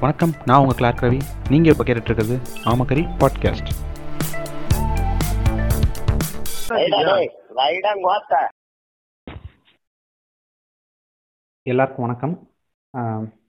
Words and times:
வணக்கம் 0.00 0.30
நான் 0.46 0.60
உங்கள் 0.60 0.76
கிளார்க் 0.76 1.02
ரவி 1.02 1.20
நீங்கள் 1.50 1.72
இப்போ 1.72 1.84
கேட்டுட்ருக்கிறது 1.84 2.36
ஆமக்கரி 2.64 3.02
பாட்காஸ்ட் 3.20 3.70
எல்லாருக்கும் 11.62 12.06
வணக்கம். 12.06 12.48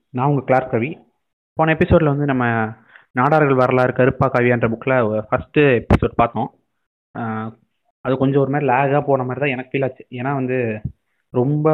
நான் 0.09 0.27
உங்கள் 0.27 0.43
கிளார்க் 0.43 0.73
ரவி 0.73 1.07
போன 1.53 1.71
எபிசோடில் 1.71 2.07
வந்து 2.07 2.25
நம்ம 2.25 2.45
நாடார்கள் 3.19 3.55
வரலாறு 3.55 3.93
கருப்பா 3.93 4.31
கவியான்ற 4.31 4.73
புக்கில் 4.73 5.21
ஃபஸ்ட்டு 5.31 5.85
எபிசோட் 5.85 6.11
பார்த்தோம். 6.15 6.49
ஆஹ் 7.19 7.51
அது 8.01 8.17
கொஞ்சம் 8.17 8.41
ஒரு 8.41 8.51
மாதிரி 8.51 8.69
லேகாக 8.71 9.03
போன 9.05 9.23
மாதிரி 9.23 9.39
தான் 9.39 9.49
எனக்கு 9.49 9.77
ஃபீல் 9.77 9.83
ஆச்சு. 9.83 10.05
ஏன்னா 10.09 10.33
வந்து 10.33 10.81
ரொம்ப 11.29 11.67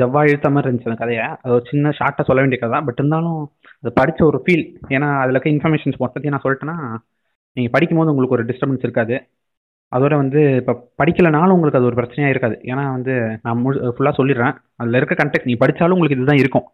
ஜவ்வா 0.00 0.20
இழுத்த 0.30 0.48
மாதிரி 0.54 0.68
இருந்துச்சு 0.68 0.90
அந்த 0.90 0.98
கதையை. 1.02 1.24
அது 1.42 1.52
ஒரு 1.56 1.64
சின்ன 1.70 1.92
ஷார்ட்டாக 1.98 2.26
சொல்ல 2.28 2.42
வேண்டிய 2.42 2.58
கதை 2.60 2.72
தான். 2.74 2.86
பட் 2.88 3.00
இருந்தாலும் 3.00 3.40
அது 3.80 3.90
படித்த 4.00 4.20
ஒரு 4.30 4.38
ஃபீல் 4.44 4.64
ஏன்னா 4.96 5.08
அதில் 5.22 5.36
இருக்க 5.36 5.50
இன்ஃபர்மேஷன்ஸ் 5.56 6.02
மொத்தத்தையும் 6.02 6.34
நான் 6.34 6.44
சொல்லிட்டேன்னா 6.44 6.76
நீங்கள் 7.56 7.74
படிக்கும்போது 7.74 8.12
உங்களுக்கு 8.12 8.36
ஒரு 8.38 8.46
டிஸ்டர்பன்ஸ் 8.50 8.86
இருக்காது. 8.86 9.16
அதோட 9.92 10.14
வந்து 10.22 10.40
இப்போ 10.60 10.72
படிக்கலைனாலும் 11.00 11.54
உங்களுக்கு 11.56 11.80
அது 11.80 11.88
ஒரு 11.90 11.98
பிரச்சனையாக 12.00 12.34
இருக்காது. 12.34 12.56
ஏன்னா 12.70 12.84
வந்து 12.96 13.14
நான் 13.44 13.60
முழு 13.64 13.92
ஃபுல்லாக 13.96 14.18
சொல்லிடுறேன். 14.20 14.54
அதில் 14.80 14.98
இருக்க 15.00 15.16
கண்டெக்ட் 15.20 15.48
நீ 15.50 15.56
படித்தாலும் 15.62 15.96
உங்களுக்கு 15.96 16.18
இதுதான் 16.18 16.42
இருக்கும். 16.42 16.66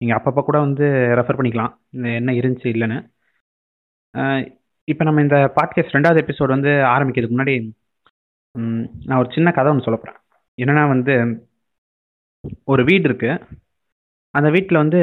நீங்கள் 0.00 0.18
அப்பப்போ 0.18 0.42
கூட 0.48 0.58
வந்து 0.66 0.86
ரெஃபர் 1.20 1.38
பண்ணிக்கலாம். 1.38 1.72
இந்த 1.96 2.08
என்ன 2.20 2.32
இருந்துச்சு 2.40 2.68
இல்லைன்னு. 2.74 2.98
இப்போ 4.88 5.02
நம்ம 5.08 5.22
இந்த 5.26 5.36
பாட்காஸ்ட் 5.56 5.96
ரெண்டாவது 5.96 6.22
எபிசோடு 6.24 6.50
வந்து 6.56 6.72
ஆரம்பிக்கிறதுக்கு 6.94 7.36
முன்னாடி 7.36 7.56
நான் 9.08 9.20
ஒரு 9.22 9.30
சின்ன 9.36 9.48
கதை 9.56 9.70
ஒன்று 9.72 9.86
சொல்ல 9.86 9.98
போகிறேன் 9.98 10.18
என்னன்னா 10.58 10.82
வந்து 10.94 11.14
ஒரு 12.72 12.82
வீடு 12.88 13.04
இருக்கு. 13.10 13.30
அந்த 14.38 14.48
வீட்டில் 14.54 14.82
வந்து 14.82 15.00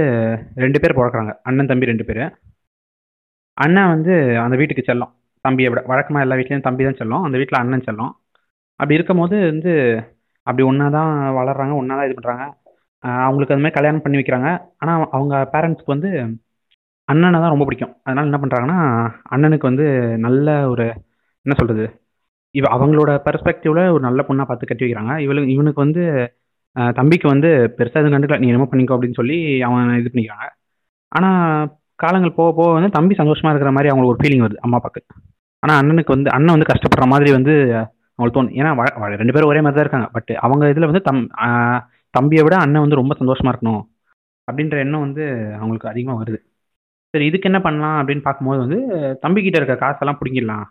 ரெண்டு 0.63 0.79
பேர் 0.81 0.97
பிறக்குறாங்க. 0.99 1.33
அண்ணன் 1.49 1.69
தம்பி 1.71 1.89
ரெண்டு 1.91 2.05
பேர். 2.09 2.23
அண்ணன் 3.57 3.91
வந்து 3.93 4.13
அந்த 4.45 4.55
வீட்டுக்கு 4.61 4.83
செல்லும். 4.89 5.11
தம்பியை 5.45 5.69
விட 5.71 5.81
வழக்கமாக 5.91 6.25
எல்லா 6.25 6.37
வீட்லேயும் 6.39 6.67
தம்பி 6.67 6.83
தான் 6.87 6.99
செல்லும். 7.01 7.23
அந்த 7.27 7.35
வீட்டில் 7.41 7.61
அண்ணன் 7.61 7.85
செல்லும். 7.87 8.11
அப்படி 8.79 8.97
இருக்கும்போது 8.97 9.35
வந்து 9.51 9.71
அப்படி 10.47 10.63
ஒன்றா 10.69 10.87
தான் 10.97 11.11
வளர்றாங்க 11.39 11.73
ஒன்றா 11.81 11.95
தான் 11.97 12.07
இது 12.09 12.15
பண்ணுறாங்க 12.17 12.45
அவங்களுக்கு 13.25 13.53
அது 13.53 13.63
மாதிரி 13.63 13.77
கல்யாணம் 13.77 14.03
பண்ணி 14.03 14.19
வைக்கிறாங்க. 14.19 14.49
ஆனால் 14.81 15.05
அவங்க 15.17 15.35
பேரண்ட்ஸ்க்கு 15.53 15.93
வந்து 15.95 16.09
அண்ணனை 17.11 17.37
தான் 17.43 17.53
ரொம்ப 17.53 17.65
பிடிக்கும். 17.67 17.93
அதனால் 18.05 18.27
என்ன 18.29 18.39
பண்ணுறாங்கன்னா 18.43 18.79
அண்ணனுக்கு 19.35 19.69
வந்து 19.71 19.85
நல்ல 20.25 20.47
ஒரு 20.73 20.85
என்ன 21.45 21.55
சொல்கிறது 21.59 21.85
இவ 22.59 22.67
அவங்களோட 22.75 23.11
பெர்ஸ்பெக்டிவில் 23.25 23.83
ஒரு 23.95 24.03
நல்ல 24.07 24.21
பொண்ணாக 24.29 24.47
பார்த்து 24.49 24.69
கட்டி 24.69 24.85
வைக்கிறாங்க. 24.85 25.13
இவளுக்கு 25.25 25.53
இவனுக்கு 25.55 25.83
வந்து 25.85 26.03
தம்பிக்கு 26.97 27.27
வந்து 27.33 27.49
பெருசாக 27.77 28.01
எதுவும் 28.01 28.15
கண்டுக்கல. 28.15 28.41
நீ 28.43 28.49
என்னமோ 28.51 28.67
பண்ணிக்கோ 28.71 28.95
அப்படின்னு 28.95 29.19
சொல்லி 29.21 29.37
அவன் 29.67 29.89
இது 30.01 30.11
பண்ணிக்கிறாங்க. 30.11 30.47
ஆனால் 31.17 31.69
காலங்கள் 32.03 32.37
போக 32.39 32.49
போக 32.59 32.69
வந்து 32.77 32.89
தம்பி 32.97 33.13
சந்தோஷமாக 33.21 33.51
இருக்கிற 33.53 33.71
மாதிரி 33.77 33.89
அவங்களுக்கு 33.91 34.13
ஒரு 34.13 34.21
ஃபீலிங் 34.21 34.43
வருது 34.45 34.61
அம்மா 34.65 34.77
அப்பாவுக்கு 34.79 35.01
ஆனால் 35.63 35.79
அண்ணனுக்கு 35.81 36.15
வந்து 36.15 36.29
அண்ணன் 36.35 36.55
வந்து 36.55 36.69
கஷ்டப்படுற 36.71 37.05
மாதிரி 37.13 37.31
வந்து 37.37 37.53
அவங்களுக்கு 38.15 38.37
தோணும். 38.37 38.55
ஏன்னா 38.59 38.71
ரெண்டு 39.21 39.33
பேரும் 39.35 39.51
ஒரே 39.51 39.61
மாதிரி 39.63 39.77
தான் 39.77 39.85
இருக்காங்க. 39.85 40.07
பட் 40.15 40.31
அவங்க 40.45 40.69
இதில் 40.73 40.89
வந்து 40.91 41.03
தம் 41.09 41.21
தம்பியை 42.13 42.43
விட 42.45 42.55
அண்ணன் 42.63 42.83
வந்து 42.85 42.99
ரொம்ப 43.01 43.13
சந்தோஷமாக 43.19 43.53
இருக்கணும் 43.53 43.83
அப்படின்ற 44.47 44.77
எண்ணம் 44.85 45.05
வந்து 45.05 45.23
அவங்களுக்கு 45.59 45.91
அதிகமாக 45.91 46.19
வருது. 46.21 46.39
சரி 47.13 47.25
இதுக்கு 47.29 47.49
என்ன 47.49 47.59
பண்ணலாம் 47.65 47.97
அப்படின்னு 48.01 48.23
பார்க்கும்போது 48.25 48.59
வந்து 48.65 48.79
தம்பிக்கிட்ட 49.23 49.59
இருக்க 49.59 49.75
காசெல்லாம் 49.83 50.19
பிடிங்கிடலாம். 50.19 50.65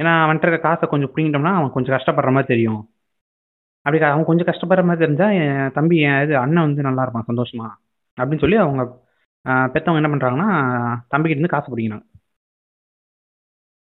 ஏன்னா 0.00 0.12
அவன்கிட்ட 0.24 0.46
இருக்க 0.48 0.68
காசை 0.68 0.84
கொஞ்சம் 0.92 1.12
பிடிங்கிட்டோம்னா 1.12 1.52
அவன் 1.58 1.74
கொஞ்சம் 1.76 1.94
கஷ்டப்படுற 1.96 2.30
மாதிரி 2.36 2.52
தெரியும். 2.54 2.80
அப்படி 3.86 3.98
அவங்க 3.98 4.14
அவன் 4.14 4.28
கொஞ்சம் 4.30 4.48
கஷ்டப்படுற 4.50 4.82
மாதிரி 4.88 5.04
தெரிஞ்சா 5.04 5.26
என் 5.42 5.72
தம்பி 5.76 5.96
என் 6.08 6.20
இது 6.24 6.34
அண்ணன் 6.42 6.66
வந்து 6.66 6.86
நல்லா 6.88 7.04
இருப்பான் 7.04 7.28
சந்தோஷமா. 7.30 7.66
அப்படின்னு 8.18 8.42
சொல்லி 8.44 8.58
அவங்க 8.64 8.82
பெற்றவங்க 9.74 10.00
என்ன 10.02 10.10
பண்ணுறாங்கன்னா 10.12 10.48
தம்பிக்கிட்ட 11.12 11.36
இருந்து 11.36 11.54
காசு 11.54 11.68
பிடிக்கிறாங்க 11.72 12.06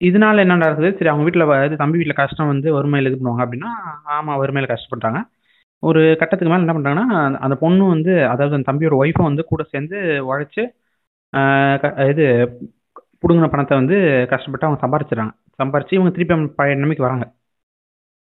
இதனால 0.01 0.43
என்ன 0.45 0.57
நடக்குது 0.57 0.91
சரி 0.99 1.11
அவங்க 1.13 1.25
வீட்டில் 1.27 1.45
இது 1.67 1.81
தம்பி 1.83 1.99
வீட்டில் 2.01 2.21
கஷ்டம் 2.21 2.51
வந்து 2.53 2.69
வறுமையில் 2.77 3.09
இது 3.11 3.19
பண்ணுவாங்க 3.19 3.43
அப்படின்னா 3.47 3.71
ஆமாம் 4.17 4.41
வறுமையில் 4.43 4.73
கஷ்டப்படுறாங்க 4.73 5.21
ஒரு 5.83 6.01
கட்டத்துக்கு 6.21 6.51
மேலே 6.53 6.65
என்ன 6.65 6.75
பண்ணுறாங்கன்னா 6.77 7.07
அந்த 7.45 7.55
பொண்ணு 7.65 7.85
வந்து 7.95 8.13
அதாவது 8.33 8.57
அந்த 8.57 8.69
தம்பியோட 8.71 8.97
ஒய்ஃபை 9.03 9.25
வந்து 9.29 9.45
கூட 9.53 9.63
சேர்ந்து 9.73 9.99
உழைச்சி 10.31 10.63
இது 12.13 12.25
பிடுங்கின 13.23 13.49
பணத்தை 13.53 13.75
வந்து 13.81 13.97
கஷ்டப்பட்டு 14.33 14.67
அவங்க 14.67 14.81
சம்பாரிச்சிடுறாங்க. 14.85 15.33
சம்பாரிச்சு 15.61 15.97
இவங்க 15.99 16.13
திருப்பி 16.17 16.35
பழைய 16.59 16.77
நிலைமைக்கு 16.79 17.07
வராங்க. 17.07 17.25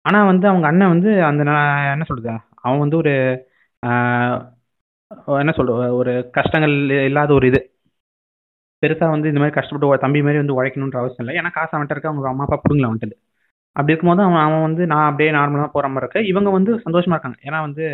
ஆனால் 0.06 0.28
வந்து 0.30 0.46
அவங்க 0.50 0.66
அண்ணன் 0.70 0.92
வந்து 0.94 1.10
அந்த 1.28 1.42
நான் 1.48 1.62
என்ன 1.94 2.04
சொல்றது? 2.08 2.32
அவன் 2.64 2.82
வந்து 2.84 2.96
ஒரு 2.96 3.12
ஆஹ், 3.82 4.38
என்ன 5.40 5.52
சொல்ற 5.56 5.70
ஒரு 6.00 6.12
கஷ்டங்கள் 6.36 6.74
இல்லாத 7.08 7.30
ஒரு 7.34 7.46
இது. 7.50 7.60
பெருசாக 8.82 9.12
வந்து 9.12 9.30
இந்த 9.30 9.40
மாதிரி 9.40 9.56
கஷ்டப்பட்டு 9.56 10.04
தம்பி 10.04 10.20
மாதிரி 10.22 10.40
வந்து 10.42 10.56
உழைக்கணுன்ற 10.56 10.98
அவசியம் 11.00 11.24
இல்லை. 11.24 11.36
ஏன்னா 11.38 11.50
காசு 11.52 11.72
அவன்கிட்ட 11.72 11.96
இருக்க 11.96 12.10
அவங்க 12.10 12.30
அம்மா 12.32 12.46
அப்பா 12.46 12.58
பிடுங்கல 12.62 12.90
வந்துட்டு 12.90 13.16
அப்படி 13.76 13.92
இருக்கும்போது 13.92 14.24
அவன் 14.26 14.42
அவன் 14.44 14.66
வந்து 14.66 14.82
நான் 14.92 15.08
அப்படியே 15.08 15.30
நார்மலாக 15.36 15.70
போகிற 15.72 15.88
மாதிரி 15.88 16.04
இருக்கு. 16.04 16.20
இவங்க 16.30 16.50
வந்து 16.56 16.72
சந்தோஷமா 16.84 17.16
இருக்காங்க. 17.16 17.38
ஏன்னா 17.46 17.58
வந்து 17.66 17.84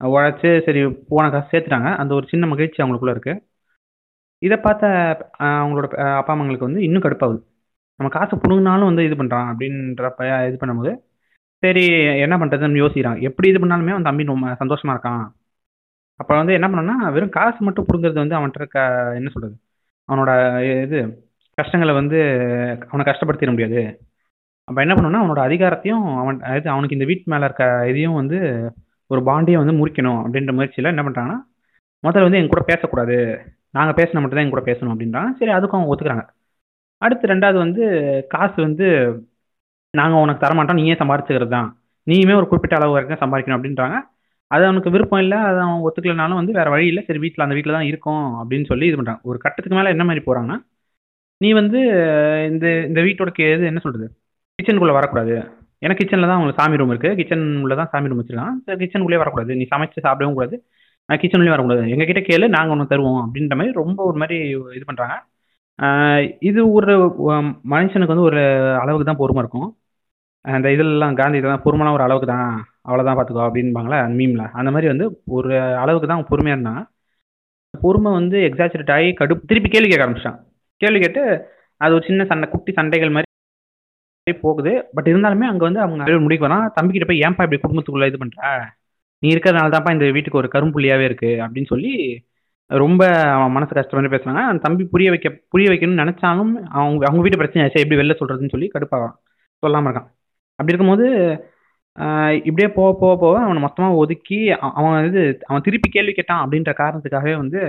உழைச்சி 0.00 0.50
சரி 0.66 0.80
போன 1.10 1.24
காசு 1.32 1.50
சேர்த்துட்டாங்க. 1.52 1.88
அந்த 2.00 2.12
ஒரு 2.18 2.26
சின்ன 2.30 2.46
மகிழ்ச்சி 2.52 2.78
அவங்களுக்குள்ள 2.82 3.14
இருக்கு. 3.16 3.34
இதை 4.42 4.56
பார்த்த 4.58 4.84
ஆஹ், 5.40 5.58
அவங்களோட 5.62 5.86
ஆஹ், 6.04 6.16
அப்பா 6.20 6.32
அம்மாங்களுக்கு 6.34 6.68
வந்து 6.68 6.82
இன்னும் 6.86 7.04
கடுப்பாகுது. 7.04 7.40
நம்ம 8.00 8.10
காசு 8.14 8.34
பிடுங்கினாலும் 8.38 8.90
வந்து 8.90 9.02
இது 9.08 9.16
பண்ணுறான் 9.20 9.48
அப்படின்றப்ப 9.50 10.20
இது 10.48 10.58
பண்ணும்போது 10.60 10.92
சரி 11.62 11.84
என்ன 12.24 12.34
பண்ணுறதுன்னு 12.40 12.82
யோசிக்கிறான் 12.82 13.20
எப்படி 13.28 13.48
இது 13.50 13.58
பண்ணாலுமே 13.62 13.94
அவன் 13.94 14.08
தம்பி 14.08 14.30
ரொம்ப 14.32 14.52
சந்தோஷமா 14.62 14.92
இருக்கான். 14.94 15.24
அப்போ 16.20 16.32
வந்து 16.40 16.52
என்ன 16.58 16.66
பண்ணோம்னா 16.68 16.96
வெறும் 17.14 17.34
காசு 17.38 17.58
மட்டும் 17.66 17.86
பிடுங்கிறது 17.88 18.22
வந்து 18.22 18.38
அவன்கிட்ட 18.38 18.62
இருக்க 18.62 18.80
என்ன 19.18 19.28
சொல்றது? 19.34 19.54
அவனோட 20.08 20.30
இது 20.86 20.98
கஷ்டங்களை 21.58 21.92
வந்து 22.00 22.18
அவனை 22.90 23.04
கஷ்டப்படுத்திட 23.10 23.50
முடியாது. 23.54 23.82
அப்போ 24.68 24.80
என்ன 24.84 24.94
பண்ணணும்னா 24.96 25.22
அவனோட 25.22 25.40
அதிகாரத்தையும் 25.48 26.04
அவன் 26.22 26.36
இது 26.58 26.68
அவனுக்கு 26.74 26.96
இந்த 26.98 27.06
வீட்டு 27.10 27.32
மேலே 27.32 27.44
இருக்க 27.48 27.64
இதையும் 27.90 28.18
வந்து 28.20 28.38
ஒரு 29.10 29.20
பாண்டியை 29.28 29.58
வந்து 29.62 29.74
முறிக்கணும் 29.80 30.20
அப்படின்ற 30.24 30.52
முயற்சியில் 30.58 30.92
என்ன 30.94 31.04
பண்ணுறாங்கன்னா 31.06 31.38
முதல்ல 32.04 32.26
வந்து 32.26 32.40
எங்க 32.40 32.52
கூட 32.52 32.62
பேசக்கூடாது. 32.72 33.16
நாங்கள் 33.76 33.96
பேசினா 33.98 34.20
மட்டும்தான் 34.20 34.44
எங்கூட 34.44 34.46
எங்க 34.46 34.56
கூட 34.56 34.64
பேசணும் 34.70 34.92
அப்படின்றாங்க. 34.94 35.30
சரி 35.38 35.52
அதுக்கும் 35.56 35.78
அவங்க 35.78 35.92
ஒத்துக்கிறாங்க. 35.92 36.24
அடுத்து 37.02 37.32
ரெண்டாவது 37.32 37.58
வந்து 37.64 37.82
காசு 38.28 38.56
வந்து 38.66 38.86
நாங்கள் 39.94 40.22
உனக்கு 40.24 40.42
தரமாட்டோம் 40.44 40.78
நீயே 40.80 40.94
சம்பாரிச்சுக்கிறது 41.00 41.52
தான் 41.56 41.68
நீயுமே 42.06 42.34
ஒரு 42.40 42.46
குறிப்பிட்ட 42.50 42.74
அளவு 42.78 42.94
வரைக்கும் 42.96 43.22
சம்பாதிக்கணும் 43.22 43.58
அப்படின்றாங்க. 43.58 43.96
அது 44.50 44.62
அவனுக்கு 44.68 44.90
விருப்பம் 44.94 45.22
இல்லை 45.24 45.38
அது 45.48 45.58
அவன் 45.64 45.82
ஒத்துக்கலைனாலும் 45.86 46.38
வந்து 46.40 46.52
வேறு 46.58 46.70
வழி 46.74 46.86
இல்லை. 46.90 47.02
சரி 47.08 47.18
வீட்டில் 47.24 47.44
அந்த 47.44 47.54
வீட்டில் 47.56 47.76
தான் 47.76 47.88
இருக்கும் 47.90 48.24
அப்படின்னு 48.40 48.66
சொல்லி 48.70 48.86
இது 48.90 48.96
பண்ணுறாங்க 49.00 49.22
ஒரு 49.30 49.38
கட்டத்துக்கு 49.44 49.78
மேலே 49.78 49.92
என்ன 49.94 50.04
மாதிரி 50.08 50.22
போகிறாங்கன்னா 50.26 50.58
நீ 51.40 51.48
வந்து 51.60 51.78
இந்த 52.50 52.66
இந்த 52.88 53.00
வீட்டோட 53.06 53.30
கே- 53.38 53.52
இது 53.56 53.68
என்ன 53.70 53.80
சொல்கிறது 53.84 54.06
கிச்சனுக்குள்ளே 54.58 54.96
வரக்கூடாது. 54.98 55.34
ஏன்னா 55.84 55.94
கிச்சனில் 56.00 56.28
தான் 56.30 56.38
அவங்க 56.38 56.54
சாமி 56.58 56.78
ரூம் 56.80 56.92
இருக்குது 56.94 57.16
கிச்சன் 57.20 57.44
உள்ள 57.64 57.74
தான் 57.80 57.90
சாமி 57.92 58.08
ரூம் 58.10 58.20
வச்சிருக்காங்க. 58.20 58.54
கிச்சனுக்குள்ளே 58.82 59.20
வரக்கூடாது. 59.22 59.52
நீ 59.60 59.64
சமைச்சு 59.72 60.04
சாப்பிடவும் 60.06 60.36
கூடாது. 60.38 60.56
கிச்சன்லேயும் 61.08 61.54
வரக்கூடாது. 61.54 61.84
எங்ககிட்ட 61.94 62.20
கேளு 62.28 62.46
நாங்கள் 62.56 62.74
ஒன்று 62.74 62.90
தருவோம் 62.92 63.20
அப்படின்ற 63.24 63.54
மாதிரி 63.60 63.72
ரொம்ப 63.82 64.00
ஒரு 64.10 64.18
மாதிரி 64.22 64.36
இது 64.76 64.84
பண்ணுறாங்க 64.90 65.16
இது 66.48 66.60
ஒரு 66.72 66.94
மனுஷனுக்கு 67.74 68.12
வந்து 68.14 68.28
ஒரு 68.30 68.40
அளவுக்கு 68.82 69.06
தான் 69.08 69.20
பொறுமை 69.22 69.42
இருக்கும். 69.44 69.68
அந்த 70.44 70.66
இதெல்லாம் 70.74 71.16
காந்தி 71.20 71.38
இதெல்லாம் 71.40 71.64
பொறுமைலாம் 71.64 71.96
ஒரு 71.96 72.04
அளவுக்கு 72.06 72.28
தான் 72.32 72.46
அவ்வளோதான் 72.88 73.16
பார்த்துக்கோ 73.18 73.46
அப்படின்பாங்களே 73.46 73.98
அந்த 74.04 74.14
மீம்ல 74.20 74.44
அந்த 74.60 74.70
மாதிரி 74.74 74.88
வந்து 74.92 75.06
ஒரு 75.36 75.50
அளவுக்கு 75.82 76.06
தான் 76.08 76.18
அவன் 76.18 76.30
பொறுமையாக 76.32 76.56
இருந்தான். 76.58 76.82
பொறுமை 77.74 78.10
வந்து 78.18 78.36
எக்ஸாச்சுரேட் 78.48 78.94
ஆகி 78.96 79.10
கடுப்பு 79.20 79.48
திருப்பி 79.50 79.68
கேள்வி 79.74 79.88
கேட்க 79.90 80.06
ஆரம்பிச்சிட்டான். 80.06 80.38
கேள்வி 80.80 81.00
கேட்டு 81.02 81.22
அது 81.80 81.94
ஒரு 81.96 82.04
சின்ன 82.08 82.24
சண்டை 82.30 82.46
குட்டி 82.54 82.70
சண்டைகள் 82.78 83.14
மாதிரி 83.16 83.28
போகுது. 84.44 84.72
பட் 84.96 85.08
இருந்தாலுமே 85.12 85.46
அங்கே 85.50 85.64
வந்து 85.68 85.82
அவங்க 85.84 85.98
நிறைய 86.02 86.18
முடிக்க 86.24 86.44
வரான். 86.46 86.66
தம்பிக்கிட்ட 86.76 87.06
போய் 87.10 87.22
ஏன்பா 87.26 87.44
இப்படி 87.46 87.60
குடும்பத்துக்குள்ள 87.64 88.10
இது 88.10 88.20
பண்ணுற 88.22 88.42
நீ 89.22 89.28
இருக்கிறதுனால 89.34 89.72
தான்ப்பா 89.74 89.94
இந்த 89.96 90.06
வீட்டுக்கு 90.16 90.40
ஒரு 90.42 90.48
கரும்புள்ளியாகவே 90.54 91.06
இருக்கு. 91.08 91.30
அப்படின்னு 91.44 91.72
சொல்லி 91.74 91.92
ரொம்ப 92.70 93.02
அவன் 93.36 93.54
மனசு 93.56 93.72
கஷ்டப்பட்டு 93.78 94.12
பேசுகிறாங்க 94.14 94.42
அந்த 94.50 94.62
தம்பி 94.66 94.84
புரிய 94.94 95.08
வைக்க 95.14 95.28
புரிய 95.54 95.68
வைக்கணும்னு 95.72 96.02
நினச்சாலும் 96.04 96.52
அவங்க 96.78 97.02
அவங்க 97.08 97.22
வீட்டு 97.24 97.40
பிரச்சனை 97.40 97.62
ஆச்சு 97.64 97.82
எப்படி 97.84 98.00
வெளில 98.00 98.16
சொல்கிறதுன்னு 98.20 98.54
சொல்லி 98.54 98.68
கடுப்பாக 98.74 99.08
சொல்லாமல் 99.62 99.88
இருக்கான். 99.90 100.08
அப்படி 100.60 100.72
இருக்கும்போது 100.72 101.06
இப்படியே 102.48 102.68
போக 102.76 102.90
போக 103.00 103.12
போக 103.22 103.36
அவனை 103.46 103.60
மொத்தமாக 103.64 104.00
ஒதுக்கி 104.02 104.38
அவன் 104.78 105.06
இது 105.08 105.22
அவன் 105.48 105.64
திருப்பி 105.66 105.88
கேள்வி 105.96 106.12
கேட்டான் 106.18 106.42
அப்படின்ற 106.44 106.72
காரணத்துக்காகவே 106.82 107.34
வந்து 107.42 107.60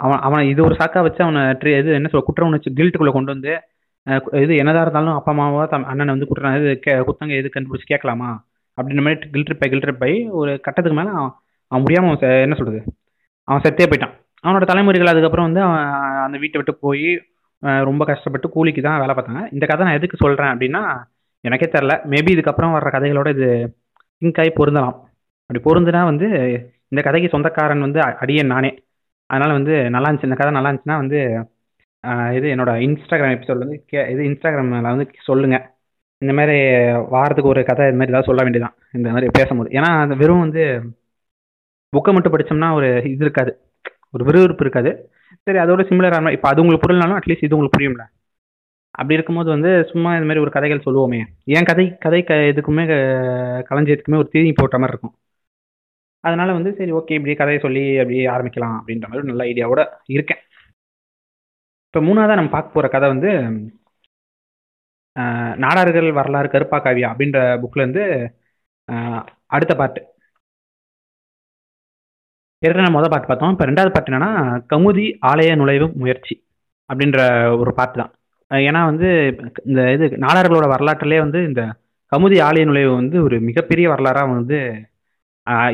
அவன் 0.00 0.20
அவன் 0.26 0.48
இது 0.52 0.60
ஒரு 0.68 0.74
சாக்கா 0.80 1.00
வச்சு 1.06 1.22
அவனை 1.26 1.42
இது 1.80 1.90
என்ன 1.98 2.08
சொல்ல 2.12 2.26
குற்ற 2.26 2.44
உணர்ச்சி 2.48 2.70
கில்ட்டுக்குள்ளே 2.80 3.14
கொண்டு 3.16 3.34
வந்து 3.34 3.52
இது 4.42 4.52
என்னதாக 4.62 4.84
இருந்தாலும் 4.86 5.16
அப்பா 5.18 5.30
அம்மாவோ 5.34 5.62
தம் 5.72 5.86
அண்ணனை 5.92 6.12
வந்து 6.14 6.28
குற்றம் 6.30 6.56
இது 6.58 6.72
கே 6.84 6.92
குத்தங்க 7.08 7.34
எது 7.40 7.48
கண்டுபிடிச்சி 7.54 7.88
கேட்கலாமா? 7.92 8.28
அப்படின்ற 8.78 9.02
மாதிரி 9.06 9.30
கில்ட்ரி 9.34 9.56
பை 9.60 9.68
கில்ட்ரி 9.72 9.94
பை 10.02 10.10
ஒரு 10.40 10.52
கட்டத்துக்கு 10.66 10.98
மேலே 10.98 11.10
அவன் 11.18 11.32
அவன் 11.72 11.82
முடியாமல் 11.84 12.10
அவன் 12.10 12.44
என்ன 12.46 12.56
சொல்கிறது 12.58 12.80
அவன் 13.48 13.64
செத்தே 13.64 13.86
போயிட்டான். 13.90 14.14
அவனோட 14.44 14.64
தலைமுறைகள் 14.70 15.12
அதுக்கப்புறம் 15.12 15.48
வந்து 15.48 15.62
அவன் 15.66 15.82
அந்த 16.26 16.36
வீட்டை 16.42 16.58
விட்டு 16.60 16.74
போய் 16.86 17.06
ரொம்ப 17.88 18.02
கஷ்டப்பட்டு 18.10 18.48
கூலிக்கு 18.56 18.82
தான் 18.86 19.00
வேலை 19.02 19.14
பார்த்தாங்க. 19.16 19.42
இந்த 19.54 19.64
கதை 19.70 19.84
நான் 19.86 19.98
எதுக்கு 20.00 20.22
சொல்கிறேன் 20.24 20.52
அப்படின்னா 20.54 20.82
எனக்கே 21.44 21.68
தெரில 21.74 21.94
மேபி 22.12 22.30
இதுக்கப்புறம் 22.36 22.74
வர்ற 22.76 22.88
கதைகளோட 22.94 23.28
இது 23.36 23.48
சிங்க் 24.22 24.40
ஆகி 24.42 24.50
பொருந்தலாம். 24.58 24.96
அப்படி 25.48 25.60
பொருந்துனா 25.66 26.02
வந்து 26.10 26.28
இந்த 26.92 27.00
கதைக்கு 27.06 27.28
சொந்தக்காரன் 27.34 27.84
வந்து 27.86 28.00
அடியேன் 28.22 28.52
நானே. 28.54 28.70
அதனால் 29.30 29.56
வந்து 29.58 29.74
நல்லா 29.94 30.08
இருந்துச்சு. 30.08 30.28
இந்த 30.30 30.38
கதை 30.40 30.52
நல்லா 30.56 30.70
இருந்துச்சுன்னா 30.70 30.98
வந்து 31.02 31.20
இது 32.38 32.46
என்னோட 32.54 32.72
இன்ஸ்டாகிராம் 32.86 33.34
எபிசோட் 33.36 33.62
வந்து 33.64 33.78
கே 33.90 34.00
இது 34.12 34.22
இன்ஸ்டாகிராமில் 34.30 34.92
வந்து 34.92 35.06
சொல்லுங்கள் 35.28 35.64
இந்த 36.22 36.32
மாதிரி 36.38 36.58
வாரத்துக்கு 37.14 37.52
ஒரு 37.54 37.62
கதை 37.70 37.86
இது 37.88 37.98
மாதிரி 38.00 38.12
ஏதாவது 38.12 38.28
சொல்ல 38.28 38.42
வேண்டியதான் 38.46 38.76
இந்த 38.98 39.08
மாதிரி 39.14 39.26
பேசும்போது. 39.38 39.68
ஏன்னா 39.78 39.90
அந்த 40.04 40.14
வெறும் 40.22 40.44
வந்து 40.44 40.62
புக்கை 41.92 42.12
மட்டும் 42.14 42.34
படித்தோம்னா 42.34 42.68
ஒரு 42.78 42.88
இது 43.12 43.24
இருக்காது. 43.26 43.52
ஒரு 44.14 44.22
விறுவிறுப்பு 44.28 44.64
இருக்காது. 44.66 44.90
சரி 45.46 45.58
அதோட 45.64 45.82
சிமிலரான 45.88 46.32
இப்போ 46.36 46.48
அது 46.50 46.60
உங்களுக்கு 46.62 46.84
புரியலனாலும் 46.86 47.18
அட்லீஸ்ட் 47.20 47.46
இது 47.46 47.56
உங்களுக்கு 47.56 47.78
புரியும்ல. 47.78 48.04
அப்படி 48.98 49.14
இருக்கும்போது 49.14 49.48
வந்து 49.50 49.70
சும்மா 49.90 50.10
இந்த 50.12 50.26
மாதிரி 50.26 50.42
ஒரு 50.44 50.50
கதைகள் 50.56 50.84
சொல்லுவோமே. 50.86 51.20
என் 51.44 51.68
கதை 51.70 51.84
கதை 52.04 52.20
க 52.24 52.34
இதுக்குமே 52.34 52.84
க- 52.90 53.64
களஞ்சியத்துக்குமே 53.68 54.18
ஒரு 54.22 54.28
தீனி 54.28 54.52
போட்ட 54.52 54.78
மாதிரி 54.78 54.96
இருக்கும். 54.96 55.16
அதனால 56.20 56.52
வந்து 56.52 56.74
சரி 56.78 56.92
ஓகே 56.92 57.12
இப்படி 57.18 57.34
கதையை 57.34 57.62
சொல்லி 57.62 57.84
அப்படியே 57.98 58.24
ஆரம்பிக்கலாம் 58.26 58.76
அப்படின்ற 58.78 59.06
மாதிரி 59.08 59.22
ஒரு 59.22 59.30
நல்ல 59.32 59.44
ஐடியாவோட 59.44 59.80
இருக்கேன். 60.06 60.42
இப்போ 61.86 62.00
மூணாவதாக 62.06 62.38
நம்ம 62.40 62.50
பார்க்க 62.50 62.74
போகிற 62.74 62.88
கதை 62.88 63.08
வந்து 63.14 63.30
நாடார்கள் 65.64 66.12
வரலாறு 66.12 66.48
கருப்பா 66.48 66.78
காவியா 66.84 67.10
அப்படின்ற 67.12 67.38
புக்லேருந்து 67.62 68.04
அடுத்த 69.54 69.74
பாட்டு 69.76 70.00
ஏற்கனவே 72.66 72.94
மொதல் 72.96 73.10
பாட்டு 73.10 73.26
பார்த்தோம். 73.26 73.52
இப்போ 73.52 73.66
ரெண்டாவது 73.66 73.92
பாட்டு 73.92 74.12
என்னன்னா 74.12 74.32
கமுதி 74.72 75.06
ஆலய 75.26 75.56
நுழைவு 75.56 75.92
முயற்சி 76.02 76.34
அப்படின்ற 76.92 77.18
ஒரு 77.58 77.74
பாட்டு 77.74 77.98
தான். 78.02 78.12
ஏன்னா 78.50 78.80
வந்து 78.84 79.08
இந்த 79.64 79.80
இது 79.92 80.06
நாடார்களோட 80.24 80.66
வரலாற்றிலே 80.72 81.18
வந்து 81.20 81.38
இந்த 81.44 81.62
கமுதி 82.12 82.36
ஆலய 82.48 82.64
நுழைவு 82.64 82.92
வந்து 82.94 83.16
ஒரு 83.22 83.36
மிகப்பெரிய 83.40 83.86
வரலாறாக 83.90 84.34
வந்து 84.34 84.58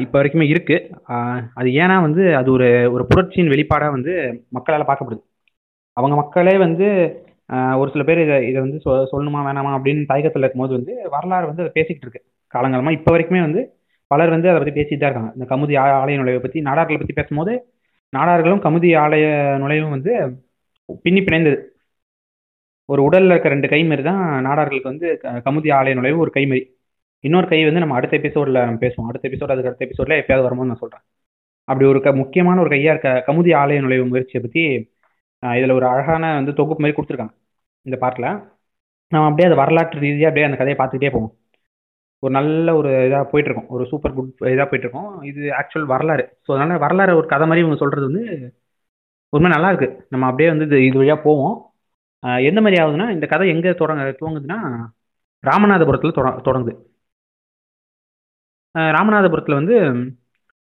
இப்போ 0.00 0.16
வரைக்குமே 0.19 0.46
இருக்கு. 0.52 0.76
அது 1.58 1.69
ஏன்னா 1.82 1.96
வந்து 2.00 2.22
அது 2.36 2.48
ஒரு 2.52 2.69
ஒரு 2.94 3.04
புரட்சியின் 3.10 3.52
வெளிப்பாடாக 3.54 3.94
வந்து 3.96 4.14
மக்களால் 4.48 4.88
பார்க்கப்படுது. 4.90 5.22
அவங்க 5.96 6.14
மக்களே 6.16 6.54
வந்து 6.64 6.86
ஒரு 7.80 7.88
சில 7.94 8.02
பேர் 8.08 8.20
இதை 8.24 8.36
இதை 8.50 8.58
வந்து 8.64 8.78
சொ 8.84 8.90
சொல்லணுமா 9.12 9.40
வேணாமா 9.48 9.70
அப்படின்னு 9.78 10.02
தயக்கத்தில் 10.12 10.44
இருக்கும்போது 10.44 10.75
வந்து 10.78 10.92
வரலாறு 11.14 11.46
வந்து 11.50 11.62
அதை 11.64 11.72
பேசிக்கிட்டு 11.78 12.06
இருக்கு. 12.06 12.22
காலங்காலமாக 12.54 12.96
இப்போ 12.98 13.10
வரைக்குமே 13.14 13.40
வந்து 13.46 13.62
பலர் 14.10 14.34
வந்து 14.34 14.48
அதை 14.50 14.58
பற்றி 14.62 14.75
பேசிட்டு 14.78 15.00
தான் 15.02 15.10
இருக்காங்க. 15.10 15.32
இந்த 15.36 15.46
கமுதி 15.52 15.75
ஆ- 15.82 16.00
ஆலய 16.02 16.16
நுழைவை 16.20 16.40
பற்றி 16.46 16.60
நாடார்களை 16.68 16.98
பற்றி 17.02 17.16
பேசும்போது 17.20 17.52
நாடார்களும் 18.12 18.62
கமுதி 18.66 18.90
ஆலய 19.04 19.26
நுழைவும் 19.62 19.94
வந்து 19.96 20.12
பின்னி 21.02 21.20
பிணைந்தது. 21.26 21.58
ஒரு 22.88 23.02
உடலில் 23.02 23.31
இருக்க 23.31 23.49
ரெண்டு 23.49 23.69
கை 23.69 23.82
மாதிரி 23.84 24.02
தான் 24.02 24.46
நாடார்களுக்கு 24.46 24.82
வந்து 24.82 25.19
க- 25.23 25.43
கமுதி 25.44 25.69
ஆலய 25.79 25.94
நுழைவு 25.94 26.19
ஒரு 26.19 26.31
கை 26.31 26.46
மாரி. 26.46 26.62
இன்னொரு 27.25 27.49
கை 27.49 27.64
வந்து 27.64 27.81
நம்ம 27.81 27.94
அடுத்த 27.94 28.17
எபிசோடில் 28.17 28.55
பேசுவோம். 28.55 29.08
அடுத்த 29.11 29.29
எபிசோட் 29.29 29.52
அதுக்கு 29.55 29.70
அடுத்த 29.70 29.84
எபிசோடில் 29.84 30.19
எப்பயாவது 30.23 30.43
வரும்போது 30.46 30.70
நான் 30.70 30.82
சொல்கிறேன் 30.82 31.05
அப்படி 31.64 31.88
ஒரு 31.88 32.00
க 32.02 32.12
முக்கியமான 32.12 32.61
ஒரு 32.61 32.70
கையாக 32.70 32.94
இருக்க 32.94 33.32
கமுதி 33.32 33.50
ஆலய 33.62 33.81
நுழைவு 33.81 34.06
முயற்சியை 34.06 34.40
பற்றி 34.44 34.62
இதில் 35.58 35.70
ஒரு 35.70 35.87
அழகான 35.87 36.34
வந்து 36.34 36.52
தொகுப்பு 36.55 36.82
மாதிரி 36.82 36.96
கொடுத்துருக்காங்க 36.99 37.34
இந்த 37.87 37.96
பாட்டில். 37.99 38.29
நம்ம 39.12 39.25
அப்படியே 39.25 39.49
அது 39.49 39.56
வரலாற்று 39.56 40.00
ரீதியாக 40.00 40.31
அப்படியே 40.31 40.46
அந்த 40.49 40.58
கதையை 40.61 40.78
பார்த்துக்கிட்டே 40.81 41.12
போவோம். 41.14 41.32
ஒரு 42.19 42.32
நல்ல 42.32 42.75
ஒரு 42.76 42.88
இதாக 43.08 43.25
போயிட்டுருக்கோம். 43.32 43.67
ஒரு 43.67 43.87
சூப்பர் 43.87 44.14
குட் 44.14 44.35
இதாக 44.40 44.67
போயிட்டுருக்கோம். 44.70 45.25
இது 45.25 45.40
ஆக்சுவல் 45.61 45.87
வரலாறு. 45.94 46.25
ஸோ 46.49 46.50
அதனால் 46.56 46.78
வரலாறு 46.78 47.17
ஒரு 47.17 47.26
கதை 47.26 47.46
மாதிரி 47.46 47.64
இவங்க 47.67 47.78
சொல்கிறது 47.78 48.06
வந்து 48.12 48.23
உண்மை 49.32 49.50
நல்லா 49.50 49.70
இருக்குது 49.73 49.96
நம்ம 50.08 50.26
அப்படியே 50.26 50.49
வந்து 50.55 50.64
இது 50.64 50.87
இது 50.87 50.96
வழியாக 50.99 51.20
போவோம். 51.23 51.56
எந்த 52.22 52.60
மாதிரி 52.60 52.82
ஆகுதுன்னா 52.82 53.10
இந்த 53.10 53.26
கதை 53.26 53.48
எங்கே 53.48 53.74
தொடங்க 53.74 54.16
துவங்குதுன்னா 54.20 54.58
ராமநாதபுரத்தில் 55.46 56.12
தொட 56.12 56.40
தொடங்குது. 56.44 56.76
ராமநாதபுரத்தில் 58.78 59.54
வந்து 59.54 59.76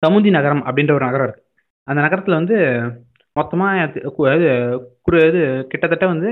சமுந்தி 0.06 0.30
நகரம் 0.30 0.64
அப்படின்ற 0.66 0.92
ஒரு 0.92 1.04
நகரம் 1.04 1.26
இருக்கு. 1.26 1.44
அந்த 1.84 2.00
நகரத்தில் 2.00 2.34
வந்து 2.34 2.56
மொத்தமாக 3.32 3.90
இது 3.94 4.10
குறு 5.02 5.28
இது 5.28 5.66
கிட்டத்தட்ட 5.66 6.06
வந்து 6.06 6.30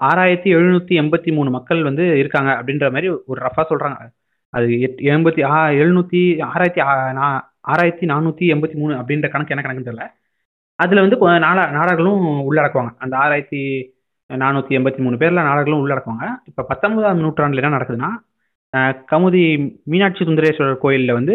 ஆறாயிரத்தி 0.00 0.48
எழுநூற்றி 0.56 0.94
எண்பத்தி 1.02 1.34
மூணு 1.34 1.50
மக்கள் 1.50 1.82
வந்து 1.82 2.18
இருக்காங்க 2.18 2.50
அப்படின்ற 2.50 2.82
மாதிரி 2.82 3.08
ஒரு 3.08 3.40
ரஃபாக 3.40 3.74
சொல்கிறாங்க 3.74 4.12
அது 4.50 4.80
எட் 4.80 5.00
எண்பத்தி 5.00 5.42
ஆ 5.42 5.68
எழுநூற்றி 5.68 6.20
ஆறாயிரத்தி 6.54 6.80
ஆ- 6.80 7.10
நா- 7.10 7.70
ஆறாயிரத்தி 7.70 8.06
நானூற்றி 8.06 8.52
எண்பத்தி 8.54 8.74
மூணு 8.74 8.94
அப்படின்ற 8.94 9.28
கணக்கு 9.28 9.56
என்ன 9.56 9.62
கணக்குன்னு 9.62 9.94
தெரியல. 9.94 10.21
அதில் 10.82 11.02
வந்து 11.04 11.16
நாடா 11.46 11.62
நாடகங்களும் 11.78 12.22
உள்ளடக்குவாங்க. 12.48 12.92
அந்த 13.04 13.14
ஆறாயிரத்தி 13.22 13.62
நானூற்றி 14.30 14.76
எண்பத்தி 14.78 15.00
மூணு 15.04 15.16
பேரில் 15.22 15.46
நாடகங்களும் 15.48 15.82
உள்ளடக்குவாங்க. 15.84 16.26
இப்போ 16.50 16.62
பத்தொன்பதாம் 16.70 17.24
நூற்றாண்டில் 17.24 17.62
என்ன 17.62 17.74
நடக்குதுன்னா 17.76 18.10
கமுதி 19.12 19.42
மீனாட்சி 19.92 20.22
சுந்தரேஸ்வரர் 20.28 20.82
கோயிலில் 20.84 21.16
வந்து 21.18 21.34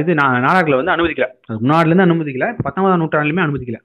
இது 0.00 0.12
நா 0.18 0.24
நாடர்களை 0.46 0.76
வந்து 0.80 0.94
அனுமதிக்கல. 0.94 1.26
முன்னாடிலேருந்து 1.62 2.06
அனுமதிக்கல. 2.08 2.46
பத்தொன்பதாம் 2.64 3.02
நூற்றாண்டுலையுமே 3.02 3.44
அனுமதிக்கல. 3.44 3.78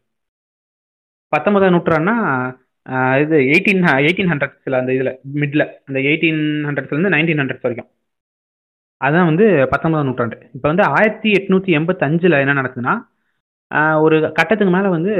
பத்தொன்பதாம் 1.33 1.75
நூற்றாண்டுனா 1.75 2.15
இது 3.23 3.37
எயிட்டீன் 3.53 3.81
எயிட்டீன் 4.07 4.31
ஹண்ட்ரட்ஸில் 4.31 4.79
அந்த 4.79 4.91
இதில் 4.97 5.11
மிட்ல 5.41 5.63
அந்த 5.87 5.99
எயிட்டீன் 6.09 6.41
ஹண்ட்ரட்ஸ்லேருந்து 6.67 7.13
நைன்டீன் 7.15 7.41
ஹண்ட்ரட்ஸ் 7.41 7.65
வரைக்கும். 7.67 7.89
அதுதான் 9.01 9.29
வந்து 9.31 9.45
பத்தொன்பதாம் 9.73 10.07
நூற்றாண்டு. 10.09 10.37
இப்போ 10.55 10.67
வந்து 10.71 10.85
ஆயிரத்தி 10.97 11.29
எட்நூற்றி 11.39 11.71
எண்பத்தஞ்சில் 11.79 12.41
என்ன 12.43 12.55
நடக்குதுன்னா 12.59 12.95
ஒரு 14.01 14.31
கட்டத்துக்கு 14.33 14.73
மேலே 14.75 14.87
வந்து 14.87 15.11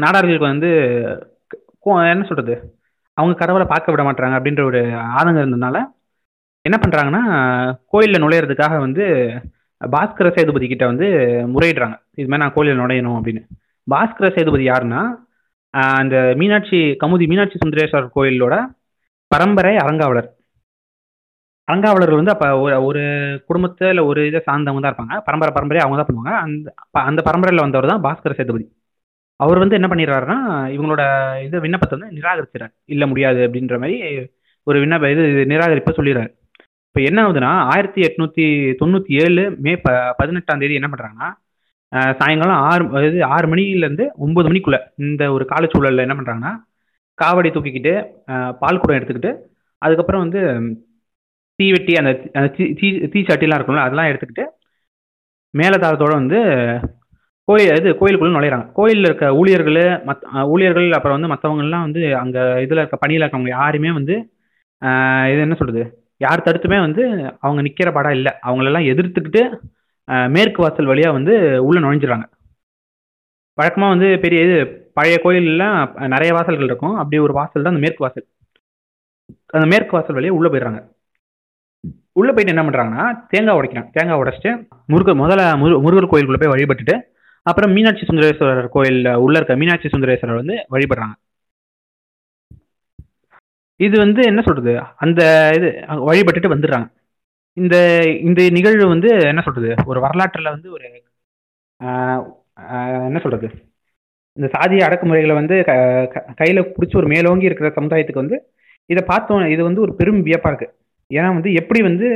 நாடார்களுக்கு 0.00 0.38
வந்து 0.38 0.66
கோ- 1.84 2.10
என்ன 2.10 2.24
சொல்கிறது 2.26 2.78
அவங்க 3.12 3.38
கடவுளை 3.38 3.66
பார்க்க 3.66 3.92
விட 3.92 4.02
மாட்டாங்க 4.02 4.40
அப்படின்ற 4.40 4.62
ஒரு 4.62 4.80
ஆதங்கம் 4.86 5.44
இருந்ததுனால 5.44 5.84
என்ன 6.60 6.80
பண்ணுறாங்கன்னா 6.86 7.20
கோயிலில் 7.86 8.22
நுழையிறதுக்காக 8.22 8.78
வந்து 8.78 9.04
பாஸ்கர 9.80 10.36
சேதுபதி 10.36 10.68
கிட்ட 10.68 10.86
வந்து 10.86 11.04
முறையிடுறாங்க. 11.46 12.00
இது 12.14 12.28
மாதிரி 12.28 12.36
நான் 12.36 12.52
கோயிலில் 12.52 12.80
நுழையணும் 12.80 13.10
அப்படின்னு. 13.10 13.46
பாஸ்கர 13.90 14.36
சேதுபதி 14.36 14.68
யாருன்னா 14.68 15.14
அந்த 15.70 16.32
மீனாட்சி 16.36 16.76
கமுதி 16.76 17.26
மீனாட்சி 17.26 17.58
சுந்தரேஸ்வரர் 17.58 18.10
கோயிலோட 18.16 18.66
பரம்பரை 19.26 19.76
அறங்காவலர். 19.76 20.28
அறங்காவலர்கள் 21.68 22.20
வந்து 22.20 22.32
அப்போ 22.34 22.48
ஒரு 22.60 22.76
ஒரு 22.84 23.02
குடும்பத்தை 23.46 23.88
இல்லை 23.88 24.04
ஒரு 24.04 24.20
இதை 24.26 24.40
சார்ந்தவங்க 24.48 24.82
தான் 24.84 24.92
இருப்பாங்க. 24.92 25.14
பரம்பரை 25.28 25.52
பரம்பரையாக 25.56 25.86
அவங்க 25.86 25.98
தான் 26.00 26.08
பண்ணுவாங்க. 26.08 26.32
அந்த 26.44 26.74
ப- 26.90 27.06
அந்த 27.10 27.20
பரம்பரையில் 27.28 27.64
வந்தவர் 27.64 27.92
தான் 27.92 28.04
பாஸ்கர 28.06 28.34
சேதுபதி. 28.34 28.66
அவர் 29.40 29.58
வந்து 29.58 29.78
என்ன 29.78 29.88
பண்ணிடுறாருன்னா 29.90 30.36
இவங்களோட 30.74 31.02
இது 31.42 31.60
விண்ணப்பத்தை 31.60 31.94
வந்து 31.98 32.16
நிராகரிச்சிடறாரு. 32.18 32.74
இல்லை 32.84 33.06
முடியாது 33.08 33.40
அப்படின்ற 33.46 33.76
மாதிரி 33.78 33.96
ஒரு 34.66 34.78
விண்ணப்ப 34.84 35.10
இது 35.14 35.24
நிராகரிப்பை 35.52 35.92
சொல்லிடுறாரு. 35.98 36.30
இப்போ 36.88 37.00
என்ன 37.08 37.18
ஆகுதுன்னா 37.24 37.50
ஆயிரத்தி 37.72 38.00
எட்நூத்தி 38.02 38.44
தொண்ணூற்றி 38.80 39.12
ஏழு 39.24 39.42
மே 39.60 39.72
ப 39.76 39.88
பதினெட்டாம் 40.16 40.58
தேதி 40.58 40.74
என்ன 40.74 40.88
பண்ணுறாங்கன்னா 40.92 41.28
சாயங்காலம் 42.18 42.60
ஆறு 42.68 42.84
இது 43.08 43.18
ஆறு 43.34 43.46
மணிலேருந்து 43.46 44.04
ஒம்பது 44.26 44.46
மணிக்குள்ளே 44.48 44.80
இந்த 44.98 45.32
ஒரு 45.32 45.44
காலச்சூழலில் 45.50 46.04
என்ன 46.06 46.14
பண்ணுறாங்கன்னா 46.14 46.52
காவடி 47.18 47.50
தூக்கிக்கிட்டு 47.50 47.92
பால் 48.58 48.80
குடம் 48.80 48.98
எடுத்துக்கிட்டு 48.98 49.32
அதுக்கப்புறம் 49.82 50.24
வந்து 50.24 50.40
தீவெட்டி 51.58 51.92
அந்த 52.00 52.10
அந்த 52.38 52.48
தீ 52.56 52.88
தீ 53.12 53.20
சட்டிலாம் 53.28 53.58
இருக்கும்ல 53.58 53.84
அதெல்லாம் 53.86 54.10
எடுத்துக்கிட்டு 54.10 54.44
மேலதாளத்தோட 55.54 56.12
வந்து 56.20 56.38
கோயில் 57.48 57.76
இது 57.80 57.88
கோயிலுக்குள்ள 58.00 58.36
நுழையிறாங்க. 58.36 58.66
கோயிலில் 58.78 59.08
இருக்க 59.08 59.26
ஊழியர்கள் 59.40 59.78
மத் 60.08 60.24
ஊழியர்கள் 60.52 60.88
அப்புறம் 60.96 61.16
வந்து 61.16 61.30
மற்றவங்கலாம் 61.32 61.84
வந்து 61.86 62.00
அங்கே 62.22 62.42
இதில் 62.64 62.80
இருக்க 62.82 62.96
பணியில் 63.02 63.24
இருக்கவங்க 63.24 63.52
யாருமே 63.58 63.90
வந்து 63.98 64.14
இது 65.32 65.40
என்ன 65.46 65.56
சொல்கிறது 65.60 65.84
யார் 66.24 66.44
தடுத்துமே 66.46 66.78
வந்து 66.86 67.02
அவங்க 67.44 67.60
நிற்கிற 67.66 67.88
படம் 67.96 68.16
இல்லை. 68.18 68.32
அவங்களெல்லாம் 68.46 68.88
எதிர்த்துக்கிட்டு 68.92 69.42
மேற்கு 70.36 70.60
வாசல் 70.64 70.90
வழியாக 70.90 71.16
வந்து 71.18 71.34
உள்ளே 71.68 71.80
நுழைஞ்சிடறாங்க. 71.84 72.26
வழக்கமாக 73.58 73.94
வந்து 73.94 74.08
பெரிய 74.24 74.40
இது 74.46 74.56
பழைய 74.98 75.16
கோயிலெலாம் 75.24 75.78
நிறைய 76.14 76.30
வாசல்கள் 76.38 76.68
இருக்கும். 76.70 76.96
அப்படி 77.00 77.18
ஒரு 77.26 77.34
வாசல் 77.38 77.64
தான் 77.64 77.74
அந்த 77.74 77.84
மேற்கு 77.86 78.04
வாசல். 78.06 78.26
அந்த 79.56 79.66
மேற்கு 79.72 79.96
வாசல் 79.96 80.18
வழியாக 80.18 80.38
உள்ளே 80.38 80.50
போயிடுறாங்க. 80.52 80.80
உள்ளே 82.16 82.32
போயிட்டு 82.32 82.54
என்ன 82.54 82.70
பண்ணுறாங்கன்னா 82.70 83.26
தேங்காய் 83.28 83.58
உடைக்கிறாங்க. 83.58 83.90
தேங்காய் 83.92 84.18
உடைச்சிட்டு 84.18 84.68
முருகர் 84.88 85.20
முதல்ல 85.22 85.42
முரு 85.62 85.80
முருகர் 85.80 86.08
கோயிலுக்குள்ளே 86.08 86.38
போய் 86.40 86.52
வழிபட்டுட்டு 86.54 87.00
அப்புறம் 87.42 87.72
மீனாட்சி 87.72 88.06
சுந்தரேஸ்வரர் 88.06 88.68
கோயிலில் 88.68 89.14
உள்ள 89.14 89.36
இருக்க 89.36 89.56
மீனாட்சி 89.56 89.88
சுந்தரேஸ்வரர் 89.88 90.34
வந்து 90.34 90.66
வழிபடுறாங்க. 90.70 91.14
இது 93.76 93.98
வந்து 93.98 94.22
என்ன 94.22 94.42
சொல்றது? 94.42 94.80
அந்த 94.96 95.52
இது 95.54 95.68
வழிபட்டுட்டு 95.88 96.52
வந்துடுறாங்க. 96.54 96.92
இந்த 97.52 97.76
இந்த 98.20 98.48
நிகழ்வு 98.50 98.88
வந்து 98.88 99.08
என்ன 99.08 99.40
சொல்றது? 99.40 99.74
ஒரு 99.84 100.00
வரலாற்றில் 100.00 100.44
வந்து 100.44 100.70
ஒரு 100.70 100.84
என்ன 103.06 103.18
சொல்றது? 103.22 103.50
இந்த 104.32 104.58
சாதிய 104.58 104.82
அடக்குமுறைகளை 104.82 105.34
வந்து 105.34 105.64
க 105.64 105.72
க- 106.12 106.34
கையில 106.38 106.72
பிடிச்சி 106.80 106.96
ஒரு 106.96 107.06
மேலோங்கி 107.06 107.44
இருக்கிற 107.44 107.70
சமுதாயத்துக்கு 107.70 108.22
வந்து 108.22 108.52
இதை 108.86 109.04
பார்த்தோம் 109.06 109.46
இது 109.46 109.62
வந்து 109.62 109.80
ஒரு 109.80 109.94
பெரும் 109.94 110.26
வியப்பா 110.26 110.46
இருக்கு. 110.46 110.74
ஏன்னா 111.10 111.28
வந்து 111.36 111.50
எப்படி 111.60 111.80
வந்து 111.88 112.08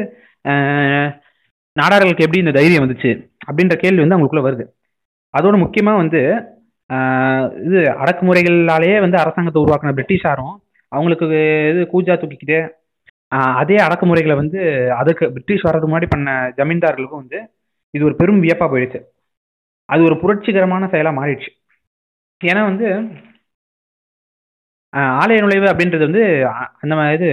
நாடார்களுக்கு 1.76 2.24
எப்படி 2.26 2.42
இந்த 2.42 2.52
தைரியம் 2.58 2.84
வந்துச்சு 2.84 3.10
அப்படின்ற 3.48 3.74
கேள்வி 3.82 4.02
வந்து 4.02 4.16
அவங்களுக்குள்ள 4.16 4.46
வருது. 4.46 4.64
அதோட 5.34 5.56
முக்கியமாக 5.64 6.00
வந்து 6.02 6.20
இது 7.66 7.80
அடக்குமுறைகளாலேயே 8.02 8.96
வந்து 9.04 9.18
அரசாங்கத்தை 9.22 9.60
உருவாக்கின 9.64 9.94
பிரிட்டிஷாரும் 9.98 10.54
அவங்களுக்கு 10.92 11.26
இது 11.72 11.82
கூஜா 11.92 12.14
தூக்கிக்கிட்டு 12.20 12.58
அதே 13.60 13.76
அடக்குமுறைகளை 13.86 14.36
வந்து 14.42 14.60
அதுக்கு 15.00 15.24
பிரிட்டிஷ் 15.34 15.66
வர்றதுக்கு 15.66 15.90
முன்னாடி 15.90 16.08
பண்ண 16.14 16.30
ஜமீன்தார்களுக்கும் 16.58 17.22
வந்து 17.24 17.40
இது 17.94 18.02
ஒரு 18.08 18.16
பெரும் 18.20 18.42
வியப்பா 18.44 18.66
போயிடுச்சு. 18.72 19.00
அது 19.88 20.00
ஒரு 20.08 20.16
புரட்சிகரமான 20.22 20.88
செயலாக 20.92 21.18
மாறிடுச்சு. 21.18 21.50
ஏன்னா 22.40 22.62
வந்து 22.70 22.86
ஆலய 25.22 25.40
நுழைவு 25.44 25.66
அப்படின்றது 25.72 26.04
வந்து 26.08 26.22
அந்த 26.82 26.94
மாதிரி 26.98 27.16
இது 27.18 27.30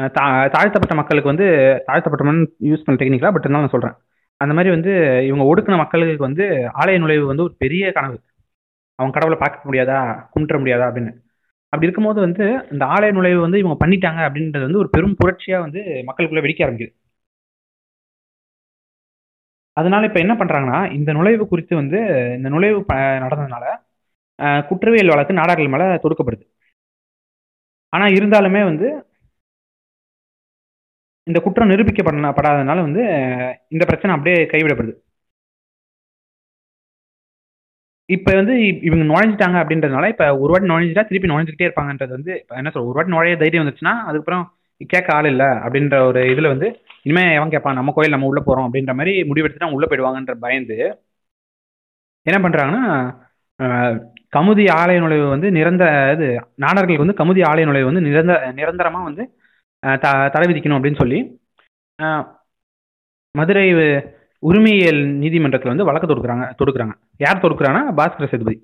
தா- 0.00 0.50
தாழ்த்தப்பட்ட 0.50 0.94
மக்களுக்கு 0.94 1.28
வந்து 1.28 1.46
தாழ்த்தப்பட்ட 1.86 2.32
யூஸ் 2.60 2.84
பண்ண 2.84 3.04
டெக்னிக்கலா 3.04 3.30
பட் 3.32 3.44
இருந்தாலும் 3.44 3.60
நான் 3.60 3.68
சொல்கிறேன் 3.68 3.96
அந்த 4.36 4.54
மாதிரி 4.54 4.72
வந்து 4.72 4.92
இவங்க 5.26 5.54
ஒடுக்கின 5.54 5.76
மக்களுக்கு 5.76 6.16
வந்து 6.16 6.44
ஆலய 6.74 6.98
நுழைவு 6.98 7.26
வந்து 7.26 7.42
ஒரு 7.42 7.54
பெரிய 7.58 7.92
கனவு. 7.92 8.20
அவங்க 8.94 9.18
கடவுளை 9.18 9.38
பார்க்க 9.38 9.70
முடியாதா? 9.70 9.98
கும்பிட 10.36 10.54
முடியாதா? 10.58 10.86
அப்படின்னு. 10.88 11.12
அப்படி 11.64 11.82
இருக்கும்போது 11.82 12.20
வந்து 12.20 12.68
இந்த 12.70 12.84
ஆலய 12.84 13.12
நுழைவு 13.12 13.40
வந்து 13.40 13.58
இவங்க 13.58 13.86
பண்ணிட்டாங்க 13.86 14.20
அப்படின்றது 14.28 14.60
வந்து 14.60 14.78
ஒரு 14.78 14.90
பெரும் 14.90 15.16
புரட்சியாக 15.16 15.60
வந்து 15.60 15.80
மக்களுக்குள்ளே 16.06 16.40
வெடிக்க 16.40 16.66
ஆரம்பிக்குது. 16.66 16.94
அதனால 19.72 20.06
இப்போ 20.06 20.20
என்ன 20.20 20.34
பண்ணுறாங்கன்னா 20.34 20.92
இந்த 20.92 21.12
நுழைவு 21.12 21.48
குறித்து 21.48 21.76
வந்து 21.76 21.98
இந்த 22.36 22.48
நுழைவு 22.48 22.84
ப- 22.84 22.94
நடந்ததுனால 22.94 23.66
குற்றவியல் 24.68 25.08
வழக்கு 25.08 25.32
நாடார்கள் 25.32 25.68
மேலே 25.68 25.84
தொடுக்கப்படுது. 25.84 26.44
ஆனால் 27.88 28.10
இருந்தாலுமே 28.10 28.64
வந்து 28.64 29.11
இந்த 31.26 31.38
குற்றம் 31.44 31.70
நிரூபிக்கப்படாதனால 31.70 32.78
வந்து 32.86 33.02
இந்த 33.74 33.84
பிரச்சனை 33.90 34.14
அப்படியே 34.16 34.38
கைவிடப்படுது. 34.52 34.94
இப்ப 38.08 38.30
வந்து 38.34 38.54
இவங்க 38.88 39.04
நுழைஞ்சிட்டாங்க 39.10 39.56
அப்படின்றதுனால 39.62 40.08
இப்ப 40.12 40.24
ஒரு 40.40 40.50
வாட்டி 40.52 40.70
நுழைஞ்சிட்டா 40.70 41.04
திருப்பி 41.08 41.30
நுழைஞ்சுக்கிட்டே 41.30 41.66
இருப்பாங்கன்றது 41.68 42.12
வந்து 42.16 42.32
இப்ப 42.42 42.56
என்ன 42.60 42.70
சொல்ற 42.70 42.88
ஒரு 42.88 42.98
வாட்டி 42.98 43.14
நுழைய 43.14 43.36
தைரியம் 43.42 43.64
வந்துச்சுன்னா 43.64 43.94
அதுக்கப்புறம் 44.08 44.44
கேட்க 44.90 45.08
ஆள் 45.12 45.28
இல்ல 45.32 45.44
அப்படின்ற 45.64 45.96
ஒரு 46.08 46.20
இதுல 46.32 46.48
வந்து 46.48 46.68
இனிமே 47.06 47.24
எவன் 47.36 47.52
கேட்பான் 47.54 47.78
நம்ம 47.80 47.92
கோயில் 47.96 48.14
நம்ம 48.14 48.30
உள்ள 48.30 48.40
போறோம் 48.42 48.66
அப்படின்ற 48.68 48.92
மாதிரி 48.98 49.12
முடிவெடுத்துட்டா 49.30 49.66
அவங்க 49.66 49.78
உள்ள 49.78 49.88
போயிடுவாங்கன்ற 49.88 50.34
பயந்து 50.44 50.76
என்ன 52.26 52.38
பண்றாங்கன்னா 52.42 52.82
கமுதி 54.32 54.64
ஆலய 54.76 54.98
நுழைவு 55.00 55.26
வந்து 55.34 55.48
நிரந்தர 55.56 55.88
இது 56.14 56.26
நாடர்களுக்கு 56.62 57.04
வந்து 57.04 57.18
கமுதி 57.18 57.40
ஆலய 57.48 57.66
நுழைவு 57.68 57.90
வந்து 57.90 58.04
நிரந்தர 58.06 58.38
நிரந்தரமா 58.58 59.00
வந்து 59.08 59.24
த 59.82 60.06
தடை 60.32 60.46
விதிக்கணும் 60.48 60.78
அப்படின்னு 60.78 61.00
சொல்லி 61.00 61.18
மதுரை 63.34 63.64
உரிமையியல் 64.42 65.00
நீதிமன்றத்தில் 65.18 65.72
வந்து 65.72 65.84
வழக்கு 65.84 66.06
தொடுக்குறாங்க 66.06 66.44
தொடுக்குறாங்க. 66.58 66.94
யார் 67.20 67.42
தொடுக்குறாங்கன்னா 67.42 67.92
பாஸ்கர 67.98 68.26
சேதுபதி. 68.26 68.56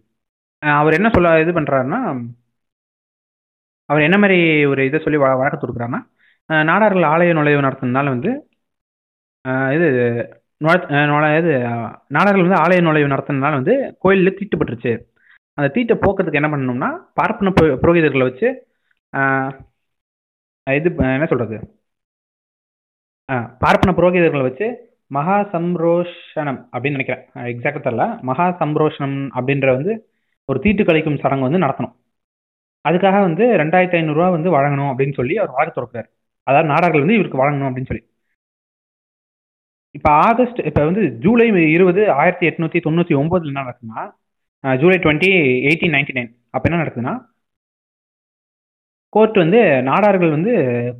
அவர் 0.63 0.93
என்ன 0.93 1.09
சொல்ல 1.09 1.41
இது 1.41 1.53
பண்ணுறாருன்னா 1.53 2.01
அவர் 3.91 4.03
என்ன 4.03 4.17
மாதிரி 4.19 4.39
ஒரு 4.67 4.81
இதை 4.87 4.99
சொல்லி 5.01 5.19
வ- 5.19 5.39
வழக்கு 5.39 5.61
தொடுக்குறாங்கன்னா 5.61 6.03
நாடார்கள் 6.65 7.07
ஆலய 7.07 7.33
நுழைவு 7.33 7.63
நடத்துனதுனால 7.63 8.09
வந்து 8.09 8.31
இது 9.75 9.87
இது 9.91 11.53
நாடார்கள் 12.15 12.45
வந்து 12.45 12.63
ஆலய 12.63 12.81
நுழைவு 12.81 13.13
நடத்துனதுனால 13.13 13.59
வந்து 13.61 13.75
கோயிலில் 13.99 14.39
தீட்டுப்பட்டுருச்சு. 14.39 14.93
அந்த 15.59 15.69
தீட்டை 15.69 15.97
போக்குறதுக்கு 15.97 16.41
என்ன 16.41 16.51
பண்ணணும்னா 16.51 16.91
பார்ப்பன 17.15 17.53
புரோகிதர்களை 17.83 18.27
வச்சு 18.29 18.49
இது 20.77 20.89
என்ன 21.17 21.27
சொல்றது? 21.33 21.57
பார்ப்பன 23.63 23.93
புரோகிதர்களை 23.99 24.45
வச்சு 24.49 24.67
மகா 25.17 25.37
சம்ரோஷனம் 25.55 26.61
அப்படின்னு 26.73 26.97
நினைக்கிறேன். 26.97 27.23
எக்ஸாக்டா 27.53 27.81
தெரியல. 27.87 28.07
மகா 28.29 28.47
சம்ரோஷனம் 28.63 29.17
அப்படின்ற 29.39 29.69
வந்து 29.79 29.93
ஒரு 30.51 30.59
தீட்டு 30.65 30.83
கழிக்கும் 30.89 31.21
சடங்கு 31.23 31.47
வந்து 31.49 31.65
நடத்தணும். 31.65 31.95
அதுக்காக 32.89 33.17
வந்து 33.29 33.45
ரெண்டாயிரத்தி 33.63 33.99
ஐநூறுரூவா 34.01 34.29
வந்து 34.37 34.51
வழங்கணும் 34.57 34.91
அப்படின்னு 34.91 35.19
சொல்லி 35.21 35.35
அவர் 35.41 35.57
வழக்கு 35.57 35.77
தொடக்கிறார். 35.79 36.09
அதாவது 36.49 36.71
நாடார்கள் 36.73 37.05
வந்து 37.05 37.19
இவருக்கு 37.19 37.43
வழங்கணும் 37.43 37.69
அப்படின்னு 37.71 37.91
சொல்லி. 37.93 38.05
இப்போ 39.97 40.11
ஆகஸ்ட் 40.29 40.61
இப்போ 40.69 40.81
வந்து 40.89 41.03
ஜூலை 41.25 41.47
இருபது 41.77 42.03
ஆயிரத்தி 42.21 42.47
எட்நூத்தி 42.51 42.79
தொண்ணூற்றி 42.87 43.15
ஒன்பதுல 43.23 43.53
என்ன 43.53 43.65
நடக்குதுன்னா 43.65 44.03
July 44.83 44.99
twenty 45.05 45.31
eighteen 45.69 45.95
ninety 45.97 46.15
nine. 46.19 46.31
அப்போ 46.55 46.67
என்ன 46.69 46.81
நடக்குதுன்னா 46.83 47.15
கோர்ட் 49.13 49.37
வந்து 49.45 49.61
நாடார்கள் 49.91 50.35
வந்து 50.37 50.53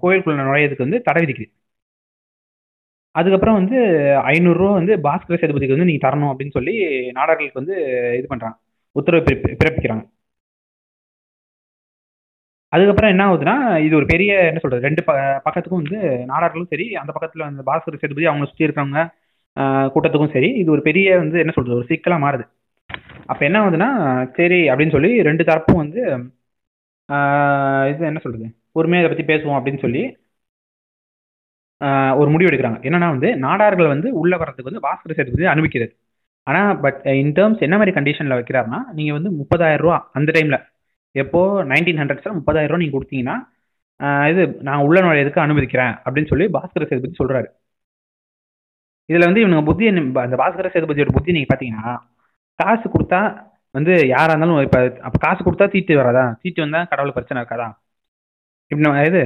கோயிலுக்குள்ள 0.03 0.37
நுழையிறதுக்கு 0.49 0.87
வந்து 0.87 1.01
தடை 1.09 1.23
விதிக்குது. 1.23 1.51
அதுக்கப்புறம் 3.15 3.59
வந்து 3.61 3.79
ஐநூறுரூவா 4.33 4.73
வந்து 4.81 4.95
பாஸ்கர 5.07 5.37
சேதுபதிக்கு 5.41 5.77
வந்து 5.77 5.89
நீங்கள் 5.91 6.07
தரணும் 6.07 6.31
அப்படின்னு 6.33 6.57
சொல்லி 6.59 6.75
நாடார்களுக்கு 7.19 7.61
வந்து 7.63 7.77
இது 8.19 8.27
பண்ணுறாங்க 8.33 8.57
உத்தரவு 8.97 9.23
பிறப்பிக்கிறாங்க. 9.63 10.05
அதுக்கப்புறம் 12.73 13.13
என்ன 13.13 13.23
ஆகுதுன்னா 13.29 13.55
இது 13.85 13.95
ஒரு 13.99 14.07
பெரிய 14.13 14.33
என்ன 14.49 14.61
சொல்றது 14.63 14.87
ரெண்டு 14.89 15.03
ப 15.07 15.13
பக்கத்துக்கும் 15.47 15.83
வந்து 15.83 15.99
நாடார்களும் 16.33 16.71
சரி 16.73 16.87
அந்த 17.03 17.11
பக்கத்தில் 17.17 17.47
வந்து 17.49 17.63
பாஸ்கர 17.69 17.99
சேதுபதி 18.03 18.29
அவங்க 18.31 18.49
சுற்றி 18.51 18.67
இருக்கிறவங்க 18.67 19.03
கூட்டத்துக்கும் 19.95 20.35
சரி 20.35 20.51
இது 20.63 20.69
ஒரு 20.75 20.83
பெரிய 20.89 21.17
வந்து 21.23 21.39
என்ன 21.43 21.53
சொல்றது 21.57 21.79
ஒரு 21.79 21.89
சிக்கலாக 21.93 22.23
மாறுது. 22.25 22.45
அப்போ 23.31 23.43
என்ன 23.49 23.59
ஆகுதுன்னா 23.63 23.89
சரி 24.39 24.61
அப்படின்னு 24.73 24.95
சொல்லி 24.97 25.11
ரெண்டு 25.29 25.43
தரப்பும் 25.51 25.83
வந்து 25.85 26.03
இது 27.91 28.05
என்ன 28.11 28.21
சொல்றது? 28.25 28.47
பொறுமையாக 28.73 29.07
இதை 29.07 29.11
பற்றி 29.13 29.25
பேசுவோம் 29.33 29.57
அப்படின்னு 29.59 29.83
சொல்லி 29.85 30.03
ஒரு 32.21 32.29
முடிவு 32.35 32.51
எடுக்கிறாங்க. 32.51 32.79
என்னன்னா 32.89 33.09
வந்து 33.15 33.29
நாடார்கள் 33.47 33.89
வந்து 33.95 34.09
உள்ள 34.21 34.35
வர்றதுக்கு 34.41 34.71
வந்து 34.71 34.85
பாஸ்கர 34.87 35.13
சேதுபதி 35.19 35.45
அனுமதிக்கிறது. 35.55 35.93
ஆனால் 36.47 36.73
பட் 36.85 37.01
இன் 37.23 37.33
டேர்ம்ஸ் 37.39 37.65
என்ன 37.67 37.77
மாதிரி 37.81 37.93
கண்டிஷனில் 37.99 38.37
வைக்கிறாருன்னா 38.39 38.81
நீங்கள் 38.99 39.17
வந்து 39.19 39.31
முப்பதாயிரம் 39.41 39.83
ரூபா 39.85 39.99
அந்த 40.13 40.31
டைமில் 40.37 40.59
எப்போ 41.15 41.41
நைன்டீன் 41.65 42.01
ஹண்ட்ரட்ஸில் 42.03 42.37
முப்பதாயிரம் 42.39 42.71
ரூபா 42.73 42.81
நீங்கள் 42.83 42.99
கொடுத்தீங்கன்னா 42.99 43.37
இது 44.31 44.43
நான் 44.69 44.85
உள்ள 44.87 44.99
நுழையதுக்கு 45.01 45.41
அனுமதிக்கிறேன்? 45.47 45.95
அப்படின்னு 46.05 46.31
சொல்லி 46.33 46.47
பாஸ்கர 46.57 46.85
சேதுபதி 46.91 47.15
சொல்கிறாரு 47.23 47.49
இதில் 49.09 49.27
வந்து 49.29 49.43
இவனுங்க 49.45 49.65
புத்தி 49.65 49.85
என்ன- 49.91 50.21
அந்த 50.27 50.37
பாஸ்கர 50.43 50.69
சேதுபதியோட 50.75 51.13
புத்தி 51.13 51.33
நீங்கள் 51.33 51.51
பார்த்தீங்கன்னா 51.53 51.93
காசு 52.59 52.87
கொடுத்தா 52.89 53.21
வந்து 53.75 53.93
யாரா 54.09 54.31
இருந்தாலும் 54.31 54.61
இப்ப 54.63 54.79
அப்ப 55.03 55.17
காசு 55.19 55.41
கொடுத்தா 55.45 55.67
தீட்டு 55.69 55.93
வராதா? 55.97 56.25
தீட்டு 56.43 56.61
வந்தா 56.63 56.81
கடவுளுக்கு 56.85 57.19
பிரச்சனை 57.19 57.41
இருக்காதா? 57.43 57.69
இப்படி 58.71 59.07
இது 59.11 59.23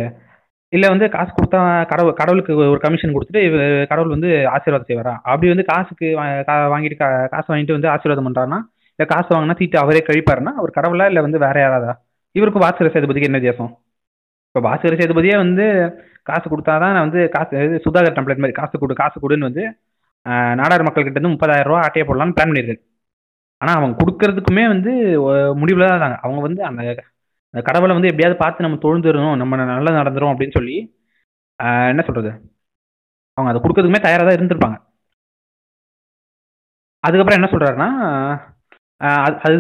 இல்ல 0.73 0.87
வந்து 0.89 1.07
காசு 1.11 1.31
கொடுத்தா 1.33 1.59
கடவுள் 1.85 2.15
கடவுளுக்கு 2.15 2.53
ஒரு 2.67 2.81
கமிஷன் 2.81 3.15
கொடுத்துட்டு 3.15 3.41
கடவுள் 3.87 4.15
வந்து 4.15 4.29
ஆசீர்வாதம் 4.49 4.89
செய்வாரா? 4.91 5.15
அப்படி 5.25 5.49
வந்து 5.49 5.65
காசுக்கு 5.65 6.07
வா- 6.19 6.45
கா- 6.49 6.71
வாங்கிட்டு 6.73 6.97
கா- 7.03 7.29
காசு 7.29 7.49
வாங்கிட்டு 7.53 7.77
வந்து 7.77 7.89
ஆசீர்வாதம் 7.89 8.29
பண்றாருன்னா 8.29 8.61
இல்ல 8.99 9.07
காசு 9.07 9.29
வாங்கினா 9.35 9.57
தீட்டு 9.57 9.77
அவரே 9.79 10.03
கழிப்பாருன்னா 10.09 10.53
அவர் 10.57 10.77
கடவுளா 10.79 11.07
இல்ல 11.07 11.21
வந்து 11.21 11.39
வேற 11.39 11.57
யாராதா? 11.61 11.93
இவருக்கும் 12.35 12.65
பாஸ்கர 12.65 12.91
சேதுபதிக்கு 12.95 13.29
என்ன 13.31 13.39
வித்தியாசம்? 13.39 13.73
இப்ப 14.49 14.61
பாஸ்கர 14.61 14.95
சேதுபதியே 14.97 15.37
வந்து 15.37 15.67
காசு 16.23 16.47
கொடுத்தாதான் 16.49 16.95
நான் 16.95 17.07
வந்து 17.07 17.21
காசு 17.31 17.55
சுதாகர் 17.85 18.17
டம்ப்ளேட் 18.17 18.43
மாதிரி 18.43 18.53
காசு 18.53 18.79
கொடு 18.79 18.95
காசு 18.95 19.17
கொடுன்னு 19.21 19.49
வந்து 19.51 19.65
நாடார் 20.57 20.83
மக்கள் 20.83 21.05
கிட்ட 21.05 21.19
இருந்து 21.19 21.35
முப்பதாயிரம் 21.35 21.69
ரூபா 21.69 21.81
ஆட்டையை 21.85 22.05
போடலாம்னு 22.09 22.35
பிளான் 22.35 22.51
பண்ணியிருக்காரு 22.51 22.81
ஆனா 23.63 23.73
அவங்க 23.79 23.95
கொடுக்கறதுக்குமே 24.01 24.65
வந்து 24.75 24.91
முடிவில் 25.61 25.61
முடிவுல 25.63 25.87
தான் 25.89 25.95
இருந்தாங்க 25.97 26.19
அவங்க 26.25 26.41
வந்து 26.49 26.63
அந்த 26.71 26.83
அந்த 27.55 27.63
கடவுளை 27.69 27.93
வந்து 27.97 28.11
எப்படியாவது 28.11 28.37
பார்த்து 28.43 28.65
நம்ம 28.67 28.79
தொழுந்துடணும் 28.85 29.41
நம்ம 29.41 29.57
நல்லா 29.73 29.93
நடந்துரும் 30.01 30.33
அப்படின்னு 30.33 30.57
சொல்லி 30.59 30.77
என்ன 31.93 32.03
சொல்றது? 32.07 32.31
அவங்க 33.39 33.51
அதை 33.53 33.61
கொடுக்கறதுக்குமே 33.65 34.01
தயாராக 34.07 34.27
தான் 34.29 34.39
இருந்திருப்பாங்க. 34.39 34.77
அதுக்கப்புறம் 37.05 37.39
என்ன 37.41 37.49
சொல்றாருன்னா 37.53 37.89
அது 39.27 39.37
அது 39.47 39.57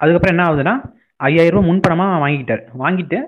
அதுக்கப்புறம் 0.00 0.34
என்ன 0.34 0.44
ஆகுதுன்னா 0.48 0.74
ஐயாயிரம் 1.20 1.56
ரூபா 1.56 1.68
முன்பணமாக 1.70 2.20
வாங்கிக்கிட்டார். 2.24 2.62
வாங்கிட்டு 2.82 3.18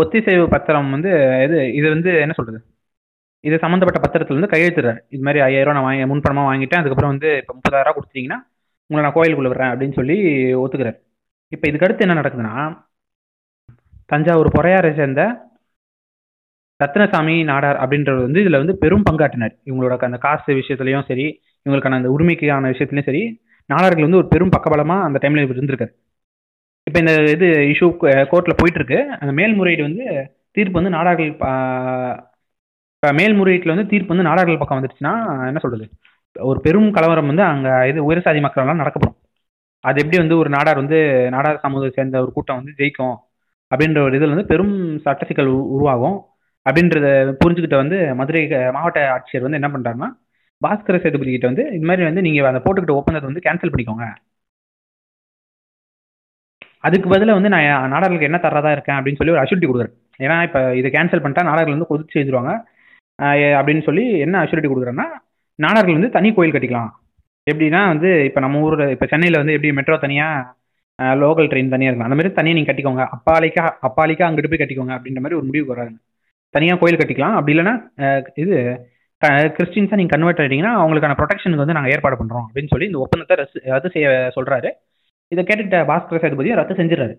ஒத்திசைவு 0.00 0.44
பத்திரம் 0.54 0.90
வந்து 0.94 1.10
இது 1.46 1.58
இது 1.78 1.86
வந்து 1.94 2.10
என்ன 2.24 2.34
சொல்றது? 2.38 2.58
இது 3.46 3.56
சம்மந்தப்பட்ட 3.62 4.00
பத்திரத்துல 4.04 4.38
வந்து 4.38 4.52
கையெழுத்துறாரு 4.52 5.00
இது 5.14 5.22
மாதிரி 5.26 5.40
ஐயாயிரம் 5.46 5.74
ரூபா 5.74 5.78
நான் 5.78 5.88
வாங்கி 5.88 6.06
முன்பணமா 6.12 6.44
வாங்கிட்டேன். 6.50 6.80
அதுக்கப்புறம் 6.82 7.12
வந்து 7.14 7.30
இப்போ 7.40 7.52
முப்பதாயிரம் 7.58 7.96
கொடுத்தீங்கன்னா 7.98 8.38
உங்களை 8.90 9.02
நான் 9.06 9.16
கோயிலுக்குள்ள 9.16 9.50
விடுறேன் 9.52 9.72
அப்படின்னு 9.72 9.98
சொல்லி 10.00 10.16
ஒத்துக்கிறாரு 10.62 10.98
இப்போ 11.52 11.68
இதுக்கு 11.68 11.86
அடுத்து 11.86 12.04
என்ன 12.06 12.16
நடக்குதுன்னா 12.20 12.54
தஞ்சாவூர் 14.12 14.56
பொறையாரை 14.56 14.90
சேர்ந்த 15.00 15.22
ரத்னசாமி 16.80 17.34
நாடார் 17.50 17.78
அப்படின்றது 17.82 18.20
வந்து 18.26 18.40
இதுல 18.44 18.58
வந்து 18.62 18.74
பெரும் 18.82 19.04
பங்காற்றினார். 19.10 19.54
இவங்களோட 19.68 19.96
அந்த 20.08 20.18
காசு 20.24 20.50
விஷயத்துலையும் 20.60 21.06
சரி 21.10 21.26
இவங்களுக்கான 21.64 21.98
அந்த 22.00 22.10
உரிமைக்கான 22.16 22.70
விஷயத்துலையும் 22.72 23.08
சரி 23.10 23.22
நாடார்கள் 23.70 24.06
வந்து 24.06 24.20
ஒரு 24.22 24.28
பெரும் 24.32 24.52
பக்கபலமா 24.56 24.96
அந்த 25.06 25.18
டைம்ல 25.22 25.44
இருந்திருக்காரு. 25.54 25.92
இப்போ 26.88 26.98
இந்த 27.02 27.12
இது 27.34 27.46
இஷ்யூ 27.72 27.88
கோர்ட்ல 28.32 28.54
போயிட்டு 28.60 28.80
இருக்கு. 28.80 28.98
அந்த 29.20 29.32
மேல்முறையீடு 29.38 29.82
வந்து 29.88 30.04
தீர்ப்பு 30.56 30.78
வந்து 30.80 30.96
நாடார்கள் 30.96 31.32
இப்போ 33.06 33.16
மேல்முறையீட்டில் 33.18 33.72
வந்து 33.72 33.90
தீர்ப்பு 33.90 34.12
வந்து 34.12 34.24
நாடார்கள் 34.28 34.58
பக்கம் 34.60 34.78
வந்துருச்சுன்னா 34.78 35.10
என்ன 35.48 35.58
சொல்றது? 35.64 35.84
ஒரு 36.36 36.58
பெரும் 36.64 36.88
கலவரம் 36.96 37.28
வந்து 37.30 37.44
அங்கே 37.50 37.72
இது 37.90 37.98
உயர் 38.06 38.22
சாதி 38.24 38.40
நடக்கப்படும். 38.40 39.14
அது 39.84 40.00
எப்படி 40.02 40.18
வந்து 40.22 40.36
ஒரு 40.40 40.50
நாடார் 40.54 40.80
வந்து 40.82 40.98
நாடார் 41.34 41.60
சமூகத்தை 41.64 41.90
சேர்ந்த 41.98 42.22
ஒரு 42.24 42.32
கூட்டம் 42.36 42.58
வந்து 42.60 42.72
ஜெயிக்கும் 42.80 43.14
அப்படின்ற 43.70 44.00
ஒரு 44.06 44.16
இதில் 44.18 44.34
வந்து 44.34 44.48
பெரும் 44.52 44.74
சட்ட 45.06 45.28
சிக்கல் 45.30 45.52
உருவாகும் 45.76 46.18
அப்படின்றத 46.66 47.06
புரிஞ்சுக்கிட்ட 47.42 47.78
வந்து 47.82 47.98
மதுரை 48.20 48.44
மாவட்ட 48.78 49.08
ஆட்சியர் 49.14 49.46
வந்து 49.46 49.60
என்ன 49.60 49.70
பண்ணுறாருன்னா 49.74 50.10
பாஸ்கர 50.62 50.98
சேதுபதி 51.04 51.32
கிட்ட 51.32 51.48
வந்து 51.52 51.64
இது 51.78 51.86
மாதிரி 51.90 52.08
வந்து 52.10 52.28
நீங்கள் 52.28 52.52
அந்த 52.52 52.62
போட்டுக்கிட்ட 52.66 53.00
ஒப்பந்தத்தை 53.00 53.28
வந்து 53.32 53.46
கேன்சல் 53.48 53.74
பண்ணிக்கோங்க. 53.74 54.06
அதுக்கு 56.86 57.08
பதிலாக 57.12 57.38
வந்து 57.40 57.52
நான் 57.54 57.66
என் 57.72 57.92
நாடார்களுக்கு 57.96 58.30
என்ன 58.30 58.40
தர்றதா 58.46 58.72
இருக்கேன் 58.76 58.98
அப்படின்னு 58.98 59.20
சொல்லி 59.20 59.34
ஒரு 59.36 59.44
அஷூரிட்டி 59.44 59.68
கொடுக்குறேன். 59.70 59.94
ஏன்னா 60.24 60.38
இப்போ 60.48 60.60
இதை 60.80 60.90
கேன்சல் 60.96 61.22
பண்ணிட்டா 61.24 61.50
நாடார்கள் 61.50 61.76
வந்து 61.78 61.90
கொதிச்சு 61.92 62.18
செஞ்சுருவாங்க 62.18 62.52
அப்படின்னு 63.58 63.82
சொல்லி 63.88 64.04
என்ன 64.24 64.40
அஷூரிட்டி 64.44 64.70
கொடுக்குறேன்னா 64.70 65.06
நாடார்கள் 65.64 65.98
வந்து 65.98 66.14
தனி 66.16 66.28
கோயில் 66.36 66.54
கட்டிக்கலாம். 66.54 66.90
எப்படின்னா 67.50 67.80
வந்து 67.92 68.08
இப்போ 68.28 68.40
நம்ம 68.44 68.60
ஊரில் 68.66 68.92
இப்போ 68.94 69.06
சென்னையில் 69.12 69.40
வந்து 69.40 69.54
எப்படி 69.56 69.70
மெட்ரோ 69.78 69.96
தனியாக 70.04 71.14
லோக்கல் 71.22 71.48
ட்ரெயின் 71.52 71.72
தனியாக 71.74 71.90
இருக்கும் 71.90 72.08
அந்த 72.08 72.18
மாதிரி 72.18 72.32
தனியாக 72.38 72.56
நீங்கள் 72.58 72.70
கட்டிக்கோங்க. 72.70 73.04
அப்பாலிக்கா 73.16 73.64
அப்பாலிக்கா 73.88 74.26
அங்கிட்டு 74.28 74.50
போய் 74.52 74.62
கட்டிக்கோங்க 74.62 74.92
அப்படின்ற 74.96 75.22
மாதிரி 75.24 75.38
ஒரு 75.40 75.46
முடிவுக்கு 75.48 75.74
வராங்க 75.74 75.96
தனியாக 76.54 76.78
கோயில் 76.82 77.00
கட்டிக்கலாம். 77.00 77.36
அப்படி 77.38 77.54
இல்லைன்னா 77.54 77.74
இது 78.42 78.56
கிறிஸ்டின்ஸாக 79.56 79.98
நீங்கள் 80.00 80.14
கன்வெர்ட் 80.14 80.40
ஆகிட்டீங்கன்னா 80.42 80.74
அவங்களுக்கான 80.80 81.16
ப்ரொடெக்ஷனுக்கு 81.20 81.64
வந்து 81.64 81.76
நாங்கள் 81.76 81.92
ஏற்பாடு 81.94 82.16
பண்ணுறோம் 82.20 82.46
அப்படின்னு 82.48 82.72
சொல்லி 82.72 82.88
இந்த 82.90 83.00
ஒப்பந்தத்தை 83.04 83.36
ரத்து 83.72 83.94
செய்ய 83.94 84.08
சொல்கிறாரு 84.36 84.70
இதை 85.32 85.42
கேட்டுட்ட 85.48 85.78
பாஸ்கர 85.90 86.18
சேதுபதி 86.24 86.50
ரத்து 86.60 86.78
செஞ்சிடறாரு. 86.80 87.14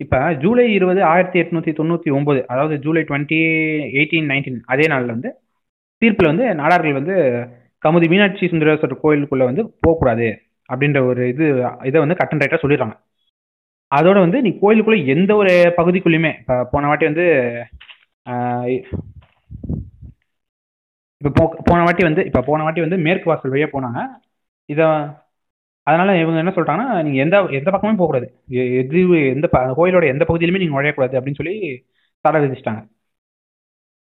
இப்போ 0.00 0.18
ஜூலை 0.42 0.64
இருபது 0.76 1.00
ஆயிரத்தி 1.12 1.38
எட்நூத்தி 1.42 1.72
தொண்ணூற்றி 1.78 2.10
ஒம்பது 2.18 2.40
அதாவது 2.52 2.74
ஜூலை 2.84 3.02
டுவெண்ட்டி 3.08 3.38
எயிட்டீன் 3.98 4.28
நைன்டீன் 4.32 4.60
அதே 4.72 4.84
நாளில் 4.92 5.14
வந்து 5.14 5.30
தீர்ப்பில் 6.02 6.30
வந்து 6.30 6.44
நாடார்கள் 6.60 6.98
வந்து 6.98 7.14
கமுதி 7.84 8.06
மீனாட்சி 8.12 8.50
சுந்தரேஸ்வரர் 8.52 9.02
கோயிலுக்குள்ளே 9.04 9.48
வந்து 9.50 9.62
போகக்கூடாது 9.84 10.28
அப்படின்ற 10.68 11.00
ஒரு 11.10 11.22
இது 11.32 11.44
இதை 11.90 11.98
வந்து 12.04 12.18
கட்டன் 12.20 12.42
ரைட்டாக 12.42 12.60
சொல்லிடுறாங்க. 12.62 12.94
அதோட 13.92 14.18
வந்து 14.26 14.38
நீ 14.46 14.50
கோயிலுக்குள்ளே 14.62 15.00
எந்த 15.14 15.30
ஒரு 15.42 15.52
பகுதிக்குள்ளேயுமே 15.78 16.32
இப்போ 16.40 16.56
போன 16.72 16.86
வாட்டி 16.90 17.06
வந்து 17.10 17.26
இப்போ 21.20 21.30
போ 21.38 21.44
போன 21.68 21.78
வாட்டி 21.86 22.02
வந்து 22.08 22.22
இப்போ 22.28 22.40
போன 22.48 22.62
வாட்டி 22.64 22.80
வந்து 22.86 22.98
மேற்கு 23.06 23.30
வாசல் 23.30 23.52
வழியாக 23.52 23.70
போனாங்க. 23.74 24.00
இதை 24.68 24.86
அதனால 25.88 26.10
இவங்க 26.22 26.38
என்ன 26.42 26.52
சொல்றாங்கன்னா 26.56 27.02
நீங்கள் 27.06 27.22
எந்த 27.24 27.36
எந்த 27.58 27.68
பக்கமும் 27.74 27.98
போகக்கூடாது. 28.00 28.26
எ- 28.60 28.70
எது 28.80 29.00
எந்த 29.34 29.46
ப 29.54 29.58
கோயிலோட 29.78 30.04
எந்த 30.14 30.24
பகுதியிலுமே 30.28 30.60
நீங்கள் 30.62 30.76
நுழையக்கூடாது 30.76 31.16
அப்படின்னு 31.18 31.40
சொல்லி 31.40 31.54
தடை 32.24 32.38
விதிச்சிட்டாங்க. 32.44 32.80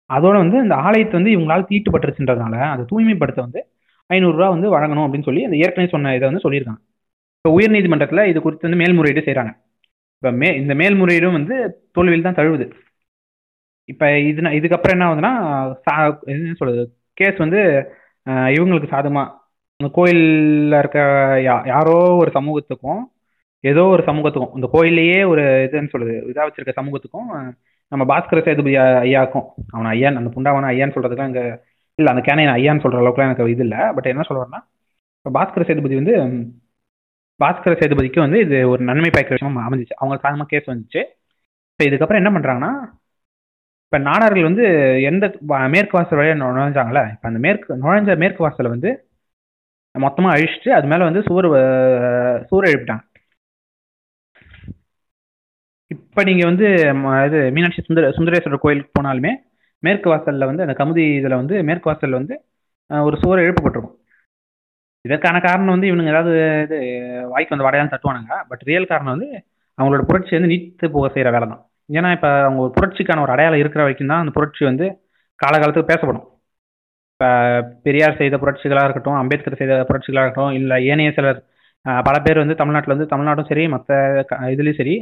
அதோட 0.09 0.35
வந்து 0.43 0.57
இந்த 0.65 0.75
ஆலயத்தை 0.87 1.15
வந்து 1.19 1.33
இவங்களால 1.35 1.63
தீட்டுப்பட்டுருச்சுன்றதுனால 1.71 2.55
அதை 2.73 2.83
தூய்மைப்படுத்த 2.91 3.39
வந்து 3.41 3.61
ஐநூறுரூவா 4.09 4.49
வந்து 4.55 4.67
வழங்கணும் 4.75 5.05
அப்படின்னு 5.05 5.29
சொல்லி 5.29 5.45
அந்த 5.47 5.57
ஏற்கனவே 5.63 5.89
சொன்ன 5.95 6.13
இதை 6.17 6.25
வந்து 6.29 6.43
சொல்லியிருக்காங்க. 6.45 6.81
இப்போ 7.39 7.49
உயர்நீதிமன்றத்தில் 7.57 8.29
இது 8.31 8.39
குறித்து 8.41 8.67
வந்து 8.69 8.81
மேல்முறையீடு 8.83 9.25
செய்கிறாங்க 9.27 9.51
இப்போ 10.17 10.29
மே 10.41 10.49
இந்த 10.61 10.73
மேல்முறையீடும் 10.81 11.37
வந்து 11.39 11.55
தோல்வியில் 11.95 12.27
தான் 12.27 12.37
தழுவுது. 12.39 12.65
இப்போ 13.89 14.05
இது 14.29 14.41
இதுக்கப்புறம் 14.59 14.95
என்ன 14.95 15.05
ஆகுதுன்னா 15.09 15.31
சா 15.85 15.93
என்ன 16.33 16.53
சொல்றது 16.61 16.83
கேஸ் 17.17 17.37
வந்து 17.37 17.59
இவங்களுக்கு 18.55 18.89
சாதமாக 18.95 19.27
அந்த 19.79 19.89
கோயிலில் 19.97 20.75
இருக்க 20.79 20.99
யா 21.47 21.55
யாரோ 21.71 21.91
ஒரு 22.21 22.31
சமூகத்துக்கும் 22.37 23.01
ஏதோ 23.63 23.81
ஒரு 23.95 24.03
சமூகத்துக்கும் 24.07 24.55
இந்த 24.57 24.67
கோயிலையே 24.73 25.19
ஒரு 25.31 25.43
இதுன்னு 25.65 25.91
சொல்லுது 25.93 26.15
இதாக 26.31 26.45
வச்சிருக்க 26.47 26.73
சமூகத்துக்கும் 26.79 27.27
நம்ம 27.91 28.03
பாஸ்கர 28.11 28.39
சேதுபதி 28.47 28.73
ஐயாக்கும் 29.03 29.45
அவன் 29.73 29.89
ஐயான் 29.93 30.19
அந்த 30.21 30.29
புண்டாவன 30.35 30.69
ஐயான்னு 30.73 30.95
சொல்றதுக்குலாம் 30.95 31.31
இங்கே 31.31 31.45
இல்லை 31.99 32.11
அந்த 32.13 32.23
கேனையன் 32.27 32.53
ஐயான்னு 32.55 32.83
சொல்கிற 32.85 33.01
அளவுக்குலாம் 33.03 33.29
எனக்கு 33.29 33.53
இது 33.55 33.63
இல்லை 33.67 33.81
பட் 33.97 34.09
என்ன 34.13 34.25
சொல்ல 34.29 34.41
வரேன்னா 34.41 34.61
இப்போ 35.19 35.31
பாஸ்கர 35.37 35.63
சேதுபதி 35.69 35.95
வந்து 36.01 36.15
பாஸ்கர 37.39 37.73
சேதுபதிக்கு 37.81 38.19
வந்து 38.25 38.39
இது 38.45 38.57
ஒரு 38.71 38.81
நன்மை 38.89 39.09
பயக்கிற 39.13 39.35
விஷயமா 39.37 39.65
அமைஞ்சிச்சு. 39.67 39.97
அவங்க 39.99 40.15
சாதகமாக 40.21 40.49
கேஸ் 40.53 40.71
வந்துச்சு. 40.71 41.01
இப்போ 41.71 41.83
இதுக்கப்புறம் 41.89 42.21
என்ன 42.21 42.29
பண்ணுறாங்கன்னா 42.35 42.71
இப்போ 43.87 43.97
நாடார்கள் 44.07 44.47
வந்து 44.49 44.63
எந்த 45.09 45.25
மேற்கு 45.73 45.95
வாசல் 45.97 46.19
வழியாக 46.19 46.39
நுழைஞ்சாங்களே 46.41 47.03
இப்போ 47.13 47.27
அந்த 47.31 47.39
மேற்கு 47.45 47.77
நுழைஞ்ச 47.83 48.15
மேற்கு 48.23 48.41
வாசலை 48.45 48.69
வந்து 48.75 48.89
மொத்தமாக 49.99 50.37
அழிச்சிட்டு 50.37 50.69
அது 50.69 50.87
மேலே 50.87 51.03
வந்து 51.03 51.21
சுவர் 51.21 51.45
வ- 51.45 52.45
சுவர் 52.45 52.69
எழுப்பிட்டாங்க. 52.69 53.03
இப்போ 55.87 56.23
நீங்கள் 56.23 56.49
வந்து 56.51 56.67
இது 57.27 57.51
மீனாட்சி 57.51 57.81
சுந்தர 57.81 58.09
சுந்தரேஸ்வரர் 58.09 58.63
கோயிலுக்கு 58.65 59.01
போனாலுமே 59.01 59.31
மேற்கு 59.79 60.09
வாசலில் 60.09 60.45
வந்து 60.45 60.65
அந்த 60.65 60.75
கமுதி 60.81 61.17
இதில் 61.17 61.39
வந்து 61.41 61.63
மேற்கு 61.63 61.89
வாசலில் 61.89 62.15
வந்து 62.15 62.35
ஒரு 63.05 63.17
சுவர் 63.21 63.39
எழுப்பப்பட்டிருக்கும். 63.39 63.97
இதற்கான 65.05 65.39
காரணம் 65.39 65.73
வந்து 65.75 65.89
இவனுங்க 65.91 66.07
ஏதாவது 66.07 66.33
இது 66.63 66.77
வாய்க்கு 67.29 67.55
வந்து 67.57 67.67
வடையான்னு 67.67 67.93
தட்டுவானுங்க. 67.93 68.43
பட் 68.47 68.61
ரியல் 68.61 68.85
காரணம் 68.85 69.17
வந்து 69.17 69.29
அவங்களோட 69.77 70.01
புரட்சி 70.01 70.39
வந்து 70.39 70.51
நீத்து 70.53 70.91
போக 70.91 71.07
செய்கிற 71.13 71.31
வேலை 71.31 71.47
தான் 71.47 71.63
ஏன்னா 71.91 72.11
இப்போ 72.11 72.29
அவங்க 72.43 72.61
ஒரு 72.61 72.73
புரட்சிக்கான 72.77 73.21
ஒரு 73.21 73.31
அடையாளம் 73.31 73.59
இருக்கிற 73.59 73.81
வரைக்கும் 73.83 74.07
தான் 74.07 74.19
அந்த 74.19 74.31
புரட்சி 74.31 74.65
வந்து 74.65 74.85
காலகாலத்துக்கு 75.39 75.91
பேசப்படும். 75.93 76.25
பெரியார் 77.85 78.19
செய்த 78.21 78.35
புரட்சிகளாக 78.41 78.87
இருக்கட்டும் 78.87 79.19
அம்பேத்கர் 79.21 79.59
செய்த 79.61 79.75
புரட்சிகளாக 79.89 80.25
இருக்கட்டும் 80.25 80.57
இல்லை 80.59 80.75
ஏனைய 80.91 81.11
சிலர் 81.17 81.39
பல 82.07 82.15
பேர் 82.25 82.41
வந்து 82.43 82.59
தமிழ்நாட்டில் 82.61 82.95
வந்து 82.95 83.11
தமிழ்நாடும் 83.13 83.49
சரி 83.51 83.63
மற்ற 83.75 83.91
இதுலேயும் 84.53 84.79
சரி 84.81 84.95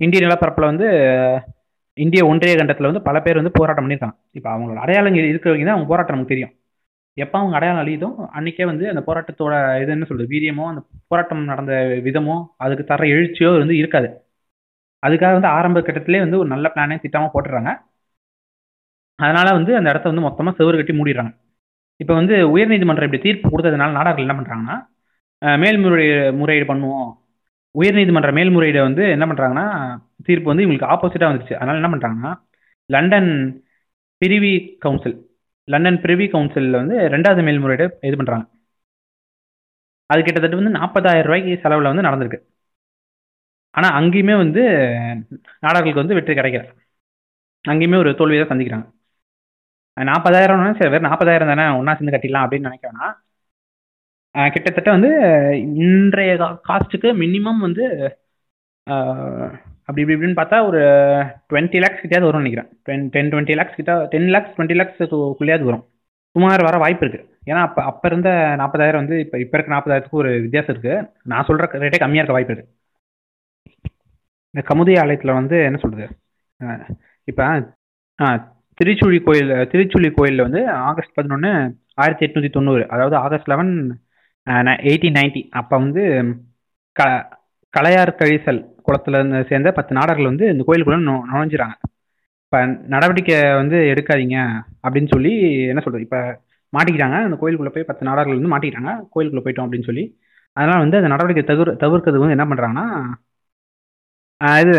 இந்திய 0.00 0.20
நிலப்பரப்பில் 0.24 0.70
வந்து 0.70 0.86
இந்திய 1.98 2.22
ஒன்றிய 2.30 2.54
கண்டத்தில் 2.58 2.88
வந்து 2.90 3.02
பல 3.08 3.16
பேர் 3.26 3.40
வந்து 3.40 3.52
போராட்டம் 3.58 3.84
பண்ணியிருக்காங்க 3.84 4.16
இப்போ 4.38 4.48
அவங்களோட 4.54 4.80
அடையாளம் 4.84 5.16
இருக்கிறவங்க 5.32 5.66
தான் 5.68 5.76
அவங்க 5.76 5.88
போராட்டம் 5.92 6.16
நமக்கு 6.16 6.32
தெரியும். 6.34 6.52
எப்போ 7.16 7.36
அவங்க 7.40 7.54
அடையாளம் 7.58 7.82
அழியுதோ 7.82 8.08
அன்றைக்கே 8.38 8.64
வந்து 8.70 8.84
அந்த 8.92 9.02
போராட்டத்தோட 9.08 9.54
இது 9.82 9.94
என்ன 9.94 10.06
சொல்கிறது 10.08 10.32
வீரியமோ 10.34 10.64
அந்த 10.72 10.80
போராட்டம் 11.12 11.42
நடந்த 11.52 11.74
விதமோ 12.06 12.36
அதுக்கு 12.64 12.84
தர 12.90 13.06
எழுச்சியோ 13.14 13.50
வந்து 13.62 13.76
இருக்காது. 13.82 14.08
அதுக்காக 15.02 15.32
வந்து 15.38 15.50
ஆரம்ப 15.56 15.80
கட்டத்திலே 15.86 16.20
வந்து 16.26 16.40
ஒரு 16.42 16.48
நல்ல 16.54 16.66
பிளானே 16.74 16.98
திட்டமாக 17.04 17.30
போட்டுடுறாங்க 17.34 17.72
அதனால 19.18 19.48
வந்து 19.58 19.72
அந்த 19.78 19.88
இடத்த 19.92 20.12
வந்து 20.12 20.26
மொத்தமாக 20.28 20.56
செவுறு 20.58 20.78
கட்டி 20.78 20.94
மூடிடுறாங்க. 20.98 21.32
இப்போ 22.02 22.14
வந்து 22.20 22.34
உயர்நீதிமன்றம் 22.54 23.08
இப்படி 23.08 23.22
தீர்ப்பு 23.26 23.52
கொடுத்ததுனால 23.52 23.96
நாடார்கள் 23.98 24.26
என்ன 24.26 24.36
பண்ணுறாங்கன்னா 24.38 24.76
மேல்முறை 25.62 26.06
முறையீடு 26.40 26.66
பண்ணுவோம். 26.72 27.10
உயர்நீதிமன்ற 27.80 28.30
மேல்முறையீடு 28.38 28.80
வந்து 28.88 29.04
என்ன 29.14 29.24
பண்ணுறாங்கன்னா 29.30 29.66
தீர்ப்பு 30.26 30.50
வந்து 30.52 30.64
இவங்களுக்கு 30.64 30.90
ஆப்போசிட்டாக 30.94 31.30
வந்துருச்சு. 31.30 31.58
அதனால் 31.60 31.80
என்ன 31.80 31.90
பண்ணுறாங்கன்னா 31.94 32.32
London 32.90 33.30
Privy 34.22 34.52
Council 34.84 35.16
London 35.68 36.00
Privy 36.04 36.26
கவுன்சிலில் 36.34 36.80
வந்து 36.82 36.96
ரெண்டாவது 37.14 37.42
மேல்முறையீடு 37.48 37.86
இது 38.08 38.16
பண்ணுறாங்க 38.20 38.46
அது 40.12 40.20
கிட்டத்தட்ட 40.26 40.58
வந்து 40.60 40.76
நாற்பதாயிரம் 40.78 41.28
ரூபாய்க்கு 41.28 41.52
செலவில் 41.62 41.90
வந்து 41.90 42.06
நடந்திருக்கு. 42.08 42.38
ஆனால் 43.78 43.94
அங்கேயுமே 44.00 44.34
வந்து 44.42 44.62
நாடார்களுக்கு 45.64 46.02
வந்து 46.02 46.16
வெற்றி 46.18 46.34
கிடைக்கல. 46.38 46.64
அங்கேயுமே 47.64 47.98
ஒரு 48.02 48.10
தோல்வியை 48.20 48.40
தான் 48.42 48.52
சந்திக்கிறாங்க. 48.52 48.86
நாற்பதாயிரம்னா 49.96 50.72
சரி 50.78 50.92
வேறு 50.94 51.08
நாற்பதாயிரம் 51.08 51.52
தானே 51.52 51.64
ஒன்றா 51.78 51.94
சேர்ந்து 51.94 52.14
கட்டிடலாம் 52.14 52.44
அப்படின்னு 52.46 52.68
நினைக்க 52.70 52.86
வேணாம் 52.90 53.14
கிட்டத்தட்ட 54.54 54.90
வந்து 54.96 55.10
இன்றைய 55.84 56.32
காஸ்ட்டுக்கு 56.68 57.10
மினிமம் 57.22 57.60
வந்து 57.66 57.84
அப்படி 59.88 60.02
இப்படி 60.02 60.14
இப்படின்னு 60.16 60.38
பார்த்தா 60.40 60.58
ஒரு 60.68 60.80
டுவெண்ட்டி 61.50 61.78
லேக்ஸ் 61.82 62.02
கிட்டயாவது 62.02 62.28
வரும்னு 62.28 62.44
நினைக்கிறேன். 62.44 62.68
டென் 62.86 63.04
டென் 63.14 63.30
டுவெண்ட்டி 63.32 63.54
லேக்ஸ் 63.58 63.78
கிட்ட 63.78 63.92
டென் 64.12 64.30
லேக்ஸ் 64.34 64.54
டுவெண்ட்டி 64.56 64.76
லேக்ஸ்க்குள்ளேயாவது 64.80 65.68
வரும். 65.68 65.84
சுமார் 66.36 66.66
வர 66.66 66.76
வாய்ப்பு 66.82 67.04
இருக்குது 67.04 67.26
ஏன்னா 67.50 67.60
அப்போ 67.66 67.80
அப்போ 67.90 68.06
இருந்த 68.10 68.30
நாற்பதாயிரம் 68.60 69.02
வந்து 69.02 69.16
இப்போ 69.24 69.36
இப்போ 69.42 69.56
இருக்க 69.56 69.74
நாற்பதாயிரத்துக்கு 69.74 70.20
ஒரு 70.22 70.30
வித்தியாசம் 70.46 70.74
இருக்குது 70.74 70.96
நான் 71.32 71.46
சொல்கிற 71.48 71.68
ரேட்டே 71.84 72.00
கம்மியாக 72.02 72.22
இருக்க 72.22 72.36
வாய்ப்பு 72.36 72.52
இருக்குது 72.52 72.72
இந்த 74.54 74.62
கமுதி 74.70 74.94
ஆலயத்தில் 75.02 75.38
வந்து 75.38 75.56
என்ன 75.68 75.78
சொல்கிறது 75.84 76.06
இப்போ 77.28 77.44
ஆ 78.18 78.26
திருச்சுழி 78.78 79.18
கோயில் 79.26 79.52
திருச்சுழி 79.72 80.08
கோயிலில் 80.16 80.46
வந்து 80.46 80.60
ஆகஸ்ட் 80.88 81.16
பதினொன்று 81.18 81.50
ஆயிரத்தி 82.02 82.24
எட்நூற்றி 82.26 82.50
தொண்ணூறு 82.56 82.82
அதாவது 82.94 83.16
ஆகஸ்ட் 83.24 83.50
லெவன் 83.52 83.72
எயிட்டீன் 84.88 85.16
நைன்ட்டி 85.18 85.42
அப்போ 85.60 85.74
வந்து 85.84 86.02
க 86.96 87.02
கலையார் 87.74 88.18
கழிசல் 88.20 88.60
குளத்துல 88.86 89.18
இருந்து 89.20 89.38
சேர்ந்த 89.50 89.70
பத்து 89.78 89.92
நாடர்கள் 89.98 90.30
வந்து 90.30 90.44
இந்த 90.52 90.62
கோயிலுக்குள்ளே 90.66 91.00
நு 91.08 91.14
நுழைஞ்சிறாங்க. 91.30 91.74
இப்போ 92.44 92.58
நடவடிக்கை 92.94 93.38
வந்து 93.60 93.76
எடுக்காதீங்க 93.92 94.36
அப்படின்னு 94.84 95.10
சொல்லி 95.14 95.32
என்ன 95.72 95.80
சொல்கிறது 95.84 96.06
இப்போ 96.06 96.20
மாட்டிக்கிறாங்க 96.72 97.16
அந்த 97.26 97.36
கோயிலுக்குள்ளே 97.40 97.74
போய் 97.76 97.88
பத்து 97.90 98.08
நாடர்கள் 98.08 98.38
வந்து 98.38 98.52
மாட்டிக்கிறாங்க 98.54 98.92
கோயிலுக்குள்ளே 99.14 99.44
போயிட்டோம் 99.46 99.66
அப்படின்னு 99.66 99.88
சொல்லி. 99.90 100.04
அதனால் 100.56 100.82
வந்து 100.84 100.98
அந்த 101.00 101.10
நடவடிக்கை 101.14 101.44
தவிர 101.50 101.72
தவிர்க்கிறதுக்கு 101.84 102.26
வந்து 102.26 102.38
என்ன 102.38 102.46
பண்ணுறாங்கன்னா 102.50 102.86
இது 104.62 104.74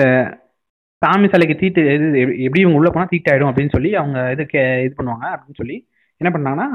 சாமி 1.01 1.27
சிலைக்கு 1.33 1.55
தீட்டு 1.61 1.81
இது 1.95 2.07
எப்படி 2.45 2.61
இவங்க 2.63 2.79
உள்ளே 2.79 2.91
போனால் 2.93 3.11
தீட்டாயிடும் 3.11 3.49
அப்படின்னு 3.49 3.73
சொல்லி 3.75 3.89
அவங்க 4.01 4.19
இது 4.35 4.43
கே 4.53 4.61
இது 4.85 4.93
பண்ணுவாங்க 4.99 5.25
அப்படின்னு 5.33 5.59
சொல்லி 5.61 5.75
என்ன 6.21 6.29
பண்ணாங்கன்னா 6.35 6.67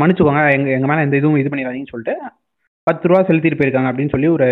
மன்னிச்சுக்கோங்க 0.00 0.42
எங்கள் 0.56 0.74
எங்கள் 0.76 0.90
மேலே 0.90 1.04
எந்த 1.06 1.16
இதுவும் 1.20 1.40
இது 1.42 1.50
பண்ணிடாதீங்கன்னு 1.52 1.94
சொல்லிட்டு 1.94 2.14
பத்து 2.86 3.08
ரூபா 3.08 3.20
செலுத்திட்டு 3.28 3.58
போயிருக்காங்க 3.60 3.90
அப்படின்னு 3.90 4.14
சொல்லி 4.14 4.28
ஒரு 4.36 4.46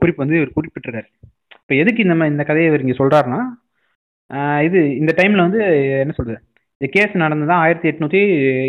குறிப்பு 0.00 0.22
வந்து 0.22 0.38
இவர் 0.38 0.54
குறிப்பிட்டிருக்காரு. 0.58 1.08
இப்போ 1.62 1.74
எதுக்கு 1.82 2.04
இந்த 2.06 2.14
மாதிரி 2.18 2.34
இந்த 2.34 2.44
கதையை 2.50 2.68
இவர் 2.70 2.84
இங்கே 2.84 2.96
சொல்கிறாருன்னா 3.00 3.40
இது 4.66 4.78
இந்த 5.00 5.12
டைமில் 5.18 5.46
வந்து 5.46 5.60
என்ன 6.04 6.14
சொல்கிறது 6.18 6.38
இந்த 6.80 6.88
கேஸ் 6.96 7.14
நடந்தது 7.24 7.52
ஆயிரத்தி 7.62 7.88
எட்நூற்றி 7.90 8.20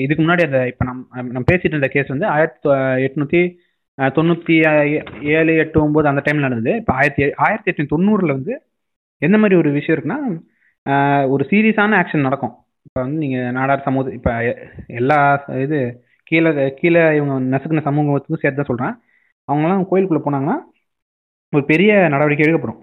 இதுக்கு 0.06 0.22
முன்னாடி 0.24 0.44
அந்த 0.48 0.60
இப்போ 0.72 0.86
நம் 0.90 1.04
நம்ம 1.36 1.46
பேசிட்டு 1.52 1.76
இருந்த 1.76 1.90
கேஸ் 1.96 2.14
வந்து 2.16 2.28
ஆயிரத்தி 2.36 2.70
எட்நூற்றி 3.08 3.42
தொண்ணூற்றி 4.18 4.56
ஏழு 5.38 5.54
எட்டு 5.64 5.78
ஒம்பது 5.86 6.08
அந்த 6.12 6.22
டைமில் 6.26 6.48
நடந்தது. 6.48 6.74
இப்போ 6.82 6.94
ஆயிரத்தி 7.00 7.24
ஆயிரத்தி 7.46 7.72
எட்நூத்தி 7.72 7.94
தொண்ணூறில் 7.96 8.36
வந்து 8.38 8.54
எந்த 9.28 9.38
மாதிரி 9.42 9.56
ஒரு 9.62 9.70
விஷயம் 9.78 9.96
இருக்குன்னா 9.96 10.20
ஒரு 11.34 11.44
சீரியஸான 11.52 11.98
ஆக்ஷன் 12.02 12.28
நடக்கும். 12.28 12.54
இப்போ 12.88 13.00
வந்து 13.04 13.18
நீங்கள் 13.24 13.54
நாடார் 13.58 13.86
சமூக 13.88 14.14
இப்போ 14.18 14.32
எல்லா 15.00 15.18
இது 15.66 15.80
கீழே 16.30 16.52
கீழே 16.80 17.02
இவங்க 17.18 17.34
நசுக்கின 17.54 17.84
சமூகத்துக்கும் 17.88 18.44
சேர்த்து 18.44 18.60
தான் 18.62 18.72
சொல்கிறேன் 18.72 18.96
அவங்களாம் 19.50 19.88
கோயிலுக்குள்ளே 19.90 20.24
போனாங்கன்னா 20.28 20.58
ஒரு 21.54 21.64
பெரிய 21.72 21.92
நடவடிக்கை 22.14 22.44
எடுக்கப்படும். 22.46 22.82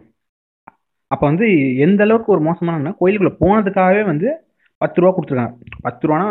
அப்போ 1.11 1.25
வந்து 1.31 1.47
எந்த 1.85 2.03
அளவுக்கு 2.07 2.35
ஒரு 2.37 2.43
மோசமான 2.49 2.95
கோயிலுக்குள்ளே 3.01 3.39
போனதுக்காகவே 3.43 4.03
வந்து 4.13 4.29
பத்து 4.83 5.01
ரூபா 5.01 5.13
கொடுத்துருக்காங்க. 5.15 5.55
பத்து 5.87 6.03
ரூபானா 6.09 6.29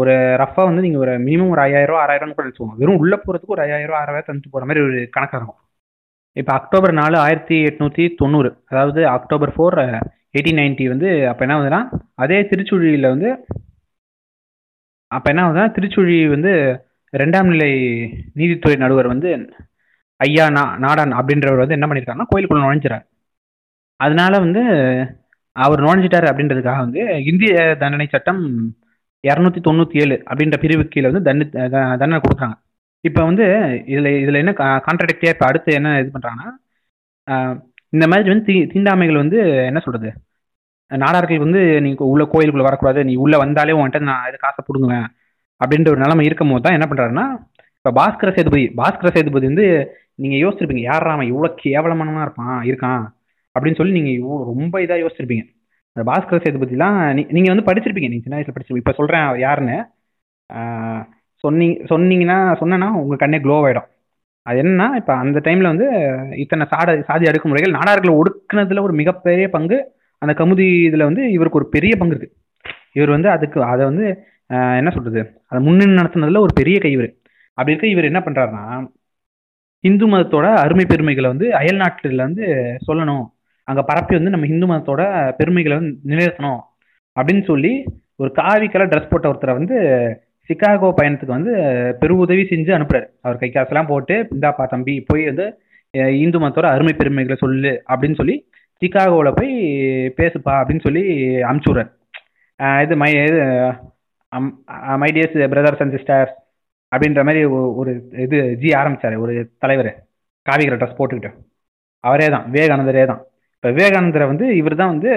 ஒரு 0.00 0.12
ரஃபாக 0.42 0.68
வந்து 0.68 0.84
நீங்கள் 0.84 1.02
ஒரு 1.04 1.14
மினிமம் 1.26 1.52
ஒரு 1.54 1.62
ஐயாயிரம் 1.64 2.00
ஆறாயிரம் 2.02 2.36
கூட 2.36 2.46
வச்சுக்கோங்க 2.46 2.78
வெறும் 2.82 3.00
உள்ளே 3.02 3.16
போகிறதுக்கு 3.24 3.56
ஒரு 3.56 3.64
ஐயாயிரம் 3.66 3.98
ஆறாயிரம் 4.00 4.28
தந்துட்டு 4.28 4.52
போகிற 4.52 4.68
மாதிரி 4.68 4.84
ஒரு 4.86 4.98
கணக்காக 5.16 5.40
இருக்கும். 5.40 5.60
இப்போ 6.40 6.52
அக்டோபர் 6.58 6.92
நாலு 7.00 7.16
ஆயிரத்தி 7.24 7.56
எட்நூற்றி 7.68 8.04
தொண்ணூறு. 8.20 8.50
அதாவது 8.70 9.00
அக்டோபர் 9.16 9.52
ஃபோர் 9.56 9.76
எயிட்டீன் 10.36 10.58
நைன்ட்டி 10.60 10.84
வந்து 10.92 11.08
அப்போ 11.30 11.42
என்ன 11.44 11.56
ஆகுதுன்னா 11.56 11.80
அதே 12.22 12.38
திருச்சுழியில் 12.50 13.12
வந்து 13.12 13.28
அப்போ 15.10 15.28
என்ன 15.32 15.42
ஆகுதுன்னா 15.44 15.66
திருச்சுழி 15.76 16.16
வந்து 16.34 16.52
ரெண்டாம் 17.12 17.50
நிலை 17.52 17.70
நீதித்துறை 18.38 18.76
நடுவர் 18.84 19.12
வந்து 19.12 19.30
ஐயா 20.20 20.44
நா 20.56 20.62
நாடான் 20.84 21.12
அப்படின்றவர் 21.20 21.62
வந்து 21.62 21.76
என்ன 21.76 21.86
பண்ணியிருக்காருன்னா 21.88 22.30
கோயிலுக்குள்ள 22.32 22.64
நுழைஞ்சிறார். 22.64 23.04
அதனால 24.00 24.32
வந்து 24.44 24.62
அவர் 25.56 25.84
நுழைஞ்சிட்டாரு 25.86 26.26
அப்படின்றதுக்காக 26.30 26.80
வந்து 26.86 27.02
இந்திய 27.30 27.52
தண்டனை 27.82 28.06
சட்டம் 28.14 28.42
இரநூத்தி 29.24 29.60
தொண்ணூற்றி 29.68 29.96
ஏழு 30.04 30.16
அப்படின்ற 30.30 30.56
பிரிவு 30.64 30.84
கீழே 30.94 31.08
வந்து 31.10 31.26
தண்டனை 31.28 31.68
தண்டனை 32.00 32.20
கொடுக்குறாங்க. 32.24 32.56
இப்போ 33.04 33.20
வந்து 33.28 33.44
இதில் 33.92 34.10
இதில் 34.22 34.40
என்ன 34.42 34.52
கான்ட்ராடிக்டியாக 34.86 35.34
இப்போ 35.34 35.46
அடுத்து 35.50 35.70
என்ன 35.78 35.88
இது 36.02 36.10
பண்ணுறாங்கன்னா 36.14 36.50
இந்த 37.92 38.04
மாதிரி 38.12 38.28
வந்து 38.32 38.46
தீ 38.48 38.54
தீண்டாமைகள் 38.72 39.22
வந்து 39.22 39.38
என்ன 39.70 39.80
சொல்கிறது 39.86 40.10
நாடார்கள் 40.90 41.44
வந்து 41.44 41.60
நீ 41.84 41.90
உள்ள 42.12 42.24
கோயிலுக்குள்ளே 42.32 42.68
வரக்கூடாது 42.68 43.00
நீ 43.08 43.14
உள்ளே 43.24 43.36
வந்தாலே 43.44 43.76
உன்கிட்ட 43.78 44.00
நான் 44.10 44.28
இது 44.30 44.38
காசை 44.44 44.62
பிடுங்குவேன் 44.68 45.06
அப்படின்ற 45.60 45.88
ஒரு 45.92 46.02
நிலைமை 46.04 46.24
இருக்கும் 46.28 46.52
போது 46.52 46.64
தான் 46.66 46.76
என்ன 46.78 46.86
பண்ணுறாருன்னா 46.90 47.26
இப்போ 47.78 47.90
பாஸ்கர 47.98 48.30
சேதுபதி 48.36 48.64
பாஸ்கர 48.80 49.08
சேதுபதி 49.16 49.46
வந்து 49.50 49.66
நீங்கள் 50.22 50.42
யோசிச்சிருப்பீங்க 50.44 50.84
யார் 50.90 51.12
அவன் 51.14 51.30
இவ்வளோ 51.32 51.48
கேவலமானவனா 51.64 52.24
இருப்பான் 52.26 52.58
இருக்கான் 52.70 53.04
அப்படின்னு 53.56 53.78
சொல்லி 53.80 53.96
நீங்கள் 53.98 54.16
இவ்வளோ 54.20 54.38
ரொம்ப 54.52 54.74
இதாக 54.84 55.02
யோசிச்சிருப்பீங்க. 55.04 55.44
அந்த 55.96 56.04
பாஸ்கர 56.10 56.38
சேதுபதிலாம் 56.44 56.98
நீ 57.16 57.22
நீங்கள் 57.36 57.52
வந்து 57.54 57.66
படிச்சிருப்பீங்க 57.68 58.08
நீங்கள் 58.12 58.26
சின்ன 58.26 58.38
வயசில் 58.38 58.54
படிச்சிருப்பீங்க 58.54 58.84
இப்போ 58.84 58.96
சொல்கிறேன் 59.00 59.26
யாருன்னு. 59.44 59.76
சொன்னீங்க 61.44 61.86
சொன்னீங்கன்னா 61.92 62.38
சொன்னேன்னா 62.60 62.88
உங்கள் 63.02 63.22
கண்ணே 63.22 63.38
க்ளோ 63.44 63.56
ஆகிடும் 63.64 63.88
அது 64.46 64.56
என்னன்னா 64.62 64.86
இப்போ 65.00 65.12
அந்த 65.22 65.38
டைமில் 65.44 65.70
வந்து 65.72 65.86
இத்தனை 66.42 66.64
சாட 66.72 66.94
சாதி 67.08 67.28
அடுக்குமுறைகள் 67.30 67.76
நாடார்களை 67.78 68.12
ஒடுக்குனதுல 68.20 68.82
ஒரு 68.86 68.94
மிகப்பெரிய 69.00 69.46
பங்கு 69.56 69.76
அந்த 70.22 70.32
கமுதி 70.40 70.66
இதில் 70.88 71.08
வந்து 71.08 71.22
இவருக்கு 71.36 71.60
ஒரு 71.60 71.68
பெரிய 71.74 71.92
பங்கு 72.00 72.14
இருக்கு. 72.14 72.36
இவர் 72.98 73.14
வந்து 73.16 73.28
அதுக்கு 73.34 73.58
அதை 73.72 73.82
வந்து 73.90 74.04
என்ன 74.78 74.90
சொல்றது? 74.96 75.20
அதை 75.50 75.58
முன்னின்று 75.66 75.98
நடத்துனதுல 76.00 76.42
ஒரு 76.46 76.52
பெரிய 76.60 76.76
கை 76.84 76.92
இவர். 76.96 77.10
அப்படி 77.58 77.72
இருக்க 77.72 77.88
இவர் 77.94 78.08
என்ன 78.10 78.20
பண்றாருன்னா 78.26 78.64
இந்து 79.84 80.06
மதத்தோட 80.12 80.46
அருமை 80.64 80.84
பெருமைகளை 80.92 81.28
வந்து 81.32 81.46
அயல் 81.60 81.80
நாட்டுல 81.82 82.22
வந்து 82.28 82.44
சொல்லணும். 82.86 83.24
அங்க 83.68 83.80
பரப்பி 83.90 84.14
வந்து 84.18 84.32
நம்ம 84.34 84.48
இந்து 84.52 84.66
மதத்தோட 84.70 85.02
பெருமைகளை 85.38 85.74
வந்து 85.78 85.92
நிலைநிறுத்தணும். 86.10 86.60
அப்படின்னு 87.16 87.44
சொல்லி 87.50 87.72
ஒரு 88.22 88.30
காவி 88.38 88.66
கலர் 88.72 88.90
ட்ரெஸ் 88.92 89.10
போட்ட 89.12 89.26
ஒருத்தரை 89.32 89.54
வந்து 89.60 89.76
சிகாகோ 90.48 90.88
பயணத்துக்கு 90.98 91.36
வந்து 91.36 91.52
பெரு 92.00 92.14
உதவி 92.24 92.42
செஞ்சு 92.52 92.72
அனுப்புறாரு. 92.76 93.06
அவர் 93.24 93.40
கை 93.42 93.50
காசெல்லாம் 93.50 93.90
போட்டு 93.92 94.14
இந்தாப்பா 94.36 94.64
தம்பி 94.74 94.94
போய் 95.10 95.24
வந்து 95.30 95.46
இந்து 96.24 96.38
மதத்தோட 96.42 96.68
அருமை 96.74 96.92
பெருமைகளை 97.00 97.36
சொல்லு 97.42 97.72
அப்படின்னு 97.92 98.18
சொல்லி 98.20 98.36
சிகாகோவில் 98.82 99.36
போய் 99.38 99.52
பேசுப்பா 100.20 100.54
அப்படின்னு 100.60 100.86
சொல்லி 100.86 101.02
அனுப்பிச்சு 101.48 101.72
விட்றாரு 101.72 101.90
இது 102.84 102.94
மை 103.02 103.10
இது 103.28 103.38
my 105.02 105.08
dears 105.16 105.36
brothers 105.52 105.82
and 105.84 105.94
sisters 105.96 106.34
அப்படின்ற 106.92 107.22
மாதிரி 107.28 107.40
ஒரு 107.80 107.92
இது 108.24 108.38
ஜி 108.62 108.68
ஆரம்பித்தார் 108.80 109.16
ஒரு 109.24 109.32
தலைவர் 109.64 109.90
காவிகிற 110.46 110.76
ட்ரெஸ் 110.80 110.98
போட்டுக்கிட்டு. 110.98 111.30
அவரே 112.04 112.26
தான் 112.34 112.44
விவேகானந்தரே 112.54 113.04
தான். 113.10 113.22
இப்போ 113.56 113.68
விவேகானந்தரை 113.76 114.26
வந்து 114.32 114.46
இவர் 114.60 114.80
தான் 114.80 114.92
வந்து 114.94 115.10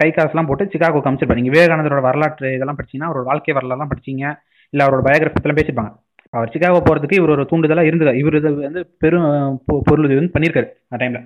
கை 0.00 0.08
காசுலாம் 0.16 0.48
போட்டு 0.48 0.64
சிகாகோ 0.72 1.00
காமிச்சிருப்பாரு 1.04 1.40
நீங்கள் 1.40 1.54
விவேகானந்தரோட 1.56 2.02
வரலாற்று 2.08 2.48
இதெல்லாம் 2.56 2.78
படிச்சீங்கன்னா 2.78 3.10
அவரோட 3.10 3.26
வாழ்க்கை 3.30 3.54
வரலாறுலாம் 3.58 3.92
படிச்சீங்க. 3.92 4.24
இல்லை 4.72 4.86
அவரோட 4.86 5.02
பயோகிராஃபிலாம் 5.06 5.58
பேசியிருப்பாங்க 5.58 5.92
அவர் 6.30 6.50
சிக்காகோ 6.52 6.80
போகிறதுக்கு 6.80 7.12
இவர் 7.12 7.30
ஒரு 7.30 7.48
தூண்டுதலாக 7.50 7.86
இருந்தது 7.86 8.18
இவர் 8.18 8.34
இது 8.34 8.54
வந்து 8.60 8.82
பெரும் 8.98 9.26
பொ- 9.66 9.82
பொருள் 9.84 10.06
இது 10.06 10.14
வந்து 10.14 10.34
பண்ணியிருக்காரு 10.34 10.68
அந்த 10.84 10.98
டைமில் 11.02 11.24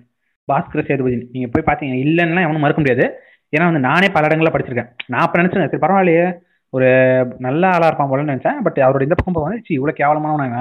பாஸ்கர 0.48 0.86
சேதுபதி 0.86 1.16
நீங்கள் 1.32 1.52
போய் 1.52 1.66
பார்த்தீங்க 1.66 1.96
இல்லைன்னா 2.04 2.40
எவனும் 2.40 2.60
மறுக்க 2.60 2.80
முடியாது. 2.80 3.04
ஏன்னா 3.52 3.64
வந்து 3.64 3.80
நானே 3.80 4.08
பல 4.08 4.26
இடங்களில் 4.26 4.52
படிச்சிருக்கேன். 4.52 4.90
நான் 5.06 5.20
அப்போ 5.20 5.42
நினச்சேன் 5.42 5.70
சரி 5.70 5.82
பரவாயில்லையே 5.86 6.26
ஒரு 6.72 6.88
நல்ல 7.38 7.68
ஆளாக 7.68 7.86
இருப்பான் 7.86 8.10
போலன்னு 8.10 8.32
நினச்சேன் 8.32 8.62
பட் 8.62 8.78
அவரோட 8.78 9.02
இந்த 9.02 9.14
பக்கம் 9.14 9.46
வந்து 9.46 9.62
சி 9.66 9.80
இவ்வளோ 9.80 9.94
கேவலமானவனாங்க 9.96 10.58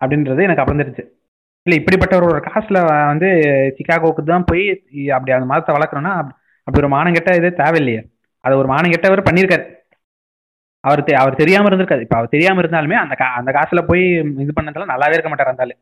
அப்படின்றது 0.00 0.42
எனக்கு 0.42 0.62
அப்புறம் 0.62 0.82
தெரிஞ்சு 0.82 1.04
இல்லை 1.66 1.76
இப்படிப்பட்டவரோட 1.80 2.40
காசில் 2.42 2.78
வந்து 3.06 3.28
சிக்காகோவுக்கு 3.76 4.22
தான் 4.24 4.44
போய் 4.44 4.64
அப்படி 5.10 5.32
அந்த 5.32 5.46
மதத்தை 5.46 5.74
வளர்க்குறோன்னா 5.76 6.12
அப்படி 6.66 6.80
ஒரு 6.82 6.90
மானங்கெட்ட 6.94 7.36
இது 7.36 7.48
தேவையில்லையே. 7.56 8.00
அதை 8.44 8.58
ஒரு 8.58 8.68
மானங்கெட்டவர் 8.68 9.26
பண்ணியிருக்காரு. 9.28 9.64
அவர் 10.84 11.04
தெ- 11.04 11.18
அவர் 11.20 11.34
தெரியாமல் 11.34 11.68
இருந்திருக்காரு 11.70 12.00
இப்போ 12.00 12.16
அவர் 12.16 12.28
தெரியாமல் 12.28 12.62
இருந்தாலுமே 12.62 12.96
அந்த 13.02 13.14
கா 13.14 13.26
அந்த 13.40 13.50
காசில் 13.52 13.88
போய் 13.90 14.04
இது 14.44 14.52
பண்ணதெல்லாம் 14.56 14.92
நல்லாவே 14.92 15.16
இருக்க 15.16 15.30
மாட்டார் 15.30 15.50
இருந்தாலும் 15.50 15.80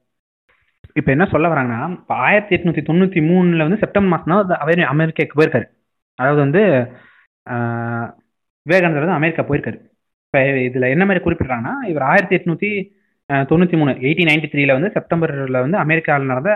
இப்போ 0.97 1.11
என்ன 1.13 1.25
சொல்ல 1.33 1.49
வராங்கன்னா 1.49 1.91
இப்போ 1.95 2.15
ஆயிரத்தி 2.27 2.57
எட்நூத்தி 2.57 2.83
தொண்ணூற்றி 2.89 3.21
மூணுல 3.29 3.67
வந்து 3.67 3.79
செப்டம்பர் 3.79 4.13
மாதம் 4.15 4.51
தான் 4.51 4.63
அவர் 4.65 4.83
அமெரிக்காவுக்கு 4.93 5.39
போயிருக்காரு. 5.39 5.67
அதாவது 6.19 6.41
வந்து 6.45 6.63
விவேகானந்தர் 8.67 9.05
வந்து 9.05 9.19
அமெரிக்கா 9.19 9.43
போயிருக்காரு. 9.43 9.79
இப்போ 10.27 10.41
இதில் 10.65 10.93
என்ன 10.95 11.05
மாதிரி 11.07 11.25
குறிப்பிட்றாங்கன்னா 11.25 11.75
இவர் 11.93 12.05
ஆயிரத்தி 12.11 12.37
எட்நூற்றி 12.39 12.71
தொண்ணூற்றி 13.51 13.77
மூணு 13.77 13.93
எயிட்டீன் 14.07 14.31
நைன்டி 14.31 14.49
த்ரீல 14.53 14.77
வந்து 14.79 14.91
செப்டம்பரில் 14.97 15.63
வந்து 15.65 15.79
அமெரிக்காவில் 15.85 16.31
நடந்த 16.33 16.53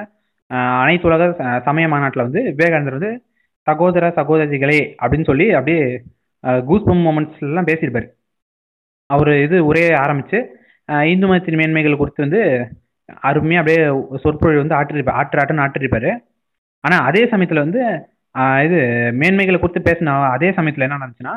அனைத்து 0.83 1.09
உலக 1.09 1.25
ச- 1.39 1.61
சமய 1.65 1.89
மாநாட்டில் 1.89 2.27
வந்து 2.27 2.43
விவேகானந்தர் 2.51 2.99
வந்து 2.99 3.13
சகோதர 3.67 4.09
சகோதரிகளே 4.19 4.81
அப்படின்னு 5.03 5.29
சொல்லி 5.31 5.47
அப்படியே 5.55 5.83
கூஸ்பம் 6.67 7.03
மூமெண்ட்ஸ்லாம் 7.07 7.69
பேசியிருப்பாரு. 7.71 8.09
அவர் 9.11 9.31
இது 9.43 9.57
உரையை 9.69 9.93
ஆரம்பித்து 10.03 10.39
இந்து 11.09 11.27
மதத்தின் 11.27 11.59
மேன்மைகள் 11.61 12.01
குறித்து 12.01 12.25
வந்து 12.25 12.41
அருமையாக 13.29 13.61
அப்படியே 13.63 13.81
சொற்பொழிவு 14.23 14.63
வந்து 14.63 14.77
ஆற்றிருப்பார் 14.79 15.19
ஆற்று 15.21 15.41
ஆட்டுன்னு 15.41 15.65
ஆற்றிருப்பார். 15.65 16.11
ஆனால் 16.85 17.07
அதே 17.09 17.23
சமயத்தில் 17.33 17.65
வந்து 17.65 17.81
இது 18.65 18.79
மேன்மைகளை 19.21 19.59
குறித்து 19.59 19.81
பேசின 19.87 20.15
அதே 20.35 20.49
சமயத்தில் 20.57 20.87
என்ன 20.87 20.97
நடந்துச்சுன்னா 20.97 21.35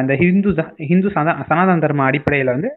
இந்த 0.00 0.14
ஹிந்து 0.20 0.50
ச- 0.58 0.74
ஹிந்து 0.88 1.08
சதா 1.14 1.32
சனாதன 1.48 1.82
தர்ம 1.84 2.06
அடிப்படையில் 2.08 2.54
வந்து 2.54 2.70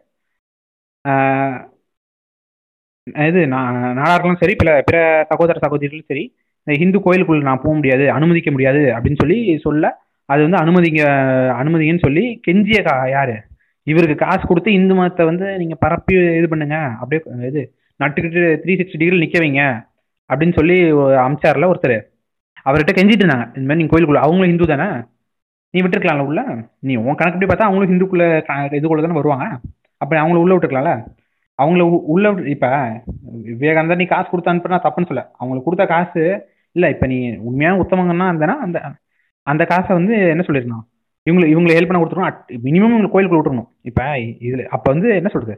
இது 3.24 3.40
நான் 3.48 3.70
நாடார்களும் 3.98 4.40
சரி 4.42 4.54
பிற 4.56 4.70
பிற 4.86 4.98
சகோதர 5.30 5.56
சகோதரிகளும் 5.64 6.10
சரி 6.10 6.22
இந்த 6.66 6.76
ஹிந்து 6.80 6.98
கோயிலுக்குள்ள 7.04 7.48
நான் 7.48 7.62
போக 7.64 7.74
முடியாது 7.74 8.04
அனுமதிக்க 8.14 8.50
முடியாது 8.50 8.82
அப்படின்னு 8.94 9.20
சொல்லி 9.22 9.36
சொல்ல 9.66 9.86
அது 10.28 10.40
வந்து 10.46 10.60
அனுமதிங்க 10.62 11.02
அனுமதிங்கன்னு 11.58 12.06
சொல்லி 12.06 12.24
கெஞ்சிய 12.46 12.78
கா 12.82 12.94
யாரு? 13.10 13.34
இவருக்கு 13.84 14.14
காசு 14.14 14.46
கொடுத்து 14.46 14.72
இந்து 14.72 14.94
மதத்தை 14.94 15.26
வந்து 15.26 15.58
நீங்க 15.58 15.74
பரப்பி 15.74 16.14
இது 16.14 16.48
பண்ணுங்க. 16.48 16.76
அப்படியே 16.76 17.46
இது 17.46 17.74
நட்டுக்கிட்டு 18.04 18.58
த்ரீ 18.64 18.80
சிக்ஸ்டி 18.80 18.98
டிகிரி 18.98 19.16
நிக்க 19.18 19.40
வைங்க. 19.40 19.86
அப்படின்னு 20.28 20.52
சொல்லி 20.52 20.92
அமிச்சார்ல 20.92 21.70
ஒருத்தர். 21.72 22.00
அவர்கிட்ட 22.64 22.92
கெஞ்சிட்டு 22.92 23.22
இருந்தாங்க. 23.22 23.58
இந்த 23.58 23.74
மாதிரி 23.74 23.74
நீங்க 23.74 23.96
கோயிலுக்குள்ள 23.96 24.16
அவங்களும் 24.16 24.56
ஹிந்து 24.56 24.76
தானே? 24.76 25.02
நீ 25.70 25.80
விட்டுருக்கலாம்ல 25.80 26.18
உள்ள? 26.18 26.44
நீ 26.78 26.96
உன் 26.96 27.14
கணக்குப்படி 27.14 27.54
பார்த்தா 27.54 27.66
அவங்களும் 27.66 27.92
ஹிந்துக்குள்ள 27.92 28.44
க- 28.44 28.68
இதுக்குள்ள 28.70 29.00
தானே 29.00 29.12
வருவாங்க? 29.12 29.60
அப்ப 29.96 30.16
அவங்கள 30.16 30.34
உள்ள 30.34 30.56
விட்டுருக்கலாம்ல? 30.56 31.04
அவங்கள 31.62 31.80
உ- 31.80 32.04
உள்ள 32.06 32.32
விட்டு- 32.32 32.46
இப்ப 32.46 32.92
விவேகானந்தர் 33.42 33.96
நீ 33.96 34.04
காசு 34.04 34.30
கொடுத்து 34.30 34.52
அனுப்புனா 34.52 34.76
தப்புன்னு 34.76 35.06
சொல்ல 35.06 35.30
அவங்களுக்கு 35.38 35.62
கொடுத்த 35.62 35.86
காசு 35.86 36.48
இல்ல 36.72 36.88
இப்ப 36.88 37.06
நீ 37.06 37.36
உண்மையான 37.36 37.82
உத்தமங்கன்னா 37.82 38.36
இருந்தனா 38.36 38.56
அந்த 38.56 38.82
அந்த 39.42 39.64
காசை 39.64 39.96
வந்து 39.96 40.14
என்ன 40.14 40.44
சொல்லிருந்தான் 40.46 40.93
இவங்களை 41.26 41.46
இவங்களை 41.54 41.74
ஹெல்ப் 41.76 41.88
பண்ண 41.88 42.00
கொடுத்துருக்கணும் 42.00 42.38
மினிமம் 42.66 42.94
இவங்க 42.94 43.10
கோயிலுக்குள்ள 43.12 43.40
விட்டுருணும் 43.40 43.68
இப்போ 43.82 44.04
இதில் 44.46 44.66
அப்போ 44.68 44.88
வந்து 44.92 45.08
என்ன 45.14 45.28
சொல்கிறது 45.28 45.56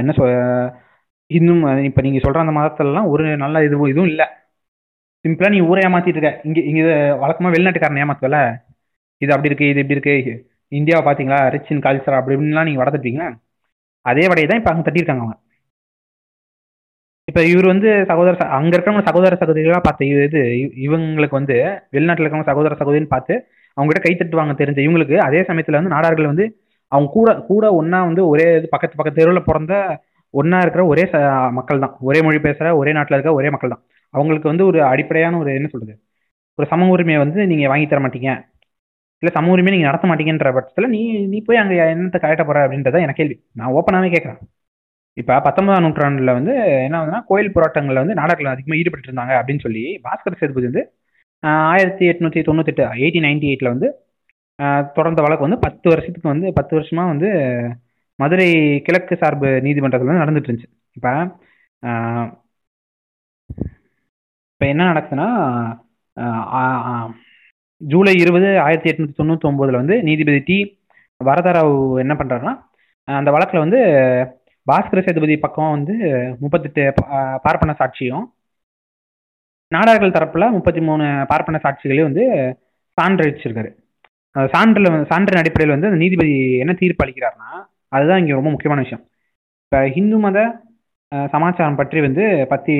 என்ன 0.00 0.12
சொல் 0.12 0.34
இன்னும் 1.30 1.62
இப்போ 1.82 2.00
நீங்கள் 2.02 2.24
சொல்கிற 2.24 2.42
அந்த 2.44 2.54
மதத்திலலாம் 2.58 3.08
ஒரு 3.08 3.24
நல்ல 3.36 3.62
இது 3.64 3.76
இதுவும் 3.92 4.10
இல்லை. 4.12 4.26
சிம்பிளாக 5.24 5.50
நீ 5.50 5.60
ஊரை 5.60 5.82
ஏமாற்றிட்டு 5.86 6.18
இருக்க. 6.18 6.40
இங்கே 6.44 6.60
இங்கே 6.62 6.82
வழக்கமாக 7.22 7.52
வெளிநாட்டுக்காரன் 7.54 8.02
ஏமாத்துவல 8.02 8.38
இது 9.22 9.32
அப்படி 9.34 9.50
இருக்கு 9.50 9.68
இது 9.68 9.80
இப்படி 9.80 9.96
இருக்கு. 9.98 10.14
இந்தியாவை 10.72 11.02
பார்த்தீங்களா 11.04 11.38
ரிச் 11.54 11.70
இன் 11.70 11.84
கல்ச்சர் 11.86 12.18
அப்படி 12.18 12.36
இப்படின்லாம் 12.36 12.68
நீங்கள் 12.68 12.82
வளர்த்துட்டீங்களா 12.82 13.28
அதே 14.06 14.24
வடையை 14.30 14.48
தான் 14.48 14.60
இப்போ 14.60 14.70
அங்கே 14.72 14.84
தட்டியிருக்காங்க 14.86 15.22
அவங்க. 15.24 15.36
இப்போ 17.28 17.40
இவர் 17.44 17.66
வந்து 17.66 17.88
சகோதர 18.10 18.34
ச- 18.40 18.50
இருக்கிறவங்க 18.68 19.02
சகோதர 19.08 19.34
சகோதரிகளாக 19.40 19.82
பார்த்த 19.82 20.04
இது 20.28 20.42
இவங்களுக்கு 20.86 21.38
வந்து 21.40 21.56
வெளிநாட்டில் 21.94 22.24
இருக்கிறவங்க 22.24 22.50
சகோதர 22.52 22.76
சகோதரின்னு 22.80 23.14
பார்த்து 23.16 23.34
அவங்க 23.78 23.90
கிட்ட 23.90 24.02
கை 24.04 24.14
தட்டுவாங்க 24.14 24.54
தெரிஞ்ச 24.60 24.78
இவங்களுக்கு. 24.86 25.16
அதே 25.26 25.40
சமயத்துல 25.48 25.78
வந்து 25.80 25.94
நாடார்கள் 25.94 26.30
வந்து 26.32 26.44
அவங்க 26.92 27.08
கூட 27.12 27.30
கூட 27.48 27.64
ஒன்னா 27.80 27.98
வந்து 28.08 28.22
ஒரே 28.32 28.46
இது 28.58 28.68
பக்கத்து 28.74 28.98
பக்கத்து 28.98 29.20
தெருவில் 29.20 29.48
பிறந்த 29.48 29.74
ஒன்னா 30.34 30.58
இருக்கிற 30.64 30.82
ஒரே 30.86 31.04
ச 31.12 31.16
மக்கள் 31.58 31.82
தான். 31.84 31.94
ஒரே 32.08 32.20
மொழி 32.26 32.38
பேசுற 32.46 32.68
ஒரே 32.80 32.92
நாட்டில் 32.96 33.16
இருக்க 33.16 33.32
ஒரே 33.38 33.48
மக்கள் 33.54 33.72
தான். 33.74 33.82
அவங்களுக்கு 34.14 34.50
வந்து 34.52 34.64
ஒரு 34.70 34.78
அடிப்படையான 34.90 35.38
ஒரு 35.38 35.50
என்ன 35.58 35.68
சொல்றது? 35.72 35.94
ஒரு 36.58 36.66
சம 36.70 36.88
உரிமையை 36.94 37.18
வந்து 37.22 37.40
நீங்க 37.50 37.66
வாங்கி 37.72 37.86
தர 37.86 38.00
மாட்டீங்க. 38.04 38.30
இல்ல 39.22 39.30
சம 39.36 39.50
உரிமையை 39.50 39.74
நீங்க 39.74 39.88
நடத்த 39.88 40.06
மாட்டீங்கன்ற 40.10 40.50
பட்சத்துல 40.56 40.88
நீ 40.94 41.00
நீ 41.32 41.38
போய் 41.40 41.60
அங்க 41.62 41.74
என்னத்தை 41.94 42.18
கரெக்டா 42.24 42.44
போற 42.44 42.58
அப்படின்றத 42.64 43.00
எனக்கு 43.04 43.20
கேள்வி. 43.22 43.36
நான் 43.54 43.74
ஓப்பனாவே 43.78 44.10
கேட்கறேன் 44.14 44.40
இப்ப 45.16 45.38
பத்தொன்பதாம் 45.46 45.84
நூற்றாண்டுல 45.84 46.32
வந்து 46.36 46.52
என்ன 46.86 46.96
ஆகுதுன்னா 46.98 47.20
கோயில் 47.30 47.54
போராட்டங்கள்ல 47.54 48.02
வந்து 48.02 48.18
நாடகங்கள் 48.20 48.52
அதிகமாக 48.52 48.80
ஈடுபட்டு 48.80 49.08
இருந்தாங்க 49.08 49.32
அப்படின்னு 49.40 49.64
சொல்லி 49.66 49.82
பாஸ்கர் 50.04 50.40
சேதுபதி 50.40 50.68
வந்து 50.70 50.82
ஆயிரத்தி 51.42 52.04
எட்நூத்தி 52.10 52.40
தொண்ணூத்தெட்டு 52.44 52.84
எயிட்டீன் 52.98 53.26
நைன்டி 53.26 53.48
எயிட்ல 53.48 53.68
வந்து 53.68 53.88
தொடர்ந்த 54.94 55.20
வழக்கு 55.24 55.46
வந்து 55.46 55.60
பத்து 55.60 55.86
வருஷத்துக்கு 55.88 56.28
வந்து 56.28 56.48
பத்து 56.54 56.72
வருஷமா 56.78 57.04
வந்து 57.06 57.28
மதுரை 58.18 58.48
கிழக்கு 58.80 59.14
சார்பு 59.16 59.48
நீதிமன்றத்தில் 59.60 60.10
வந்து 60.10 60.22
நடந்துட்டு 60.22 60.48
இருந்துச்சு. 60.48 60.70
இப்போ 60.96 61.10
இப்போ 64.52 64.66
என்ன 64.66 64.86
நடக்குதுன்னா 64.88 65.28
ஜூலை 67.80 68.14
இருபது 68.16 68.48
ஆயிரத்தி 68.60 68.90
எட்நூத்தி 68.90 69.14
தொண்ணூற்றி 69.16 69.48
ஒம்போதில் 69.48 69.80
வந்து 69.80 69.96
நீதிபதி 70.02 70.40
டி 70.46 70.56
வரதராவ் 71.20 71.74
என்ன 71.98 72.14
பண்ணுறாருன்னா 72.14 72.54
அந்த 73.08 73.30
வழக்கில் 73.30 73.64
வந்து 73.64 73.80
பாஸ்கர 74.66 75.00
சேதுபதி 75.00 75.36
பக்கம் 75.38 75.70
வந்து 75.70 75.94
முப்பத்தெட்டு 76.40 76.82
பா- 76.98 77.12
பார்ப்பன 77.38 77.76
சாட்சியும் 77.78 78.24
நாடார்கள் 79.74 80.12
தரப்புல 80.12 80.50
முப்பத்தி 80.50 80.80
மூணு 80.80 81.24
பார்ப்பன 81.28 81.60
சாட்சிகளையும் 81.62 82.08
வந்து 82.10 82.24
சான்றளிச்சிருக்காரு. 83.00 83.70
சான்றில் 84.52 85.06
சான்றின் 85.06 85.40
அடிப்படையில் 85.40 85.74
வந்து 85.74 85.86
அந்த 85.86 85.98
நீதிபதி 86.04 86.58
என்ன 86.58 86.72
தீர்ப்பு 86.72 87.04
அளிக்கிறாருன்னா 87.04 87.50
அதுதான் 87.88 88.18
இங்கே 88.18 88.32
ரொம்ப 88.32 88.50
முக்கியமான 88.50 88.82
விஷயம். 88.82 89.08
இப்போ 89.64 89.88
ஹிந்து 89.88 90.18
மத 90.18 90.60
சமாச்சாரம் 91.30 91.76
பற்றி 91.76 92.00
வந்து 92.00 92.46
பத்தி 92.48 92.74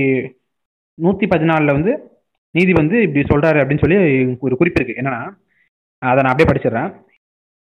நூற்றி 0.94 1.26
பதினாலில் 1.26 1.72
வந்து 1.72 1.92
நீதி 2.50 2.72
வந்து 2.72 3.02
இப்படி 3.02 3.24
சொல்கிறாரு 3.24 3.60
அப்படின்னு 3.60 3.82
சொல்லி 3.84 4.36
ஒரு 4.40 4.56
குறிப்பு 4.56 4.82
இருக்குது 4.82 4.98
என்னன்னா 5.00 5.22
அதை 5.98 6.22
நான் 6.22 6.32
அப்படியே 6.32 6.48
படிச்சிடுறேன். 6.48 6.94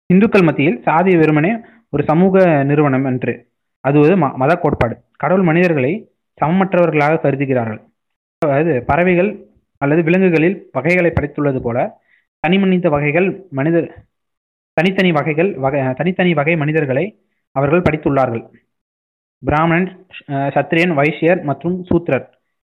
இந்துக்கள் 0.06 0.42
மத்தியில் 0.42 0.82
சாதி 0.82 1.16
வெறுமனே 1.16 1.52
ஒரு 1.90 2.04
சமூக 2.04 2.62
நிறுவனம் 2.64 3.04
என்று 3.04 3.48
அது 3.80 3.98
ஒரு 3.98 4.14
ம- 4.16 4.34
மத 4.34 4.54
கோட்பாடு. 4.54 4.96
கடவுள் 5.16 5.44
மனிதர்களை 5.44 5.92
சமமற்றவர்களாக 6.40 7.20
கருதுகிறார்கள். 7.20 7.82
அதாவது 8.46 8.74
பறவைகள் 8.90 9.30
அல்லது 9.82 10.00
விலங்குகளில் 10.08 10.56
வகைகளை 10.76 11.10
படைத்துள்ளது 11.14 11.60
போல 11.66 11.78
தனி 12.44 12.56
மனித 12.62 12.88
வகைகள் 12.94 13.28
மனித 13.58 13.76
தனித்தனி 14.76 15.10
வகைகள் 15.18 15.50
வகை 15.64 15.80
தனித்தனி 16.00 16.32
வகை 16.38 16.54
மனிதர்களை 16.62 17.04
அவர்கள் 17.56 17.84
படித்துள்ளார்கள். 17.86 18.44
பிராமணன் 19.42 19.88
சத்திரியன் 20.54 20.94
வைசியர் 21.00 21.40
மற்றும் 21.50 21.76
சூத்திரர் 21.90 22.26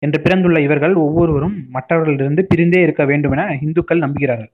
என்று 0.03 0.19
பிறந்துள்ள 0.25 0.58
இவர்கள் 0.67 0.95
ஒவ்வொருவரும் 1.05 1.55
மற்றவர்களிலிருந்து 1.75 2.43
பிரிந்தே 2.51 2.79
இருக்க 2.86 3.03
வேண்டும் 3.12 3.34
என 3.36 3.45
இந்துக்கள் 3.65 4.03
நம்புகிறார்கள். 4.05 4.51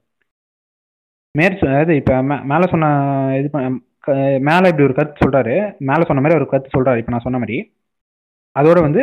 மேற் 1.34 1.56
அதாவது 1.70 1.92
இப்போ 2.00 2.14
மேலே 2.30 2.42
மேல 2.52 2.66
சொன்ன 2.72 2.86
இது 3.40 3.48
மேலே 3.52 4.38
மேல 4.48 4.62
இப்படி 4.70 4.86
ஒரு 4.88 4.96
கருத்து 4.98 5.22
சொல்றாரு. 5.24 5.54
மேல 5.88 6.00
சொன்ன 6.08 6.22
மாதிரி 6.24 6.38
ஒரு 6.40 6.48
கருத்து 6.52 6.74
சொல்றாரு. 6.76 7.00
இப்போ 7.02 7.12
நான் 7.14 7.26
சொன்ன 7.26 7.38
மாதிரி. 7.42 7.56
அதோட 8.56 8.78
வந்து 8.86 9.02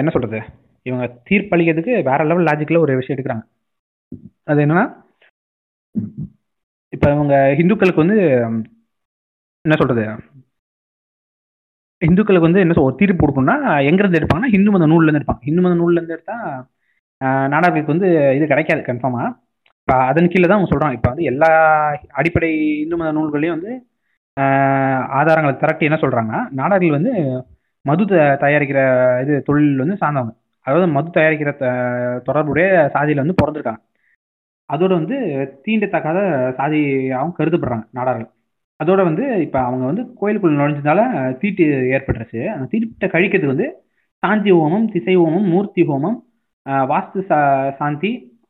என்ன 0.00 0.10
சொல்றது? 0.14 0.38
இவங்க 0.86 1.04
தீர்ப்பளிக்கிறதுக்கு 1.28 1.94
வேற 2.08 2.20
லெவல் 2.30 2.48
லாஜிக்கில் 2.48 2.82
ஒரு 2.84 2.92
விஷயம் 3.00 3.16
எடுக்கிறாங்க. 3.16 3.44
அது 4.50 4.60
என்னன்னா 4.64 4.84
இப்போ 6.92 7.08
இவங்க 7.16 7.34
ஹிந்துக்களுக்கு 7.58 8.02
வந்து 8.04 8.18
என்ன 9.64 9.74
சொல்றது? 9.80 10.04
இந்துக்களுக்கு 12.02 12.48
வந்து 12.48 12.62
என்ன 12.64 12.74
சொல் 12.76 12.88
ஒரு 12.90 12.98
தீர்ப்பு 13.00 13.22
கொடுக்கணும்னா 13.22 13.56
எங்கேருந்து 13.88 14.18
எடுப்பாங்கன்னா 14.20 14.52
ஹிந்து 14.54 14.70
மத 14.74 14.86
நூல்லேருந்து 14.92 15.20
எடுப்பாங்க. 15.20 15.42
ஹிந்து 15.48 15.62
மத 15.64 15.74
நூல்லேருந்து 15.80 16.14
இருந்து 16.14 16.16
எடுத்தா 16.18 16.36
வந்து 17.92 18.08
இது 18.38 18.44
கிடைக்காது 18.52 18.82
கன்ஃபார்மாக 18.88 19.28
இப்போ 19.80 19.94
அதன் 20.10 20.30
கீழே 20.32 20.46
தான் 20.46 20.58
அவங்க 20.58 20.70
சொல்கிறாங்க 20.72 20.96
இப்போ 20.98 21.10
வந்து 21.12 21.24
எல்லா 21.30 21.48
அடிப்படை 22.20 22.50
இந்து 22.84 22.96
மத 23.00 23.10
நூல்களையும் 23.16 23.56
வந்து 23.56 23.72
ஆதாரங்களை 25.18 25.54
திரட்டி 25.62 25.84
என்ன 25.88 25.98
சொல்கிறாங்க 26.04 26.32
நாடார்கள் 26.58 26.96
வந்து 26.98 27.12
மது 27.82 28.04
த- 28.04 28.38
தயாரிக்கிற 28.40 29.20
இது 29.22 29.42
தொழில் 29.42 29.76
வந்து 29.76 29.94
சார்ந்தவங்க. 29.94 30.36
அதாவது 30.60 30.88
மது 30.88 31.20
தயாரிக்கிற 31.20 31.56
த- 31.56 32.18
தொடர்புடைய 32.18 32.88
சாதியில் 32.92 33.24
வந்து 33.24 33.34
பிறந்திருக்காங்க. 33.34 33.76
அதோட 34.72 34.88
வந்து 34.88 35.14
தீண்டத்தக்காத 35.66 36.18
சாதியாகவும் 36.58 37.32
கருதப்படுறாங்க 37.38 37.88
நாடார்கள். 37.94 38.30
அதோட 38.84 39.04
வந்து 39.04 39.40
இப்போ 39.40 39.60
அவங்க 39.64 39.84
வந்து 39.84 40.02
கோயிலுக்குள்ள 40.20 40.54
நுழைஞ்சதால 40.54 41.32
தீட்டு 41.38 41.64
ஏற்பட்டுருச்சு. 41.64 42.46
அந்த 42.46 42.66
தீட்டை 42.66 43.08
கழிக்கிறதுக்கு 43.08 43.46
வந்து 43.46 43.82
சாந்தி 44.18 44.52
ஹோமம் 44.52 44.92
திசை 44.92 45.18
ஹோமம் 45.18 45.48
மூர்த்தி 45.48 45.82
ஹோமம் 45.82 46.22
வாஸ்து 46.68 47.20
சா- 47.28 47.76
சாந்தி 47.76 48.40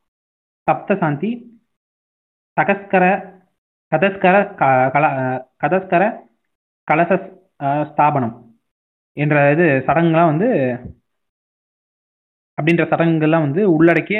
சப்த 0.63 0.95
சாந்தி 0.95 1.59
சகஸ்கர 2.61 3.33
கதஸ்கர 3.95 4.55
க- 4.55 4.91
கல 4.93 5.05
கதஸ்கர 5.63 6.17
கலச 6.91 7.39
ஆஹ் 7.63 7.91
ஸ்தாபனம். 7.91 8.50
என்ற 9.23 9.35
இது 9.53 9.65
சடங்குலாம் 9.87 10.29
வந்து 10.31 10.49
அப்படின்ற 12.57 12.83
சடங்குகள்லாம் 12.91 13.45
வந்து 13.45 13.61
உள்ளடக்கிய 13.71 14.19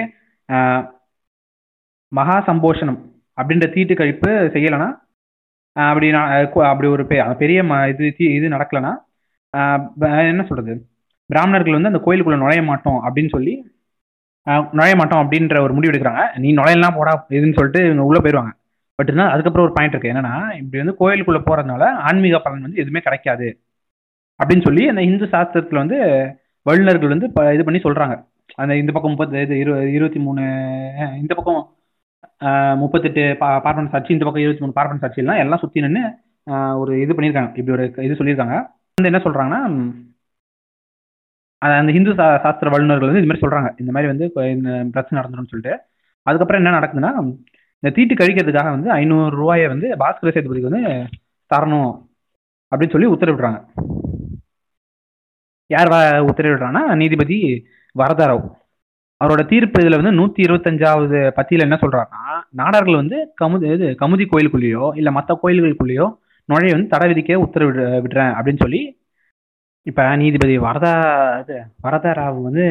மகா 2.11 2.35
சம்போஷனம் 2.47 2.99
அப்படின்ற 3.41 3.65
தீட்டு 3.73 3.93
கழிப்பு 3.95 4.29
செய்யலைன்னா 4.53 4.89
அப்படி 5.89 6.07
நான் 6.15 6.31
அப்படி 6.71 6.87
ஒரு 6.95 7.03
பெ- 7.03 7.35
பெரிய 7.41 7.59
ம- 7.63 7.87
இது 7.91 8.05
தீ- 8.17 8.33
இது 8.37 8.47
நடக்கலைன்னா 8.49 8.93
என்ன 10.31 10.43
சொல்றது? 10.49 10.73
பிராமணர்கள் 11.29 11.77
வந்து 11.77 11.91
அந்த 11.91 12.01
கோயிலுக்குள்ள 12.05 12.37
நுழைய 12.37 12.61
மாட்டோம் 12.63 12.99
அப்படின்னு 13.05 13.33
சொல்லி 13.35 13.53
நுழைய 14.71 14.93
மாட்டோம் 14.95 15.21
அப்படின்ற 15.21 15.61
ஒரு 15.65 15.73
முடிவு 15.73 15.93
எடுக்கிறாங்க. 15.93 16.23
நீ 16.45 16.49
நுழையலாம் 16.55 16.95
போடா 16.95 17.13
இதுன்னு 17.29 17.55
சொல்லிட்டு 17.57 17.81
இவங்க 17.85 18.03
உள்ள 18.03 18.19
போயிடுவாங்க 18.19 18.51
பட் 18.95 19.09
இருந்தால் 19.09 19.33
அதுக்கப்புறம் 19.33 19.67
ஒரு 19.67 19.75
பாயிண்ட் 19.77 19.95
இருக்கு. 19.95 20.11
என்னன்னா 20.13 20.35
இப்படி 20.61 20.83
வந்து 20.83 20.97
கோயிலுக்குள்ள 21.01 21.39
போறதுனால 21.41 21.83
ஆன்மீக 22.09 22.39
பலன் 22.39 22.65
வந்து 22.65 22.81
எதுவுமே 22.83 22.99
கிடைக்காது. 23.07 23.47
அப்படின்னு 24.41 24.65
சொல்லி 24.67 24.83
அந்த 24.91 25.01
இந்து 25.09 25.25
சாஸ்திரத்துல 25.33 25.81
வந்து 25.83 25.97
வல்லுநர்கள் 26.69 27.13
வந்து 27.13 27.27
இது 27.55 27.65
பண்ணி 27.67 27.79
சொல்றாங்க. 27.85 28.15
அந்த 28.61 28.73
இந்த 28.81 28.91
பக்கம் 28.95 29.13
முப்பத்தி 29.13 29.41
இது 29.45 29.55
இரு 29.63 29.73
இருபத்தி 29.97 30.19
மூணு 30.25 30.43
இந்த 31.21 31.33
பக்கம் 31.39 31.61
முப்பத்தெட்டு 32.81 33.23
பா 33.41 33.47
பார்ப்பன 33.65 33.91
சாட்சி 33.93 34.11
இந்த 34.15 34.25
பக்கம் 34.27 34.43
இருபத்தி 34.43 34.63
மூணு 34.63 34.77
பார்ப்பன 34.77 35.01
சாட்சியெல்லாம் 35.03 35.41
எல்லாம் 35.43 35.61
சுற்றி 35.63 35.83
நின்று 35.85 36.03
ஒரு 36.81 36.91
இது 37.03 37.15
பண்ணியிருக்காங்க. 37.15 37.51
இப்படி 37.59 37.75
ஒரு 37.77 37.85
இது 38.07 38.17
சொல்லியிருக்காங்க. 38.19 38.55
வந்து 38.97 39.11
என்ன 39.11 39.21
சொல்கிறாங்கன்னா 39.25 39.61
அந்த 41.61 41.91
ஹிந்து 41.95 42.13
சா 42.19 42.27
சாஸ்திர 42.43 42.69
வல்லுநர்கள் 42.73 43.09
வந்து 43.09 43.21
இது 43.21 43.29
மாதிரி 43.29 43.43
சொல்கிறாங்க 43.45 43.69
இந்த 43.81 43.91
மாதிரி 43.95 44.09
வந்து 44.11 44.25
இந்த 44.55 44.69
பிரச்சனை 44.93 45.17
நடந்துடும் 45.19 45.51
சொல்லிட்டு. 45.51 45.73
அதுக்கப்புறம் 46.27 46.61
என்ன 46.61 46.73
நடக்குதுன்னா 46.77 47.11
இந்த 47.81 47.91
தீட்டு 47.97 48.13
கழிக்கிறதுக்காக 48.21 48.71
வந்து 48.75 48.89
ஐநூறு 48.99 49.33
ரூபாயை 49.41 49.67
வந்து 49.73 49.87
பாஸ்கர 50.03 50.31
சேதுபதிக்கு 50.35 50.71
வந்து 50.71 50.83
தரணும் 51.51 51.91
அப்படின்னு 52.71 52.95
சொல்லி 52.95 53.13
உத்தரவிடுறாங்க. 53.13 53.59
யார் 55.73 55.89
உத்தரவிடுறான்னா 56.29 56.81
நீதிபதி 57.01 57.37
வரதராவ். 57.95 58.47
அவரோட 59.21 59.41
தீர்ப்பு 59.51 59.81
இதுல 59.83 59.97
வந்து 59.99 60.17
நூத்தி 60.19 60.41
இருபத்தஞ்சாவது 60.45 61.19
பத்தியில 61.37 61.65
என்ன 61.67 61.77
சொல்றாருன்னா 61.81 62.21
நாடார்கள் 62.59 63.01
வந்து 63.01 63.17
கமுதி 63.41 63.67
இது 63.75 63.87
கமுதி 64.01 64.25
கோயிலுக்குள்ளேயோ 64.31 64.85
இல்ல 64.99 65.09
மற்ற 65.17 65.31
கோயில்களுக்குள்ளேயோ 65.41 66.07
நுழைய 66.49 66.75
வந்து 66.75 66.91
தடை 66.93 67.07
விதிக்க 67.11 67.37
உத்தரவிடு 67.45 67.83
விடுறேன் 68.05 68.33
அப்படின்னு 68.37 68.63
சொல்லி 68.63 68.81
இப்ப 69.87 70.01
நீதிபதி 70.21 70.55
வரதா 70.65 70.93
இது 71.43 71.55
வரதராவ் 71.85 72.39
வந்து 72.47 72.65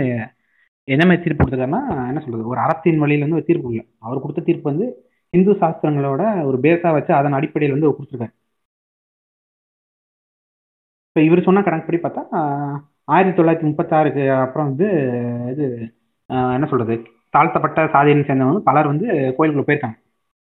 என்ன 0.88 1.02
மாதிரி 1.06 1.22
தீர்ப்பு 1.24 1.40
கொடுத்துருக்காருன்னா 1.42 1.82
என்ன 2.10 2.20
சொல்றது 2.24 2.50
ஒரு 2.52 2.60
அறத்தின் 2.64 3.00
வழியில 3.02 3.24
வந்து 3.26 3.38
ஒரு 3.38 3.48
தீர்ப்பு 3.48 3.70
இல்லை 3.72 3.84
அவர் 4.06 4.22
கொடுத்த 4.24 4.44
தீர்ப்பு 4.48 4.70
வந்து 4.72 4.86
இந்து 5.34 5.52
சாஸ்திரங்களோட 5.62 6.22
ஒரு 6.48 6.58
பேஸா 6.64 6.90
வச்சு 6.96 7.12
அதன் 7.18 7.36
அடிப்படையில் 7.38 7.74
வந்து 7.76 7.88
கொடுத்துருக்காரு. 7.88 8.34
இப்போ 11.10 11.22
இவர் 11.26 11.46
சொன்ன 11.46 11.62
கணக்குப்படி 11.62 11.98
பார்த்தா 12.00 12.22
ஆயிரத்தி 13.08 13.34
தொள்ளாயிரத்தி 13.38 13.66
முப்பத்தாறுக்கு 13.68 14.24
அப்புறம் 14.38 14.68
வந்து 14.68 14.88
இது 15.52 15.64
என்ன 16.54 16.66
சொல்றது 16.70 16.94
தாழ்த்தப்பட்ட 17.34 17.80
சாதியினை 17.94 18.24
சேர்ந்தவங்க 18.26 18.60
பலர் 18.68 18.90
வந்து 18.90 19.06
கோயிலுக்குள்ள 19.36 19.64
போயிருக்காங்க. 19.66 19.96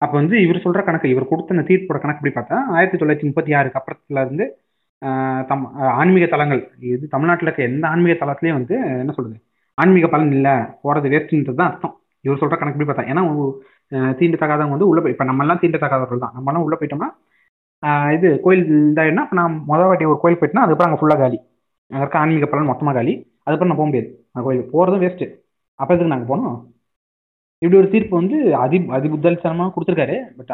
அப்போ 0.03 0.15
வந்து 0.21 0.37
இவர் 0.45 0.65
சொல்ற 0.65 0.81
கணக்கு 0.87 1.13
இவர் 1.13 1.31
கொடுத்த 1.31 1.55
அந்த 1.55 1.65
தீர்ப்போட 1.69 1.99
கணக்குப்படி 2.01 2.33
பார்த்தா 2.35 2.57
ஆயிரத்தி 2.75 2.99
தொள்ளாயிரத்தி 3.01 3.29
முப்பத்தி 3.29 3.53
ஆறுக்கு 3.59 3.81
அப்புறத்துல 3.81 4.23
இருந்து 4.25 4.47
தம் 5.49 5.65
ஆன்மீக 5.97 6.27
தலங்கள் 6.33 6.63
இது 6.91 7.05
தமிழ்நாட்டில் 7.15 7.49
இருக்க 7.49 7.63
எந்த 7.71 7.85
ஆன்மீக 7.93 8.15
தலத்துலேயும் 8.21 8.59
வந்து 8.59 8.75
என்ன 9.03 9.15
சொல்றது 9.17 9.39
ஆன்மீக 9.79 10.09
பலன் 10.09 10.33
இல்லை 10.37 10.55
போறது 10.83 11.09
வேஸ்ட்ன்றது 11.13 11.59
தான் 11.61 11.71
அர்த்தம். 11.71 11.95
இவர் 12.25 12.41
சொல்ற 12.43 12.57
கணக்குப்படி 12.57 12.89
பார்த்தா 12.89 13.11
ஏன்னா 13.13 13.23
ஆஹ், 13.93 14.13
தீண்டத்தகாதவங்க 14.19 14.75
வந்து 14.77 14.91
உள்ள 14.91 15.01
போய் 15.03 15.15
இப்போ 15.15 15.27
நம்மலாம் 15.31 15.61
தீண்டத்தகாதவர்கள் 15.63 16.23
தான். 16.23 16.35
நம்மலாம் 16.37 16.65
உள்ள 16.67 16.77
போயிட்டோம்னா 16.77 17.09
இது 18.17 18.29
கோயில் 18.45 18.63
இருந்தாருன்னா 18.71 19.23
இப்போ 19.27 19.37
நான் 19.41 19.55
முதல் 19.71 19.89
வாட்டி 19.91 20.07
ஒரு 20.13 20.19
கோயில் 20.23 20.39
போயிட்டுனா 20.41 20.65
அதுக்கப்புறம் 20.65 20.91
அங்கே 20.91 21.01
ஃபுல்லாக 21.03 21.21
காலி. 21.25 21.39
அங்கே 21.91 22.03
இருக்க 22.05 22.19
ஆன்மீக 22.23 22.47
பலன் 22.53 22.71
மொத்தமாக 22.71 22.97
காலி. 22.99 23.15
அதுக்கப்புறம் 23.45 23.73
நான் 23.73 23.81
போக 23.81 23.89
முடியாது. 23.91 24.09
அந்த 24.33 24.43
கோயிலுக்கு 24.47 24.75
போகிறதும் 24.77 25.03
வேஸ்ட்டு 25.05 25.27
அப்போ 25.81 25.91
எதுக்கு 25.95 26.13
நாங்கள் 26.15 26.31
போனோம்? 26.33 26.57
இப்படி 27.63 27.77
ஒரு 27.83 27.89
தீர்ப்பு 27.95 28.15
வந்து 28.21 28.39
அதி 28.65 28.79
அதி 28.97 29.09
புத்தலித்தனமாக 29.15 29.73
கொடுத்துருக்காரு 29.75 30.17
பட் 30.39 30.53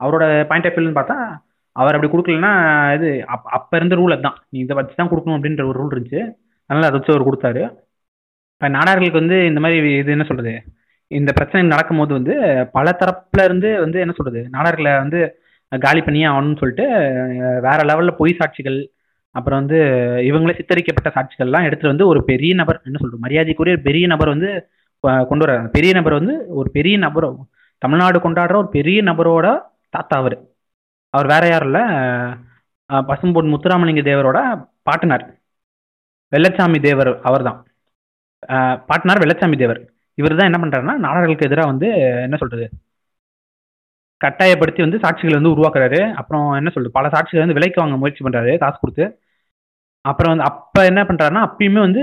அவரோட 0.00 0.24
பாயிண்ட் 0.50 0.68
ஆஃப் 0.68 0.76
வியூன்னு 0.78 0.98
பார்த்தா 1.00 1.16
அவர் 1.76 1.96
அப்படி 1.96 2.10
கொடுக்கலன்னா 2.12 2.52
இது 2.96 3.08
அப் 3.34 3.48
அப்போ 3.56 3.74
இருந்த 3.78 3.94
ரூல் 4.00 4.14
அதுதான். 4.16 4.38
நீ 4.52 4.58
இதை 4.64 4.74
வச்சு 4.78 4.94
தான் 5.00 5.10
கொடுக்கணும் 5.12 5.36
அப்படின்ற 5.38 5.64
ஒரு 5.70 5.78
ரூல் 5.80 5.92
இருந்துச்சு. 5.94 6.22
அதனால் 6.70 6.88
அதை 6.88 6.96
வச்சு 6.98 7.12
அவர் 7.14 7.26
கொடுத்தாரு. 7.28 7.62
இப்போ 8.54 8.68
நாடார்களுக்கு 8.76 9.20
வந்து 9.22 9.38
இந்த 9.50 9.60
மாதிரி 9.64 9.90
இது 10.02 10.14
என்ன 10.16 10.26
சொல்கிறது 10.28 10.54
இந்த 11.10 11.30
பிரச்சனை 11.38 11.62
நடக்கும்போது 11.74 12.12
வந்து 12.18 12.34
பல 12.76 12.86
தரப்புல 13.00 13.44
இருந்து 13.48 13.68
வந்து 13.84 13.98
என்ன 14.04 14.14
சொல்கிறது 14.18 14.40
நாடார்களை 14.54 14.92
வந்து 15.02 15.20
காலி 15.72 16.00
பண்ணியே 16.06 16.26
ஆகணும்னு 16.30 16.60
சொல்லிட்டு 16.62 16.86
வேற 17.66 17.78
லெவல்ல 17.90 18.12
பொய் 18.20 18.38
சாட்சிகள் 18.40 18.78
அப்புறம் 19.34 19.60
வந்து 19.60 19.78
இவங்களே 20.28 20.56
சித்தரிக்கப்பட்ட 20.58 21.08
சாட்சிகள்லாம் 21.16 21.66
எடுத்துட்டு 21.68 21.92
வந்து 21.94 22.06
ஒரு 22.12 22.20
பெரிய 22.30 22.52
நபர் 22.60 22.78
என்ன 22.88 23.00
சொல்றது 23.02 23.24
மரியாதைக்குரிய 23.24 23.76
பெரிய 23.88 24.06
நபர் 24.14 24.34
வந்து 24.34 24.50
கொண்டு 25.30 25.44
வர 25.44 25.54
பெரிய 25.76 25.90
நபர் 25.98 26.18
வந்து 26.20 26.34
ஒரு 26.60 26.68
பெரிய 26.76 26.96
நபர் 27.06 27.26
தமிழ்நாடு 27.82 28.18
கொண்டாடுற 28.26 28.56
ஒரு 28.62 28.70
பெரிய 28.76 28.98
நபரோட 29.08 29.46
தாத்தா 29.94 30.14
அவர். 30.22 30.36
அவர் 31.14 31.28
வேற 31.32 31.44
யாரும் 31.50 31.68
இல்லை 31.70 31.82
பசும்பொன் 32.90 33.52
முத்துராமலிங்க 33.52 34.02
தேவரோட 34.08 34.38
பாட்டனார். 34.88 35.24
வெள்ளச்சாமி 36.32 36.78
தேவர் 36.86 37.12
அவர் 37.28 37.46
தான் 37.48 37.58
பாட்டனார் 38.88 39.22
வெள்ளச்சாமி 39.24 39.56
தேவர். 39.62 39.80
இவர் 40.18 40.36
தான் 40.38 40.48
என்ன 40.50 40.58
பண்றாருன்னா 40.62 40.94
நாடார்களுக்கு 41.06 41.48
எதிராக 41.48 41.70
வந்து 41.72 41.88
என்ன 42.26 42.36
சொல்றது 42.42 42.66
கட்டாயப்படுத்தி 44.20 44.80
வந்து 44.84 44.98
சாட்சிகளை 45.04 45.36
வந்து 45.38 45.52
உருவாக்குறாரு. 45.54 46.00
அப்புறம் 46.20 46.46
என்ன 46.60 46.68
சொல்றது? 46.74 46.96
பல 46.98 47.08
சாட்சிகளை 47.14 47.42
வந்து 47.44 47.56
விலைக்கு 47.58 47.82
வாங்க 47.82 47.96
முயற்சி 48.02 48.24
பண்றாரு 48.26 48.52
காசு 48.62 48.78
கொடுத்து. 48.80 49.06
அப்புறம் 50.04 50.32
வந்து 50.32 50.46
அப்ப 50.50 50.84
என்ன 50.90 51.00
பண்றாருன்னா 51.08 51.42
அப்பயுமே 51.48 51.80
வந்து 51.86 52.02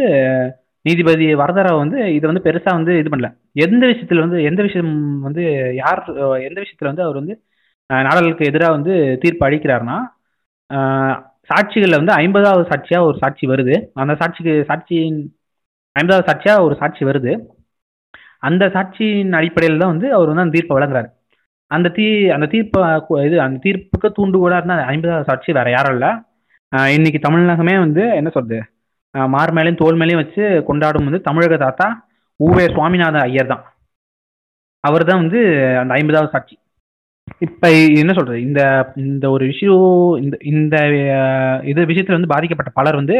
நீதிபதி 0.86 1.26
வரதராவ் 1.41 1.82
வந்து 1.84 1.97
இதை 2.15 2.26
வந்து 2.32 2.45
பெருசா 2.47 2.71
வந்து 2.78 2.93
இது 3.02 3.10
பண்ணல. 3.13 3.28
எந்த 3.65 3.84
விஷயத்துல 3.91 4.23
வந்து 4.26 4.39
எந்த 4.49 4.62
விஷயம் 4.67 4.91
வந்து 5.28 5.43
யார் 5.82 6.02
எந்த 6.49 6.58
விஷயத்துல 6.63 6.91
வந்து 6.91 7.06
அவர் 7.06 7.19
வந்து 7.21 7.36
நாடலுக்கு 7.89 8.08
நாடாளுக்கு 8.10 8.49
எதிராக 8.52 8.76
வந்து 8.78 8.93
தீர்ப்பு 9.23 9.45
அளிக்கிறாருன்னா 9.47 9.97
சாட்சிகளில் 11.49 11.99
வந்து 12.02 12.13
ஐம்பதாவது 12.21 12.63
சாட்சியா 12.71 12.99
ஒரு 13.08 13.17
சாட்சி 13.23 13.45
வருது. 13.52 13.76
அந்த 14.02 14.13
சாட்சிக்கு 14.21 14.54
சாட்சியின் 14.69 15.19
ஐம்பதாவது 15.95 16.28
சாட்சியா 16.30 16.54
ஒரு 16.67 16.76
சாட்சி 16.82 17.04
வருது. 17.10 17.32
அந்த 18.47 18.63
சாட்சியின் 18.76 19.34
அடிப்படையில் 19.39 19.82
தான் 19.84 19.93
வந்து 19.93 20.08
அவர் 20.17 20.30
வந்து 20.32 20.45
அந்த 20.45 20.56
தீர்ப்பை 20.58 20.76
வழங்குறாரு. 20.78 21.10
அந்த 21.75 21.88
தீ 21.97 22.05
அந்த 22.36 22.45
தீர்ப்பை 22.53 22.81
இது 23.27 23.38
அந்த 23.45 23.57
தீர்ப்புக்கு 23.65 24.09
தூண்டுகோலாக 24.17 24.59
இருந்த 24.59 24.75
அந்த 24.77 24.88
ஐம்பதாவது 24.93 25.27
சாட்சி 25.29 25.51
வேற 25.59 25.67
யாரும் 25.75 25.95
இல்லை. 25.95 26.12
இன்னைக்கு 26.97 27.19
தமிழகமே 27.25 27.75
வந்து 27.86 28.03
என்ன 28.19 28.29
சொல்றது? 28.36 28.59
மார் 29.36 29.53
மேலேயும் 29.57 29.81
தோல் 29.81 29.99
மேலேயும் 30.01 30.21
வச்சு 30.23 30.43
கொண்டாடும் 30.69 31.07
வந்து 31.09 31.21
தமிழக 31.29 31.57
தாத்தா 31.65 31.88
ஊவே 32.39 32.65
சுவாமிநாத 32.75 33.17
ஐயர் 33.29 33.51
தான். 33.53 33.63
அவர் 34.83 35.07
தான் 35.09 35.21
வந்து 35.23 35.39
அந்த 35.81 35.91
ஐம்பதாவது 35.99 36.33
சாட்சி. 36.36 36.55
இப்போ 37.45 37.67
என்ன 38.01 38.12
சொல்றது? 38.17 38.39
இந்த 38.47 38.62
இந்த 39.03 39.25
ஒரு 39.36 39.43
விஷயம் 39.51 39.86
இந்த 40.23 40.36
இந்த 40.51 40.75
இது 41.71 41.88
விஷயத்துல 41.91 42.17
வந்து 42.17 42.33
பாதிக்கப்பட்ட 42.33 42.71
பலர் 42.79 42.99
வந்து 43.01 43.15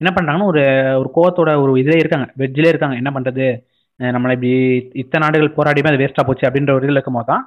என்ன 0.00 0.10
பண்றாங்கன்னா 0.16 0.48
ஒரு 0.52 0.62
ஒரு 1.00 1.08
கோவத்தோட 1.16 1.50
ஒரு 1.64 1.72
இதிலே 1.82 1.98
இருக்காங்க. 2.02 2.26
வெஜ்ஜிலே 2.42 2.72
இருக்காங்க. 2.72 2.96
என்ன 3.02 3.10
பண்றது? 3.16 3.46
நம்மளை 4.00 4.32
இப்படி 4.36 4.52
இத்தனை 5.02 5.22
நாடுகள் 5.24 5.56
போராடியுமே 5.58 5.90
அது 5.90 6.02
வேஸ்டா 6.02 6.24
போச்சு 6.28 6.46
அப்படின்ற 6.48 6.72
ஒரு 6.76 6.84
இதில் 6.86 6.98
இருக்கும்போது 6.98 7.30
தான் 7.32 7.42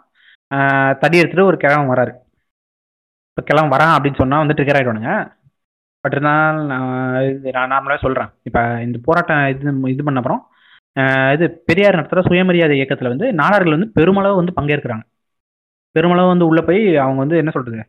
தடி 1.01 1.17
எடுத்துட்டு 1.21 1.49
ஒரு 1.51 1.58
கிழவன் 1.63 1.91
வராரு. 1.93 2.13
இப்போ 3.29 3.43
கிழவன் 3.47 3.73
வரான் 3.75 3.93
அப்படின்னு 3.95 4.19
சொன்னால் 4.21 4.43
வந்து 4.43 4.55
ட்ரிகர் 4.58 4.77
ஆகிடுவானுங்க 4.79 5.13
பட் 6.03 6.13
இருந்தால் 6.15 6.58
நான் 6.71 6.86
நான் 7.55 7.71
நார்மலாக 7.73 7.99
சொல்கிறேன் 8.03 8.29
இப்போ 8.47 8.62
இந்த 8.86 8.97
போராட்டம் 9.08 9.41
இது 9.53 9.73
இது 9.93 10.03
பண்ண 10.08 10.21
அப்புறம் 10.21 10.41
இது 11.36 11.45
பெரியார் 11.69 11.97
நடத்துகிற 11.97 12.23
சுயமரியாதை 12.29 12.75
இயக்கத்தில் 12.79 13.12
வந்து 13.13 13.27
நாடார்கள் 13.41 13.75
வந்து 13.77 13.89
பெருமளவு 13.97 14.39
வந்து 14.41 14.53
பங்கேற்கிறாங்க. 14.60 15.03
பெருமளவு 15.95 16.31
வந்து 16.34 16.47
உள்ளே 16.49 16.62
போய் 16.69 16.81
அவங்க 17.05 17.19
வந்து 17.23 17.38
என்ன 17.41 17.51
சொல்கிறது 17.55 17.84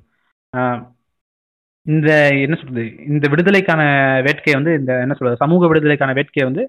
இந்த 1.86 2.08
என்ன 2.44 2.54
சொல்கிறது 2.60 2.84
இந்த 3.12 3.24
விடுதலைக்கான 3.32 3.82
வேட்கையை 4.26 4.56
வந்து 4.58 4.72
இந்த 4.80 4.92
என்ன 5.04 5.14
சொல்கிறது 5.18 5.42
சமூக 5.44 5.66
விடுதலைக்கான 5.70 6.14
வேட்கையை 6.18 6.46
வந்து 6.50 6.62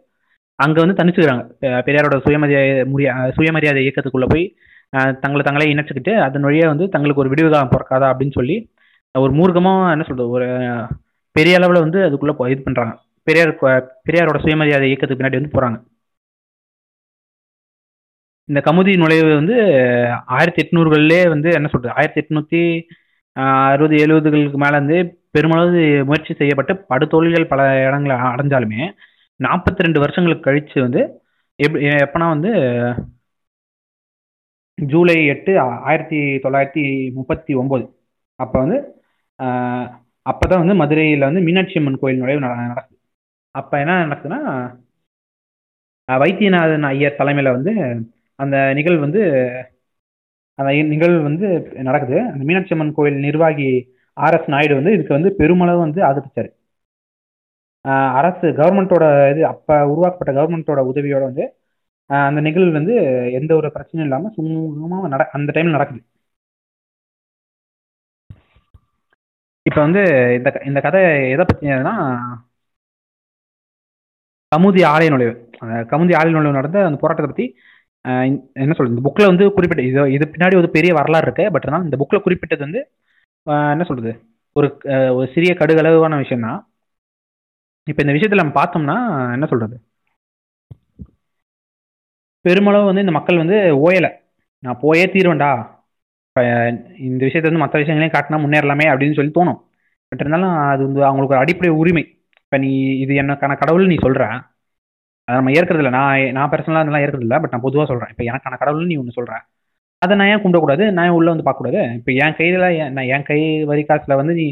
அங்கே 0.60 0.80
வந்து 0.84 0.98
தனிச்சுக்கிறாங்க 1.00 1.44
பெரியாரோட 1.88 2.18
சுயமரியாதை 2.26 2.70
முறிய 2.94 3.10
சுயமரியாதை 3.38 3.82
இயக்கத்துக்குள்ளே 3.86 4.30
போய் 4.34 4.46
தங்களை 4.94 5.42
தங்களே 5.44 5.72
இணைச்சிக்கிட்டு 5.72 6.14
அதன் 6.26 6.42
வழியாக 6.42 6.72
வந்து 6.74 6.86
தங்களுக்கு 6.90 7.24
ஒரு 7.24 7.32
விடிவு 7.32 7.50
காலம் 7.50 7.74
பிறக்காதா 7.74 8.10
அப்படின்னு 8.12 8.38
சொல்லி 8.40 8.56
ஒரு 9.16 9.32
மூர்க்கமாக 9.34 9.92
என்ன 9.92 10.06
சொல்கிறது 10.08 10.30
ஒரு 10.30 10.48
பெரிய 11.36 11.58
அளவில் 11.58 11.86
வந்து 11.86 12.00
அதுக்குள்ளே 12.04 12.36
இது 12.54 12.62
பண்ணுறாங்க 12.62 12.94
பெரியார் 13.28 13.54
பெரியாரோட 14.08 14.40
சுயமரியாதை 14.44 14.88
இயக்கத்துக்கு 14.90 15.22
பின்னாடி 15.22 15.40
வந்து 15.40 15.56
போகிறாங்க 15.56 15.78
இந்த 18.50 18.60
கமுதி 18.68 18.92
நுழைவு 18.98 19.32
வந்து 19.34 19.56
ஆயிரத்தி 20.36 20.62
எட்நூறுகள்லே 20.64 21.22
வந்து 21.30 21.50
என்ன 21.50 21.68
சொல்றது 21.68 21.96
ஆயிரத்தி 21.96 22.22
எட்நூத்தி 22.22 22.62
அறுபது 23.72 23.96
எழுபதுகளுக்கு 23.98 24.60
மேலே 24.60 24.76
வந்து 24.80 24.98
பெருமளவு 25.32 25.82
முயற்சி 26.04 26.34
செய்யப்பட்டு 26.34 26.74
படுதோல்விகள் 26.92 27.50
பல 27.50 27.62
இடங்களை 27.80 28.16
அடைஞ்சாலுமே 28.30 28.82
நாற்பத்தி 29.40 29.86
ரெண்டு 29.86 30.00
வருஷங்களுக்கு 30.00 30.48
கழிச்சு 30.48 30.78
வந்து 30.82 31.02
எப் 31.60 31.78
எப்போனா 31.98 32.28
வந்து 32.30 32.52
ஜூலை 34.78 35.16
எட்டு 35.34 35.52
ஆயிரத்தி 35.90 36.18
தொள்ளாயிரத்தி 36.44 36.84
முப்பத்தி 37.18 37.54
ஒம்பது. 37.62 37.86
அப்போ 38.40 38.58
வந்து 38.64 38.78
அப்போ 40.26 40.46
தான் 40.52 40.62
வந்து 40.64 40.76
மதுரையில் 40.82 41.28
வந்து 41.28 41.42
மீனாட்சி 41.48 41.78
அம்மன் 41.80 42.00
கோயில் 42.02 42.22
நுழைவு 42.22 42.42
நடக்குது. 42.44 42.98
அப்போ 43.56 43.76
என்ன 43.84 43.94
நடக்குதுன்னா 44.06 44.40
வைத்தியநாதன் 46.10 46.88
ஐயர் 46.92 47.20
தலைமையில் 47.20 47.56
வந்து 47.58 47.72
அந்த 48.40 48.56
நிகழ்வு 48.78 49.02
வந்து 49.06 49.22
அந்த 50.60 50.70
நிகழ்வு 50.94 51.20
வந்து 51.30 51.48
நடக்குது. 51.90 52.18
அந்த 52.34 52.44
மீனாட்சி 52.50 52.74
அம்மன் 52.76 52.96
கோயில் 52.98 53.18
நிர்வாகி 53.28 53.68
ஆர் 54.18 54.36
எஸ் 54.38 54.52
நாயுடு 54.54 54.78
வந்து 54.80 54.94
இதுக்கு 54.96 55.18
வந்து 55.18 55.32
பெருமளவு 55.40 55.80
வந்து 55.86 56.00
ஆதரித்தார் 56.10 56.52
அரசு 58.20 58.48
கவர்மெண்ட்டோட 58.60 59.06
இது 59.34 59.42
அப்போ 59.54 59.76
உருவாக்கப்பட்ட 59.92 60.32
கவர்மெண்ட்டோட 60.38 60.80
உதவியோட 60.92 61.24
வந்து 61.30 61.46
அந்த 62.10 62.42
நிகழ்வு 62.42 62.72
வந்து 62.80 62.94
எந்த 63.40 63.52
ஒரு 63.60 63.68
பிரச்சனையும் 63.76 64.06
இல்லாமல் 64.08 64.34
சுமூகமாக 64.38 65.08
நட 65.14 65.24
அந்த 65.38 65.52
டைமில் 65.56 65.76
நடக்குது. 65.78 66.02
இப்போ 69.70 69.82
வந்து 69.86 70.02
இந்த 70.38 70.50
க- 70.54 70.64
இந்த 70.70 70.80
கதை 70.86 71.02
எதை 71.34 71.46
பற்றினதுன்னா 71.48 71.94
கமுதி 74.52 74.82
ஆலய 74.94 75.10
நுழைவு. 75.14 75.34
கமுதி 75.92 76.14
ஆலய 76.20 76.32
நுழைவு 76.36 76.58
நடந்த 76.60 76.78
அந்த 76.90 76.98
போராட்டத்தை 77.02 77.32
பற்றி 77.32 77.46
என்ன 78.64 78.74
சொல்றது? 78.78 78.94
இந்த 78.96 79.04
புக்கில் 79.08 79.30
வந்து 79.32 79.46
குறிப்பிட்ட 79.56 79.84
இது 79.90 80.02
இது 80.16 80.26
பின்னாடி 80.34 80.56
ஒரு 80.62 80.70
பெரிய 80.78 80.92
வரலாறு 81.00 81.26
இருக்கு. 81.28 81.46
பட் 81.56 81.66
ஆனால் 81.68 81.84
இந்த 81.88 81.98
புக்கில் 82.02 82.24
குறிப்பிட்டது 82.26 82.64
வந்து 82.68 82.82
என்ன 83.74 83.84
சொல்றது? 83.90 84.14
ஒரு 84.56 84.68
ஒரு 85.18 85.28
சிறிய 85.34 85.52
கடுகளவான 85.60 86.16
விஷயம் 86.24 86.46
தான் 86.48 86.60
இப்போ 87.88 88.02
இந்த 88.06 88.14
விஷயத்தில் 88.18 88.44
நம்ம 88.44 88.56
பார்த்தோம்னா 88.62 88.98
என்ன 89.36 89.46
சொல்றது? 89.52 89.76
பெருமளவு 92.46 92.90
வந்து 92.90 93.04
இந்த 93.06 93.14
மக்கள் 93.18 93.42
வந்து 93.44 93.58
ஓயலை. 93.86 94.12
நான் 94.64 94.80
போயே 94.84 95.06
தீருவேன்டா. 95.16 95.52
இப்போ 96.28 96.42
இந்த 97.08 97.22
விஷயத்தை 97.28 97.48
வந்து 97.50 97.64
மற்ற 97.64 97.78
விஷயங்களையும் 97.82 98.16
காட்டினா 98.16 98.38
முன்னேறலாமே 98.44 98.86
அப்படின்னு 98.92 99.18
சொல்லி 99.20 99.34
தோணும். 99.38 99.60
பட் 100.12 100.22
இருந்தாலும் 100.24 100.54
அது 100.74 100.82
வந்து 100.88 101.02
அவங்களுக்கு 101.10 101.36
ஒரு 101.36 101.44
அடிப்படை 101.44 101.72
உரிமை. 101.82 102.04
இப்போ 102.44 102.58
நீ 102.64 102.70
இது 103.04 103.14
எனக்கான 103.24 103.56
கடவுள் 103.64 103.92
நீ 103.92 103.98
சொல்கிற 104.06 104.26
அதை 105.28 105.36
நம்ம 105.40 105.54
ஏற்கறதில்ல 105.60 105.90
நான் 105.98 106.34
நான் 106.36 106.52
பர்சனலாக 106.52 106.84
அதெல்லாம் 106.84 107.04
ஏற்கறதில்ல 107.06 107.38
பட் 107.44 107.54
நான் 107.54 107.64
பொதுவாக 107.66 107.88
சொல்கிறேன் 107.90 108.12
இப்போ 108.14 108.24
எனக்கான 108.32 108.58
கடவுள் 108.62 108.90
நீ 108.92 108.96
ஒன்று 109.02 109.16
சொல்ற. 109.18 109.34
அதை 110.02 110.14
நான் 110.20 110.30
ஏன் 110.34 110.42
கும்பிடக்கூடாது 110.44 110.84
நான் 110.96 111.08
ஏன் 111.10 111.16
உள்ளே 111.18 111.30
வந்து 111.34 111.46
பார்க்கக்கூடாது. 111.48 111.82
இப்போ 112.00 112.12
என் 112.24 112.38
கையில் 112.40 112.64
நான் 112.98 113.10
என் 113.16 113.26
கை 113.30 113.40
வரி 113.72 113.84
காசில் 113.90 114.20
வந்து 114.22 114.34
நீ 114.40 114.46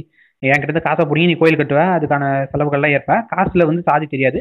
என்கிட்ட 0.43 0.69
இருந்து 0.69 0.86
காசை 0.88 1.04
பிடிங்கி 1.12 1.30
நீ 1.32 1.36
கோயில் 1.41 1.60
கட்டுவ. 1.62 1.82
அதுக்கான 1.98 2.24
செலவுகள்லாம் 2.54 2.95
ஏற்ப 2.98 3.19
காசில் 3.34 3.67
வந்து 3.69 3.84
சாதி 3.89 4.08
தெரியாது. 4.13 4.39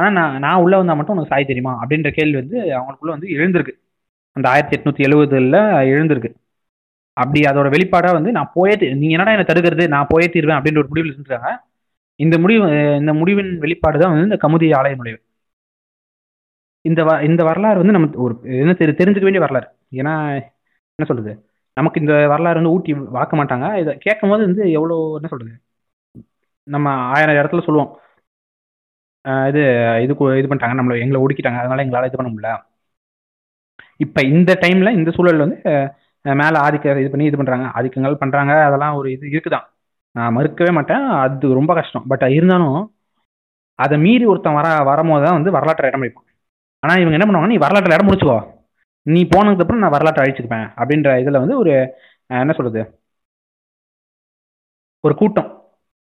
ஆனால் 0.00 0.14
நான் 0.18 0.34
நான் 0.44 0.62
உள்ளே 0.64 0.76
வந்தால் 0.76 0.98
மட்டும் 0.98 1.16
உனக்கு 1.16 1.32
சாய் 1.34 1.50
தெரியுமா? 1.50 1.72
அப்படின்ற 1.82 2.10
கேள்வி 2.18 2.36
வந்து 2.42 2.56
அவங்களுக்குள்ள 2.76 3.12
வந்து 3.16 3.28
எழுந்திருக்கு. 3.36 3.74
அந்த 4.36 4.46
ஆயிரத்தி 4.52 4.76
எட்நூத்தி 4.76 5.02
எழுபதுல 5.08 5.58
எழுந்திருக்கு. 5.94 6.30
அப்படி 7.16 7.40
அதோட 7.50 7.68
வெளிப்பாடாக 7.74 8.16
வந்து 8.18 8.30
நான் 8.36 8.52
போயே 8.54 8.74
நீங்க 9.00 9.14
என்னடா 9.16 9.34
என்ன 9.36 9.46
தடுக்கிறது? 9.50 9.84
நான் 9.94 10.10
போயே 10.12 10.28
தீர்வேன் 10.34 10.58
அப்படின்ற 10.58 10.82
ஒரு 10.82 10.90
முடிவில் 10.92 11.12
இருந்துருக்காங்க 11.12 11.50
இந்த 12.20 12.36
முடிவு 12.38 12.64
இந்த 13.00 13.12
முடிவின் 13.20 13.52
வெளிப்பாடு 13.64 14.00
தான் 14.02 14.12
வந்து 14.12 14.28
இந்த 14.28 14.38
கமுதி 14.44 14.66
ஆலய 14.78 14.94
நுழைவு. 15.00 15.18
இந்த 16.84 17.00
வ 17.04 17.20
இந்த 17.28 17.42
வரலாறு 17.44 17.80
வந்து 17.82 17.94
நம்ம 17.96 18.08
ஒரு 18.24 18.34
என்ன 18.62 18.72
தெரி 18.74 18.92
தெரிஞ்சுக்க 19.00 19.26
வேண்டிய 19.28 19.42
வரலாறு. 19.44 19.68
ஏன்னா 20.00 20.12
என்ன 20.98 21.06
சொல்றது? 21.10 21.32
நமக்கு 21.76 22.00
இந்த 22.02 22.14
வரலாறு 22.32 22.58
வந்து 22.60 22.74
ஊட்டி 22.76 22.92
வாக்க 23.18 23.34
மாட்டாங்க. 23.40 23.66
இதை 23.82 23.92
கேட்கும் 23.98 24.32
போது 24.32 24.42
வந்து 24.48 24.62
எவ்வளோ 24.78 24.96
என்ன 25.18 25.30
சொல்றது? 25.32 25.52
நம்ம 26.68 26.88
ஆயிரம் 27.14 27.38
இடத்துல 27.40 27.62
சொல்லுவோம். 27.66 27.92
இது 29.50 29.60
இது 30.04 30.12
இது 30.40 30.48
பண்ணிட்டாங்க. 30.50 30.76
நம்மளை 30.80 30.96
எங்களை 31.04 31.20
ஒடுக்கிட்டாங்க. 31.24 31.60
அதனால 31.62 31.84
எங்களால் 31.84 32.08
இது 32.10 32.18
பண்ண 32.20 32.30
முடியல. 32.34 32.52
இப்போ 34.04 34.20
இந்த 34.34 34.50
டைமில் 34.62 34.96
இந்த 34.98 35.10
சூழல் 35.16 35.42
வந்து 35.44 35.58
மேலே 36.24 36.56
ஆதிக்க 36.66 36.94
இது 37.02 37.10
பண்ணி 37.12 37.26
இது 37.30 37.38
பண்ணுறாங்க 37.40 37.66
ஆதிக்கங்கள் 37.78 38.20
பண்ணுறாங்க 38.22 38.52
அதெல்லாம் 38.68 38.96
ஒரு 39.00 39.08
இது 39.16 39.26
இருக்குதான். 39.34 39.66
நான் 40.14 40.34
மறுக்கவே 40.36 40.72
மாட்டேன். 40.78 41.04
அது 41.24 41.58
ரொம்ப 41.60 41.72
கஷ்டம். 41.80 42.06
பட் 42.12 42.24
இருந்தாலும் 42.38 42.78
அதை 43.78 43.96
மீறி 44.04 44.24
ஒருத்தன் 44.30 44.58
வர 44.60 44.68
வரும்போது 44.90 45.24
தான் 45.26 45.36
வந்து 45.38 45.54
வரலாற்றை 45.56 45.88
இடம் 45.90 46.02
பிடிப்பான். 46.02 46.26
ஆனால் 46.82 47.00
இவங்க 47.02 47.16
என்ன 47.18 47.26
பண்ணுவாங்க 47.28 47.52
நீ 47.52 47.58
வரலாற்றில் 47.64 47.96
இடம் 47.96 48.08
முடிச்சுக்கோ 48.10 48.38
நீ 49.06 49.20
போனதுக்கப்புறம் 49.34 49.82
நான் 49.84 49.94
வரலாற்றை 49.96 50.22
அழிச்சுக்குப்பேன் 50.24 50.68
அப்படின்ற 50.80 51.10
இதில் 51.22 51.42
வந்து 51.42 51.56
ஒரு 51.62 51.72
என்ன 52.30 52.54
சொல்கிறது 52.58 52.82
ஒரு 55.04 55.14
கூட்டம். 55.20 55.48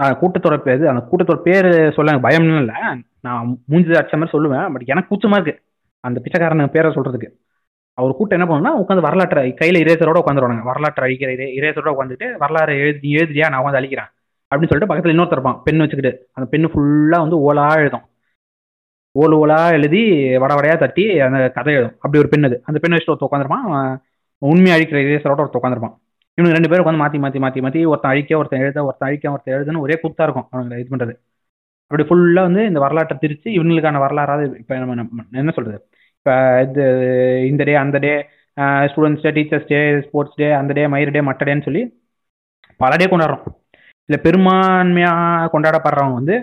கூட்டத்தோட 0.02 0.56
பேர் 0.58 0.86
அந்த 0.86 1.02
கூட்டத்தோட 1.10 1.40
பேர் 1.48 1.68
சொல்ல 1.94 2.12
எனக்கு 2.12 2.28
பயம்னு 2.28 2.58
இல்லை. 2.58 2.74
நான் 3.20 3.58
மூஞ்சி 3.66 3.90
அடிச்ச 3.90 4.16
மாதிரி 4.16 4.32
சொல்லுவேன். 4.32 4.72
பட் 4.72 4.82
எனக்கு 4.84 5.08
கூச்சமாக 5.08 5.42
இருக்கு. 5.42 5.64
அந்த 6.00 6.20
பிச்சைக்காரனுக்கு 6.24 6.74
பேரை 6.76 6.94
சொல்கிறதுக்கு 6.94 7.28
அவர் 7.94 8.14
கூட்டம் 8.14 8.40
என்ன 8.40 8.46
பண்ணுன்னா 8.50 8.72
உட்காந்து 8.82 9.00
வரலாற்றை 9.00 9.54
கையில் 9.54 9.82
இரேசரோட 9.82 10.20
உட்காந்துருவாங்க 10.24 10.62
வரலாற்றை 10.62 11.02
அழிக்கிற 11.06 11.28
இரே 11.28 11.46
இரேசரோட 11.58 11.94
உட்காந்துட்டு 11.94 12.36
வரலாறு 12.38 12.74
எழுதி 12.78 13.14
எழுதியா 13.14 13.48
நான் 13.50 13.62
உட்காந்து 13.62 13.80
அழிக்கிறேன். 13.80 14.10
அப்படின்னு 14.50 14.70
சொல்லிட்டு 14.70 14.90
பக்கத்தில் 14.90 15.18
இன்னொருத்தர் 15.18 15.36
இருப்பான். 15.36 15.60
பென் 15.64 15.78
வச்சுக்கிட்டு. 15.78 16.28
அந்த 16.32 16.46
பெண்ணு 16.52 16.70
ஃபுல்லாக 16.72 17.22
வந்து 17.24 17.38
ஓலா 17.48 17.76
எழுதும். 17.76 18.04
ஓலு 19.20 19.34
ஓலா 19.42 19.60
எழுதி 19.72 20.02
வடவடையாக 20.42 20.78
தட்டி 20.78 21.20
அந்த 21.20 21.50
கதை 21.50 21.74
எழுதும். 21.74 21.94
அப்படி 21.94 22.18
ஒரு 22.18 22.28
பெண் 22.28 22.44
அது. 22.44 22.62
அந்த 22.64 22.78
பெண் 22.82 22.92
வச்சுட்டு 22.92 23.14
ஒருத்த 23.14 23.26
உட்காந்துருப்பான் 23.30 23.98
உண்மையை 24.38 24.74
அழிக்கிற 24.78 24.98
இரேசரோட 25.06 25.42
ஒருத்த 25.44 25.58
உட்காந்துருப்பான் 25.62 25.96
இவனுக்கு 26.38 26.56
ரெண்டு 26.58 26.70
பேரும் 26.70 26.84
உட்காந்து 26.84 27.02
மாற்றி 27.02 27.18
மாற்றி 27.24 27.40
மாற்றி 27.44 27.60
மாற்றி 27.66 27.80
ஒருத்தன் 27.92 28.12
அழிக்க 28.12 28.40
ஒருத்தன் 28.40 28.62
எழுத 28.64 28.78
ஒருத்தன் 28.88 29.08
அழிக்க 29.08 29.32
ஒருத்தன் 29.34 29.54
எழுதுன்னு 29.56 29.84
ஒரே 29.86 29.96
கூத்தா 30.02 30.26
இருக்கும் 30.26 30.48
அவங்க 30.54 30.80
இது 30.82 30.90
பண்ணுறது 30.92 31.14
அப்படி 31.90 32.04
ஃபுல்லாக 32.08 32.46
வந்து 32.48 32.62
இந்த 32.70 32.80
வரலாற்றை 32.84 33.14
திரிச்சு 33.22 33.48
இவங்களுக்கான 33.56 34.00
வரலாறாவது 34.04 34.44
இப்போ 34.62 34.74
நம்ம 34.82 35.24
என்ன 35.42 35.52
சொல்கிறது 35.58 35.78
இப்போ 36.18 36.34
இது 36.66 36.84
இந்த 37.50 37.62
டே 37.68 37.74
அந்த 37.84 37.98
day 38.06 38.12
students 38.90 39.24
day 39.26 39.30
teachers 39.38 39.68
day 39.72 39.78
sports 40.06 40.38
day 40.40 40.48
அந்த 40.60 40.72
டே 40.78 40.84
மயிறு 40.94 41.14
டே 41.16 41.20
மற்ற 41.28 41.42
டேன்னு 41.48 41.66
சொல்லி 41.68 41.82
பல 42.82 42.92
டே 43.00 43.06
கொண்டாடுறோம். 43.12 43.44
இல்லை 44.08 44.18
பெரும்பான்மையாக 44.26 45.48
கொண்டாடப்படுறவங்க 45.54 46.18
வந்து 46.20 46.34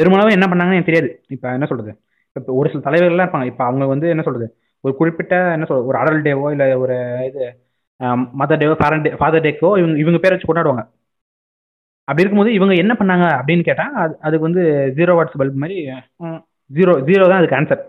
பெருமளவு 0.00 0.36
என்ன 0.36 0.46
பண்ணாங்கன்னு 0.50 0.78
எனக்கு 0.78 0.90
தெரியாது. 0.90 1.10
இப்போ 1.34 1.46
என்ன 1.56 1.66
சொல்கிறது 1.70 1.92
இப்போ 2.36 2.52
ஒரு 2.60 2.68
சில 2.72 2.82
தலைவர்கள்லாம் 2.86 3.26
இருப்பாங்க. 3.26 3.48
இப்போ 3.52 3.64
அவங்க 3.68 3.84
வந்து 3.94 4.06
என்ன 4.14 4.22
சொல்கிறது 4.26 4.48
ஒரு 4.84 4.94
குறிப்பிட்ட 5.00 5.34
என்ன 5.56 5.66
சொல்ற 5.68 5.82
ஒரு 5.90 5.98
அடல் 6.02 6.24
டேவோ 6.26 6.46
இல்லை 6.54 6.66
ஒரு 6.84 6.96
இது 7.28 7.42
மதர் 8.40 8.60
டேவோ 8.62 8.74
பேரண்ட் 8.82 9.06
டே 9.06 9.10
ஃபாதர் 9.20 9.44
டேக்கோ 9.46 9.70
இவங்க 9.80 9.96
இவங்க 10.02 10.18
பேரை 10.22 10.34
வச்சு 10.34 10.48
கொண்டாடுவாங்க. 10.50 10.82
அப்படி 12.08 12.22
இருக்கும்போது 12.22 12.52
இவங்க 12.58 12.74
என்ன 12.82 12.92
பண்ணாங்க 13.00 13.26
அப்படின்னு 13.40 13.66
கேட்டால் 13.68 13.94
அது 14.02 14.14
அதுக்கு 14.26 14.46
வந்து 14.48 14.62
ஜீரோ 14.98 15.12
வாட்ஸ் 15.18 15.38
பல்ப் 15.40 15.60
மாதிரி 15.62 15.76
ஜீரோ 16.70 16.92
ஜீரோ 17.08 17.24
தான் 17.30 17.40
அதுக்கு 17.40 17.58
ஆன்சர் 17.60 17.82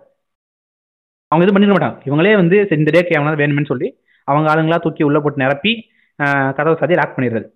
அவங்க 1.32 1.46
இது 1.46 1.54
பண்ணிட 1.56 1.74
மாட்டாங்க. 1.76 1.98
இவங்களே 2.08 2.34
வந்து 2.42 2.58
சரி, 2.68 2.82
இந்த 2.84 2.92
டேக்கு 2.96 3.16
எவனாவது 3.18 3.42
வேணும்னு 3.42 3.72
சொல்லி 3.72 3.88
அவங்க 4.28 4.48
ஆளுங்களா 4.52 4.78
தூக்கி 4.84 5.04
உள்ளே 5.08 5.20
போட்டு 5.24 5.44
நிரப்பி 5.44 5.74
கதவை 6.58 6.76
சாதி 6.82 6.98
லாக் 7.00 7.16
பண்ணிடுறது. 7.16 7.48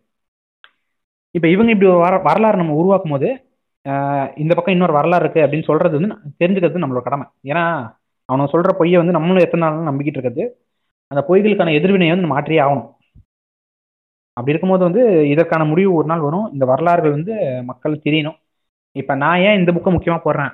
இப்போ 1.38 1.47
இவங்க 1.53 1.70
இப்படி 1.74 1.89
ஒரு 1.93 2.01
வர 2.05 2.16
வரலாறு 2.30 2.60
நம்ம 2.62 2.76
உருவாக்கும் 2.82 3.14
போது 3.16 3.30
இந்த 4.43 4.51
பக்கம் 4.55 4.76
இன்னொரு 4.76 4.93
வரலாறு 4.97 5.24
இருக்குது 5.24 5.43
அப்படின்னு 5.45 5.68
சொல்கிறது 5.70 5.97
வந்து 5.99 6.16
தெரிஞ்சுக்கிறது 6.41 6.82
நம்மளோட 6.84 7.03
கடமை. 7.07 7.26
ஏன்னா 7.51 7.64
அவனுங்க 8.30 8.51
சொல்கிற 8.53 8.72
பொய்யை 8.80 8.97
வந்து 9.01 9.16
நம்மளும் 9.18 9.45
எத்தனை 9.45 9.62
நாள் 9.66 9.88
நம்பிக்கிட்டு 9.89 10.20
இருக்கிறது. 10.20 10.43
அந்த 11.12 11.22
பொய்களுக்கான 11.30 11.74
எதிர்வினையை 11.80 12.14
வந்து 12.16 12.32
மாற்றியே 12.34 12.62
ஆகணும். 12.66 12.89
அப்படி 14.38 14.53
இருக்கும்போது 14.53 14.84
வந்து 14.88 15.03
இதற்கான 15.34 15.64
முடிவு 15.72 15.91
ஒரு 15.99 16.07
நாள் 16.12 16.26
வரும். 16.28 16.47
இந்த 16.53 16.66
வரலாறுகள் 16.72 17.16
வந்து 17.18 17.34
மக்கள் 17.70 18.03
தெரியணும். 18.05 18.38
இப்போ 18.95 19.14
நான் 19.24 19.41
ஏன் 19.47 19.60
இந்த 19.60 19.72
புக்கை 19.76 19.91
முக்கியமாக 19.95 20.24
போடுறேன்? 20.26 20.53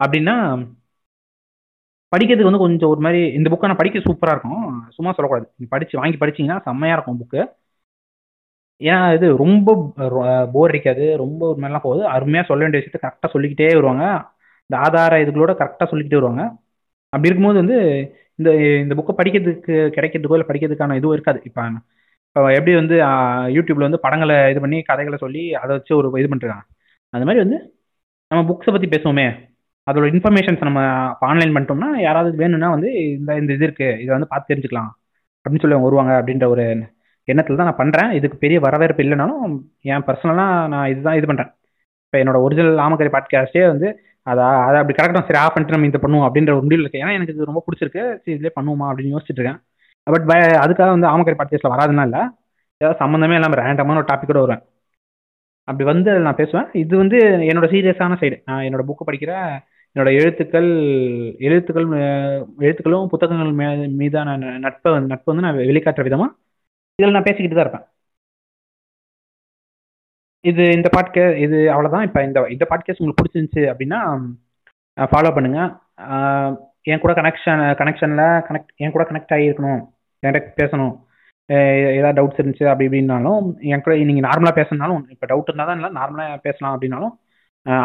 அப்படின்னா 0.00 0.34
படிக்கிறதுக்கு 2.12 2.50
வந்து 2.50 2.64
கொஞ்சம் 2.64 2.90
ஒரு 2.92 3.00
மாதிரி 3.04 3.20
இந்த 3.38 3.48
புக்கை 3.52 3.68
நான் 3.70 3.80
படிக்க 3.80 3.98
சூப்பராக 3.98 4.34
இருக்கும். 4.34 4.62
சும்மா 4.96 5.10
சொல்லக்கூடாது. 5.16 5.46
நீங்கள் 5.56 5.74
படிச்சு 5.74 5.98
வாங்கி 6.00 6.18
படிச்சீங்கன்னா 6.22 6.64
செம்மையாக 6.66 6.96
இருக்கும் 6.96 7.20
புக்கு. 7.22 7.40
ஏன்னா 8.80 9.00
இது 9.16 9.26
ரொம்ப 9.44 9.68
போர் 10.54 10.72
அடிக்காது. 10.72 11.04
ரொம்ப 11.24 11.40
ஒரு 11.50 11.58
மாதிரிலாம் 11.60 11.86
போகுது. 11.86 12.02
அருமையாக 12.16 12.48
சொல்ல 12.50 12.62
வேண்டிய 12.64 12.80
விஷயத்த 12.80 13.00
கரெக்டாக 13.04 13.30
சொல்லிக்கிட்டே 13.34 13.68
வருவாங்க. 13.78 14.04
இந்த 14.70 14.76
ஆதார 14.86 15.18
இதுகளோட 15.24 15.52
கரெக்டாக 15.60 15.88
சொல்லிக்கிட்டே 15.90 16.18
வருவாங்க. 16.20 16.44
அப்படி 17.12 17.28
இருக்கும்போது 17.30 17.60
வந்து 17.64 17.78
இந்த 18.38 18.50
இந்த 18.84 18.94
புக்கை 18.98 19.14
படிக்கிறதுக்கு 19.20 19.74
கிடைக்கிறதுக்கோ 19.96 20.36
இல்லை 20.38 20.48
படிக்கிறதுக்கான 20.50 20.96
இதுவும் 21.00 21.16
இருக்காது. 21.16 21.40
இப்போ 21.48 21.62
இப்போ 22.36 22.40
எப்படி 22.58 22.72
வந்து 22.80 22.96
யூடியூப்ல 23.56 23.86
வந்து 23.88 24.00
படங்களை 24.06 24.36
இது 24.52 24.60
பண்ணி 24.64 24.78
கதைகளை 24.90 25.18
சொல்லி 25.24 25.42
அதை 25.62 25.70
வச்சு 25.76 25.92
ஒரு 26.00 26.08
இது 26.22 26.28
பண்ணிருக்காங்க 26.32 26.66
அந்த 27.12 27.24
மாதிரி 27.28 27.42
வந்து 27.44 27.58
நம்ம 28.30 28.42
புக்ஸை 28.50 28.72
பற்றி 28.74 28.88
பேசுவோமே. 28.94 29.26
அதோட 29.86 30.06
இன்ஃபர்மேஷன்ஸ் 30.14 30.66
நம்ம 30.68 30.80
ஆன்லைன் 31.30 31.54
பண்ணிட்டோம்னா 31.54 31.90
யாராவது 32.06 32.30
வேணும்னா 32.42 32.68
வந்து 32.76 32.90
இந்த 33.16 33.36
இந்த 33.42 33.52
இது 33.56 33.66
இருக்குது 33.68 33.98
இதை 34.02 34.10
வந்து 34.16 34.30
பார்த்து 34.32 34.50
தெரிஞ்சுக்கலாம். 34.52 34.90
அப்படின்னு 35.44 35.62
சொல்லி 35.64 35.76
அவங்க 35.76 35.88
வருவாங்க 35.88 36.12
அப்படின்ற 36.20 36.46
ஒரு 36.54 36.64
எண்ணத்தில் 37.28 37.60
தான் 37.60 37.68
நான் 37.70 37.80
பண்ணுறேன் 37.82 38.10
இதுக்கு 38.18 38.36
பெரிய 38.44 38.58
வரவேற்பு 38.66 39.02
இல்லைனாலும் 39.04 39.42
என் 39.92 40.04
பர்சனலாக 40.08 40.68
நான் 40.74 40.90
இதுதான் 40.92 41.18
இது 41.20 41.26
பண்ணுறேன் 41.30 41.50
இப்போ 42.06 42.18
என்னோட 42.22 42.38
ஒரிஜினல் 42.46 42.82
ஆமக்கரை 42.84 43.10
பாட்காஸ்டே 43.16 43.64
வந்து 43.72 43.88
அதை 44.28 44.44
அதை 44.44 44.80
அப்படி 44.80 45.02
கரெக்டாக 45.02 45.24
சரி 45.28 45.38
ஆஃப் 45.38 45.54
பண்ணிட்டு 45.54 45.78
நம்ம 45.78 45.86
இதை 45.86 46.00
பண்ணுவோம் 46.00 46.28
அப்படின்ற 46.28 46.52
ஒரு 46.52 46.62
முடிவில் 46.62 46.80
இருக்கு 46.80 46.98
ஏன்னா 46.98 47.12
எனக்கு 47.12 47.34
இது 47.34 47.44
ரொம்ப 47.44 47.64
பிடிச்சிருக்கு. 47.66 48.02
சரி 48.24 48.36
இதிலே 48.38 48.52
பண்ணுவோமா 48.60 48.84
அப்படின்னு 48.84 49.16
யோசிச்சுட்டு 49.16 49.38
இருக்கேன். 49.38 49.60
பட் 50.02 50.22
அதுக்காக 50.64 50.88
வந்து 50.88 51.06
ஆமக்கரை 51.06 51.34
பாட்காஸ்ட்டில் 51.34 51.72
வராதுன்னா 51.72 52.02
இல்லை. 52.02 52.20
ஏதாவது 52.76 53.04
சம்மந்தமே 53.04 53.34
இல்லாமல் 53.34 53.58
ரேண்டமான 53.58 53.96
ஒரு 53.96 54.06
டாப்பிக்கோட 54.12 54.46
வருவேன். 54.46 54.62
அப்படி 55.64 55.84
வந்து 55.84 56.10
அதில் 56.10 56.22
நான் 56.22 56.34
பேசுவேன். 56.34 56.66
இது 56.72 56.96
வந்து 56.96 57.16
என்னோட 57.18 57.66
சீரியஸான 57.74 58.16
சைடு 58.20 58.42
நான் 58.44 58.64
என்னோட 58.64 58.82
புக்கு 58.88 59.12
படிக்கிற 59.12 59.58
என்னோட 59.94 60.08
எழுத்துக்கள் 60.20 60.68
எழுத்துக்கள் 61.38 61.86
எழுத்துக்களும் 62.58 63.06
புத்தகங்கள் 63.06 63.52
மே 63.52 63.86
மீதான 63.86 64.38
ந- 64.38 64.58
நட்பை 64.58 65.00
நட்பு 65.00 65.34
வந்து 65.34 65.42
நான் 65.42 65.56
வெளிக்காட்டுற 65.56 66.02
விதமாக 66.02 66.32
இதில் 66.96 67.12
நான் 67.12 67.22
பேசிக்கிட்டு 67.22 67.54
தான் 67.54 67.66
இருப்பேன். 67.66 67.88
இது 70.44 70.64
இந்த 70.76 70.88
பாட்கே 70.94 71.24
இது 71.44 71.58
அவ்வளோதான் 71.74 72.06
இப்போ 72.08 72.20
இந்த 72.26 72.40
இந்த 72.54 72.64
பாட்காஸ்ட் 72.70 73.00
உங்களுக்கு 73.02 73.20
பிடிச்சிருந்துச்சு 73.20 73.62
அப்படின்னா 73.72 74.00
ஃபாலோ 75.12 75.30
பண்ணுங்கள் 75.36 75.70
என் 76.92 77.02
கூட 77.04 77.12
கனெக்ஷன் 77.18 77.62
கனெக்ஷனில் 77.80 78.26
கனெக்ட் 78.48 78.72
என் 78.82 78.94
கூட 78.94 79.04
கனெக்ட் 79.08 79.34
ஆகியிருக்கணும். 79.36 79.82
என்கிட்ட 80.22 80.50
பேசணும். 80.60 80.94
ஏதாவது 81.98 82.16
டவுட்ஸ் 82.18 82.40
இருந்துச்சு 82.40 82.64
அப்படி 82.70 82.86
இப்படின்னாலும் 82.88 83.44
என் 83.72 83.82
கூட 83.84 83.94
நீங்கள் 84.10 84.26
நார்மலாக 84.28 84.58
பேசணுனாலும் 84.60 85.02
இப்போ 85.14 85.26
டவுட் 85.32 85.50
இருந்தால் 85.50 85.70
தான் 85.70 85.78
இல்லை 85.80 85.90
நார்மலாக 85.98 86.38
பேசலாம் 86.46 86.74
அப்படின்னாலும் 86.74 87.14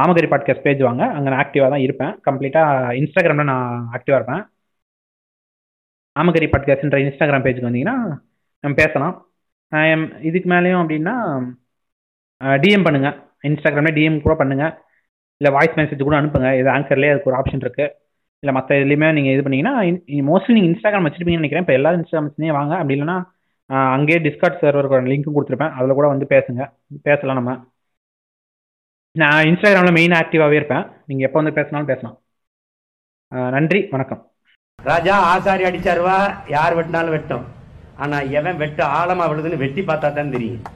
ஆமகரி 0.04 0.28
பாட்காஸ்ட் 0.34 0.66
பேஜ் 0.68 0.82
வாங்க. 0.88 1.04
அங்கே 1.16 1.30
நான் 1.32 1.44
ஆக்டிவாக 1.44 1.70
தான் 1.74 1.86
இருப்பேன். 1.86 2.14
கம்ப்ளீட்டாக 2.28 2.94
இன்ஸ்டாகிராமில் 3.02 3.50
நான் 3.52 3.68
ஆக்டிவாக 3.98 4.20
இருப்பேன். 4.20 4.44
ஆமகரி 6.16 6.48
பாட்காஸ்ட்ன்ற 6.54 7.00
இன்ஸ்டாகிராம் 7.06 7.46
பேஜுக்கு 7.46 7.70
வந்தீங்கன்னா 7.70 7.98
நம்ம 8.64 8.76
பேசலாம். 8.84 9.16
எம் 9.94 10.08
இதுக்கு 10.30 10.48
மேலேயும் 10.54 10.82
அப்படின்னா 10.84 11.16
டிஎம் 12.64 12.84
பண்ணுங்க. 12.84 13.10
இன்ஸ்டாகிராம்ல 13.48 13.92
டிஎம் 13.98 14.22
கூட 14.22 14.36
பண்ணுங்க. 14.36 14.66
இல்லை 15.38 15.52
வாய்ஸ் 15.58 15.78
மெசேஜ் 15.80 16.08
கூட 16.08 16.22
அனுப்புங்க. 16.22 16.50
இது 16.60 16.70
ஆங்கர்லேயே 16.70 17.12
அதுக்கு 17.14 17.32
ஒரு 17.32 17.40
ஆப்ஷன் 17.40 17.64
இருக்கு. 17.66 17.86
இல்லை 18.44 18.54
மற்ற 18.60 18.76
இதுலையுமே 18.76 19.10
நீங்கள் 19.18 19.34
இது 19.34 19.44
பண்ணீங்கன்னா 19.46 19.76
மோஸ்ட்லி 20.32 20.56
நீங்கள் 20.56 20.72
இன்ஸ்டாகிராம் 20.72 21.08
வச்சிருப்பீங்கன்னு 21.08 21.44
நினைக்கிறேன். 21.44 21.66
இப்போ 21.66 21.76
எல்லா 21.80 21.92
இன்ஸ்டாகிராம்ஸ்லேயும் 22.00 22.58
வாங்க. 22.60 22.74
அப்படி 22.82 22.96
இல்லைன்னா 23.00 23.18
ஆஹ் 23.74 23.92
அங்கேயே 23.96 24.20
டிஸ்கார்ட் 24.26 24.62
சர்வருக்கு 24.62 25.12
லிங்க்கும் 25.12 25.36
கொடுத்துருப்பேன். 25.36 25.74
அதில் 25.80 25.98
கூட 26.00 26.08
வந்து 26.14 26.26
பேசுங்க. 26.34 26.64
பேசலாம் 27.08 27.40
நம்ம. 27.40 27.54
நான் 29.22 29.46
இன்ஸ்டாகிராமில் 29.52 29.98
மெயின் 30.00 30.18
ஆக்டிவாகவே 30.20 30.60
இருப்பேன். 30.60 30.86
நீங்கள் 31.08 31.28
எப்போ 31.28 31.40
வந்து 31.42 31.56
பேசினாலும் 31.60 31.90
பேசலாம். 31.92 32.18
நன்றி. 33.56 33.80
வணக்கம். 33.96 34.22
ராஜா 34.84 35.16
ஆசாரி 35.34 35.64
அடிச்சாருவா. 35.70 36.18
யார் 36.56 36.78
வெட்டினாலும் 36.80 37.16
வெட்டும். 37.18 37.46
ஆனால் 38.04 38.30
எவன் 38.40 38.58
வெட்டு 38.64 38.84
ஆழமாக 39.00 39.30
விழுதுன்னு 39.32 39.64
வெட்டி 39.66 39.82
பார்த்தா 39.82 40.14
தான் 40.14 40.34
தெரியும். 40.36 40.64